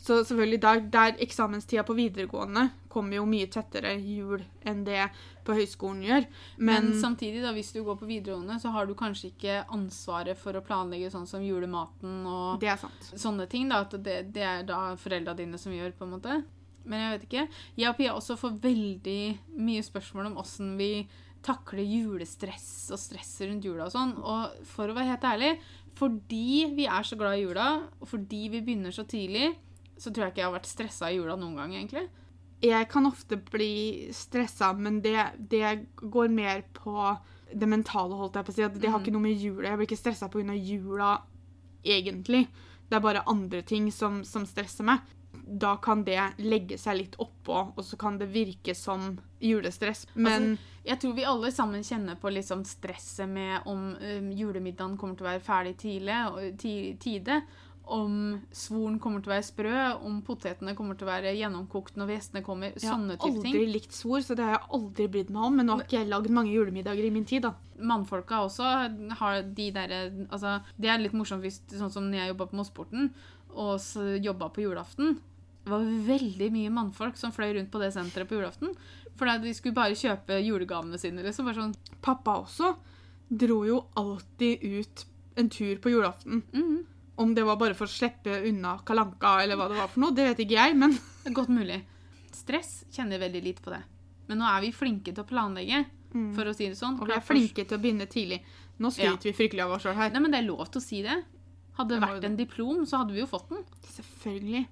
Så 0.03 0.17
selvfølgelig 0.27 0.61
der, 0.61 0.79
der 0.91 1.19
eksamenstida 1.23 1.83
på 1.87 1.93
videregående 1.95 2.65
kommer 2.91 3.15
jo 3.15 3.27
mye 3.29 3.47
tettere 3.47 3.93
jul 4.03 4.41
enn 4.67 4.81
det 4.83 5.05
på 5.47 5.55
høyskolen 5.55 6.01
gjør. 6.03 6.25
Men, 6.57 6.89
Men, 6.89 6.97
samtidig, 6.99 7.39
da, 7.43 7.53
hvis 7.55 7.71
du 7.71 7.79
går 7.85 7.95
på 8.01 8.09
videregående, 8.09 8.57
så 8.59 8.73
har 8.75 8.85
du 8.89 8.97
kanskje 8.99 9.29
ikke 9.31 9.61
ansvaret 9.71 10.37
for 10.39 10.59
å 10.59 10.63
planlegge 10.65 11.11
sånn 11.13 11.29
som 11.29 11.45
julematen 11.45 12.27
og 12.27 12.59
det 12.59 12.75
sant. 12.81 13.13
sånne 13.15 13.47
ting. 13.47 13.69
da, 13.71 13.79
At 13.87 13.95
det, 14.03 14.17
det 14.35 14.43
er 14.43 14.67
da 14.67 14.81
foreldra 14.99 15.37
dine 15.39 15.61
som 15.61 15.71
gjør, 15.71 15.95
på 15.95 16.03
en 16.03 16.15
måte. 16.17 16.41
Men 16.83 17.05
jeg 17.05 17.13
vet 17.13 17.27
ikke. 17.29 17.47
Jeg 17.79 17.89
og 17.93 17.99
Pia 18.01 18.17
også 18.17 18.35
får 18.39 18.57
veldig 18.65 19.21
mye 19.55 19.85
spørsmål 19.87 20.33
om 20.33 20.41
åssen 20.43 20.75
vi 20.79 21.07
takler 21.43 21.83
julestress 21.83 22.91
og 22.95 22.99
stress 22.99 23.33
rundt 23.43 23.65
jula 23.67 23.87
og 23.87 23.95
sånn. 23.95 24.13
Og 24.19 24.67
for 24.67 24.91
å 24.91 24.95
være 24.95 25.13
helt 25.13 25.27
ærlig, 25.27 25.53
fordi 25.95 26.73
vi 26.75 26.85
er 26.89 27.03
så 27.05 27.15
glad 27.19 27.37
i 27.37 27.43
jula, 27.45 27.67
og 28.01 28.07
fordi 28.07 28.47
vi 28.51 28.61
begynner 28.61 28.91
så 28.95 29.03
tidlig, 29.05 29.53
så 29.97 30.09
tror 30.11 30.25
jeg 30.25 30.33
ikke 30.33 30.41
jeg 30.41 30.49
har 30.49 30.55
vært 30.59 30.69
stressa 30.71 31.09
i 31.11 31.17
jula 31.19 31.35
noen 31.37 31.55
gang, 31.55 31.73
egentlig. 31.77 32.07
Jeg 32.63 32.87
kan 32.89 33.05
ofte 33.05 33.37
bli 33.51 34.07
stressa, 34.15 34.71
men 34.73 35.01
det, 35.03 35.17
det 35.51 35.87
går 35.99 36.29
mer 36.31 36.63
på 36.73 36.95
det 37.53 37.67
mentale, 37.69 38.15
holdt 38.17 38.39
jeg 38.39 38.45
på 38.47 38.51
å 38.51 38.55
si. 38.55 38.63
At 38.63 38.73
det 38.79 38.89
har 38.89 38.99
Mhm. 38.99 39.05
ikke 39.05 39.13
noe 39.13 39.21
med 39.21 39.37
jula 39.37 39.69
Jeg 39.69 39.77
blir 39.77 39.87
ikke 39.87 39.99
stressa 40.01 40.29
pga. 40.29 40.55
jula, 40.57 41.21
egentlig. 41.85 42.47
Det 42.89 42.95
er 42.95 42.99
bare 43.03 43.23
andre 43.27 43.61
ting 43.61 43.91
som, 43.91 44.23
som 44.23 44.45
stresser 44.45 44.83
meg. 44.87 44.99
Da 45.33 45.75
kan 45.81 46.03
det 46.05 46.19
legge 46.37 46.77
seg 46.77 46.97
litt 46.99 47.15
oppå, 47.21 47.59
og 47.75 47.83
så 47.85 47.97
kan 47.99 48.17
det 48.21 48.29
virke 48.33 48.75
som 48.77 49.17
julestress. 49.43 50.07
Men 50.13 50.57
Jeg 50.83 50.99
tror 50.99 51.13
vi 51.15 51.25
alle 51.27 51.51
sammen 51.51 51.83
kjenner 51.83 52.17
på 52.19 52.29
liksom 52.29 52.65
stresset 52.67 53.29
med 53.29 53.61
om 53.71 53.93
um, 53.95 54.31
julemiddagen 54.35 54.97
kommer 54.99 55.15
til 55.15 55.23
å 55.25 55.29
være 55.31 55.43
ferdig 55.43 55.77
tidlig, 55.79 56.17
ti, 56.59 56.73
tide. 56.99 57.41
Om 57.83 58.41
svoren 58.55 58.95
kommer 58.99 59.19
til 59.23 59.31
å 59.31 59.33
være 59.33 59.45
sprø, 59.47 59.79
om 60.07 60.21
potetene 60.23 60.75
kommer 60.75 60.95
til 60.95 61.07
å 61.07 61.11
være 61.11 61.33
gjennomkokt 61.35 61.97
når 61.99 62.13
gjestene 62.15 62.43
kommer. 62.43 62.71
jeg 62.75 62.87
har 62.87 62.95
Sånne 62.95 63.17
type 63.19 63.43
aldri 63.43 63.65
likt 63.67 63.95
svor, 63.95 64.23
så 64.23 64.35
det 64.39 64.45
har 64.47 64.57
jeg 64.57 64.69
aldri 64.79 65.07
brydd 65.11 65.31
meg 65.35 65.47
om. 65.49 65.57
Men 65.59 65.67
nå 65.67 65.77
har 65.77 65.83
ikke 65.87 65.99
jeg 65.99 66.11
lagd 66.11 66.31
mange 66.31 66.53
julemiddager 66.55 67.07
i 67.07 67.11
min 67.11 67.27
tid, 67.27 67.43
da. 67.47 67.53
Mannfolka 67.83 68.43
også 68.45 68.67
har 69.19 69.41
de 69.43 69.69
derre 69.75 70.01
Altså, 70.29 70.59
det 70.79 70.91
er 70.91 71.01
litt 71.01 71.15
morsomt 71.17 71.43
hvis 71.43 71.59
sånn 71.73 71.91
som 71.91 72.07
når 72.07 72.21
jeg 72.21 72.33
jobba 72.33 72.51
på 72.51 72.59
Mossporten 72.59 73.09
og 73.55 74.23
jobba 74.23 74.49
på 74.53 74.63
julaften. 74.65 75.19
Det 75.63 75.71
var 75.71 75.85
veldig 76.07 76.49
mye 76.51 76.71
mannfolk 76.75 77.17
som 77.17 77.31
fløy 77.31 77.53
rundt 77.55 77.71
på 77.71 77.79
det 77.79 77.93
senteret 77.95 78.27
på 78.27 78.35
julaften. 78.35 78.73
For 79.15 79.29
de 79.39 79.53
skulle 79.55 79.77
bare 79.77 79.95
kjøpe 79.95 80.41
julegavene 80.43 80.99
sine. 80.99 81.23
liksom, 81.23 81.45
bare 81.47 81.61
sånn, 81.61 81.75
Pappa 82.01 82.39
også 82.41 82.73
dro 83.29 83.63
jo 83.65 83.85
alltid 83.95 84.63
ut 84.63 85.05
en 85.35 85.49
tur 85.49 85.77
på 85.77 85.93
julaften. 85.93 86.43
mhm. 86.51 86.85
Om 87.15 87.35
det 87.35 87.43
var 87.45 87.59
bare 87.61 87.75
for 87.77 87.85
å 87.85 87.93
slippe 87.93 88.39
unna 88.49 88.79
kalanka 88.81 89.43
eller 89.43 89.55
hva 89.55 89.67
det 89.69 89.77
var 89.77 89.87
for 89.87 90.01
noe, 90.01 90.15
det 90.17 90.23
vet 90.31 90.39
ikke 90.47 90.55
jeg, 90.57 90.75
men 90.75 90.95
godt 91.37 91.51
mulig. 91.53 91.83
Stress 92.33 92.85
kjenner 92.91 93.21
veldig 93.21 93.43
lite 93.43 93.61
på 93.61 93.69
det. 93.69 93.83
Men 94.27 94.39
nå 94.41 94.47
er 94.49 94.63
vi 94.63 94.71
flinke 94.73 95.13
til 95.13 95.21
å 95.21 95.27
planlegge, 95.29 95.83
for 96.33 96.49
å 96.49 96.53
si 96.57 96.71
det 96.71 96.77
sånn. 96.79 96.97
Og 96.99 97.07
vi 97.07 97.13
er 97.13 97.21
flinke 97.21 97.65
til 97.69 97.77
å 97.77 97.81
begynne 97.81 98.07
tidlig. 98.09 98.41
Nå 98.81 98.89
skryter 98.89 99.29
vi 99.29 99.33
fryktelig 99.37 99.61
av 99.61 99.75
oss 99.77 99.85
sjøl 99.85 99.93
her. 99.97 100.09
Nei, 100.13 100.21
men 100.25 100.33
det 100.33 100.39
er 100.41 100.47
lov 100.47 100.65
til 100.73 100.81
å 100.81 100.83
si 100.83 101.03
det. 101.05 101.19
Hadde 101.77 101.95
det 101.95 102.03
vært 102.03 102.27
en 102.27 102.37
diplom, 102.37 102.83
så 102.89 103.01
hadde 103.01 103.15
vi 103.15 103.23
jo 103.23 103.29
fått 103.29 103.49
den. 103.49 103.63
Selvfølgelig. 103.95 104.63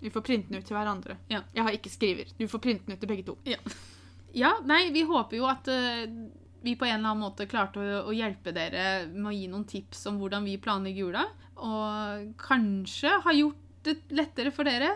Vi 0.00 0.10
får 0.14 0.24
printe 0.26 0.50
den 0.50 0.60
ut 0.60 0.66
til 0.66 0.76
hverandre. 0.78 1.18
Ja. 1.30 1.42
Jeg 1.54 1.66
har 1.66 1.74
ikke 1.74 1.92
skriver. 1.92 2.34
Du 2.38 2.46
får 2.50 2.62
printe 2.62 2.86
den 2.86 2.96
ut 2.96 3.02
til 3.02 3.10
begge 3.10 3.26
to. 3.26 3.38
Ja, 4.36 4.52
nei, 4.66 4.88
vi 4.94 5.02
håper 5.08 5.38
jo 5.38 5.46
at 5.50 5.70
uh, 5.72 6.04
vi 6.62 6.74
på 6.78 6.86
en 6.86 6.98
eller 6.98 7.14
annen 7.14 7.22
måte 7.24 7.48
klarte 7.50 7.80
å, 7.80 8.02
å 8.10 8.14
hjelpe 8.14 8.52
dere 8.54 9.06
med 9.10 9.30
å 9.30 9.34
gi 9.34 9.46
noen 9.50 9.66
tips 9.70 10.04
om 10.10 10.18
hvordan 10.20 10.46
vi 10.46 10.58
planlegger 10.62 11.08
jula. 11.08 11.24
Og 11.58 12.28
kanskje 12.42 13.14
har 13.24 13.38
gjort 13.38 13.64
det 13.86 13.96
lettere 14.14 14.52
for 14.54 14.68
dere 14.68 14.92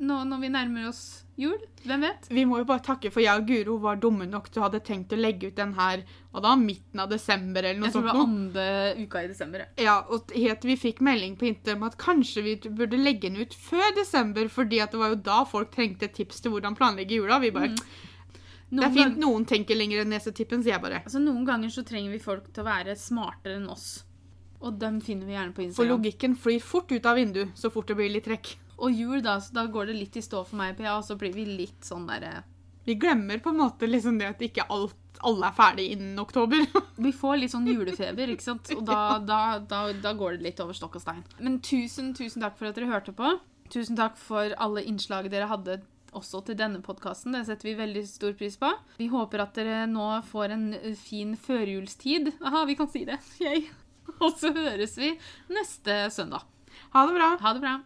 nå 0.00 0.16
når 0.26 0.40
vi 0.40 0.48
nærmer 0.52 0.88
oss 0.88 1.02
jul. 1.40 1.58
Hvem 1.84 2.02
vet? 2.04 2.26
Vi 2.32 2.44
må 2.48 2.58
jo 2.60 2.66
bare 2.68 2.82
takke 2.84 3.10
for 3.12 3.22
jeg 3.24 3.40
og 3.40 3.46
Guro 3.48 3.76
var 3.80 4.00
dumme 4.00 4.26
nok 4.28 4.50
til 4.50 4.60
å 4.60 4.66
hadde 4.66 4.80
tenkt 4.84 5.12
å 5.14 5.18
legge 5.20 5.48
ut 5.48 5.56
den 5.56 5.72
her 5.78 6.02
hva 6.32 6.42
da, 6.44 6.52
midten 6.60 7.00
av 7.00 7.08
desember 7.12 7.64
eller 7.64 7.80
noe 7.80 7.88
Jeg 7.88 7.94
tror 7.96 8.04
det 8.04 8.12
var 8.12 8.24
andre 8.24 8.66
uka 9.00 9.22
i 9.24 9.30
desember. 9.30 9.64
ja. 9.64 9.86
Ja, 9.90 9.96
og 10.08 10.34
helt 10.36 10.66
vi 10.68 10.76
fikk 10.80 11.00
melding 11.04 11.38
på 11.40 11.48
Inter 11.48 11.78
om 11.78 11.86
at 11.88 11.96
kanskje 12.00 12.44
vi 12.44 12.56
burde 12.68 13.00
legge 13.00 13.28
den 13.30 13.40
ut 13.40 13.56
før 13.56 13.88
desember, 13.96 14.48
fordi 14.52 14.82
at 14.84 14.92
det 14.92 15.00
var 15.00 15.14
jo 15.14 15.22
da 15.30 15.40
folk 15.48 15.72
trengte 15.74 16.10
tips 16.12 16.44
til 16.44 16.54
hvordan 16.54 16.76
planlegge 16.78 17.16
jula. 17.18 17.40
Vi 17.42 17.50
bare, 17.56 17.72
Det 17.72 18.76
Noen 18.76 18.86
er 18.86 18.94
fint 18.94 19.16
noen 19.18 19.44
tenker 19.50 19.74
lenger 19.74 20.04
enn 20.04 20.12
nesetippen, 20.14 20.62
sier 20.62 20.76
jeg 20.76 20.82
bare. 20.84 21.00
Altså, 21.02 21.18
noen 21.18 21.42
ganger 21.48 21.72
så 21.74 21.82
trenger 21.82 22.12
vi 22.14 22.22
folk 22.22 22.52
til 22.54 22.62
å 22.62 22.68
være 22.68 22.94
smartere 22.96 23.58
enn 23.58 23.66
oss. 23.72 24.04
Og 24.60 24.76
dem 24.78 25.00
finner 25.00 25.26
vi 25.26 25.34
gjerne 25.34 25.56
på 25.56 25.64
Instagram. 25.64 25.80
For 25.80 25.90
logikken 25.90 26.36
flyr 26.38 26.60
fort 26.62 26.92
ut 26.92 27.06
av 27.08 27.16
vinduet 27.18 27.56
så 27.58 27.70
fort 27.72 27.88
det 27.88 27.96
blir 27.98 28.12
litt 28.12 28.28
trekk. 28.28 28.52
Og 28.80 28.96
jul, 28.96 29.20
da, 29.24 29.36
så 29.40 29.54
da 29.54 29.66
går 29.68 29.90
det 29.90 29.98
litt 29.98 30.16
i 30.16 30.24
stå 30.24 30.42
for 30.48 30.60
meg, 30.60 30.76
Pia, 30.78 30.96
og 30.96 31.04
så 31.04 31.16
blir 31.20 31.34
vi 31.36 31.44
litt 31.44 31.84
sånn 31.84 32.06
derre 32.08 32.42
Vi 32.86 32.96
glemmer 33.00 33.42
på 33.44 33.52
en 33.52 33.60
måte 33.60 33.88
liksom 33.88 34.18
det 34.20 34.30
at 34.32 34.42
ikke 34.44 34.64
alt, 34.72 34.96
alle 35.26 35.50
er 35.50 35.56
ferdig 35.56 35.90
innen 35.92 36.18
oktober. 36.22 36.64
Vi 37.04 37.12
får 37.12 37.42
litt 37.42 37.52
sånn 37.52 37.68
julefeber, 37.68 38.32
ikke 38.32 38.46
sant? 38.46 38.72
Og 38.72 38.82
da, 38.88 39.18
da, 39.20 39.40
da, 39.60 39.82
da 39.92 40.14
går 40.16 40.38
det 40.38 40.48
litt 40.48 40.62
over 40.64 40.76
stokk 40.76 40.96
og 40.96 41.04
stein. 41.04 41.20
Men 41.44 41.60
tusen, 41.60 42.14
tusen 42.16 42.40
takk 42.40 42.56
for 42.56 42.70
at 42.70 42.78
dere 42.80 42.88
hørte 42.88 43.12
på. 43.16 43.34
Tusen 43.70 44.00
takk 44.00 44.16
for 44.18 44.56
alle 44.58 44.82
innslag 44.88 45.28
dere 45.30 45.50
hadde 45.50 45.82
også 46.16 46.40
til 46.46 46.56
denne 46.58 46.80
podkasten. 46.82 47.36
Det 47.36 47.44
setter 47.46 47.70
vi 47.70 47.76
veldig 47.78 48.02
stor 48.08 48.32
pris 48.38 48.56
på. 48.58 48.72
Vi 48.98 49.10
håper 49.12 49.44
at 49.44 49.54
dere 49.60 49.84
nå 49.90 50.08
får 50.30 50.56
en 50.56 50.66
eh, 50.80 50.96
fin 50.98 51.36
førjulstid. 51.38 52.32
Aha, 52.40 52.64
vi 52.68 52.78
kan 52.80 52.90
si 52.90 53.04
det. 53.08 53.20
Yay. 53.44 53.68
Og 54.18 54.32
så 54.40 54.50
høres 54.56 54.96
vi 54.98 55.12
neste 55.52 56.02
søndag. 56.10 56.48
Ha 56.94 57.06
det 57.06 57.14
bra. 57.14 57.30
Ha 57.44 57.54
det 57.54 57.62
bra. 57.62 57.80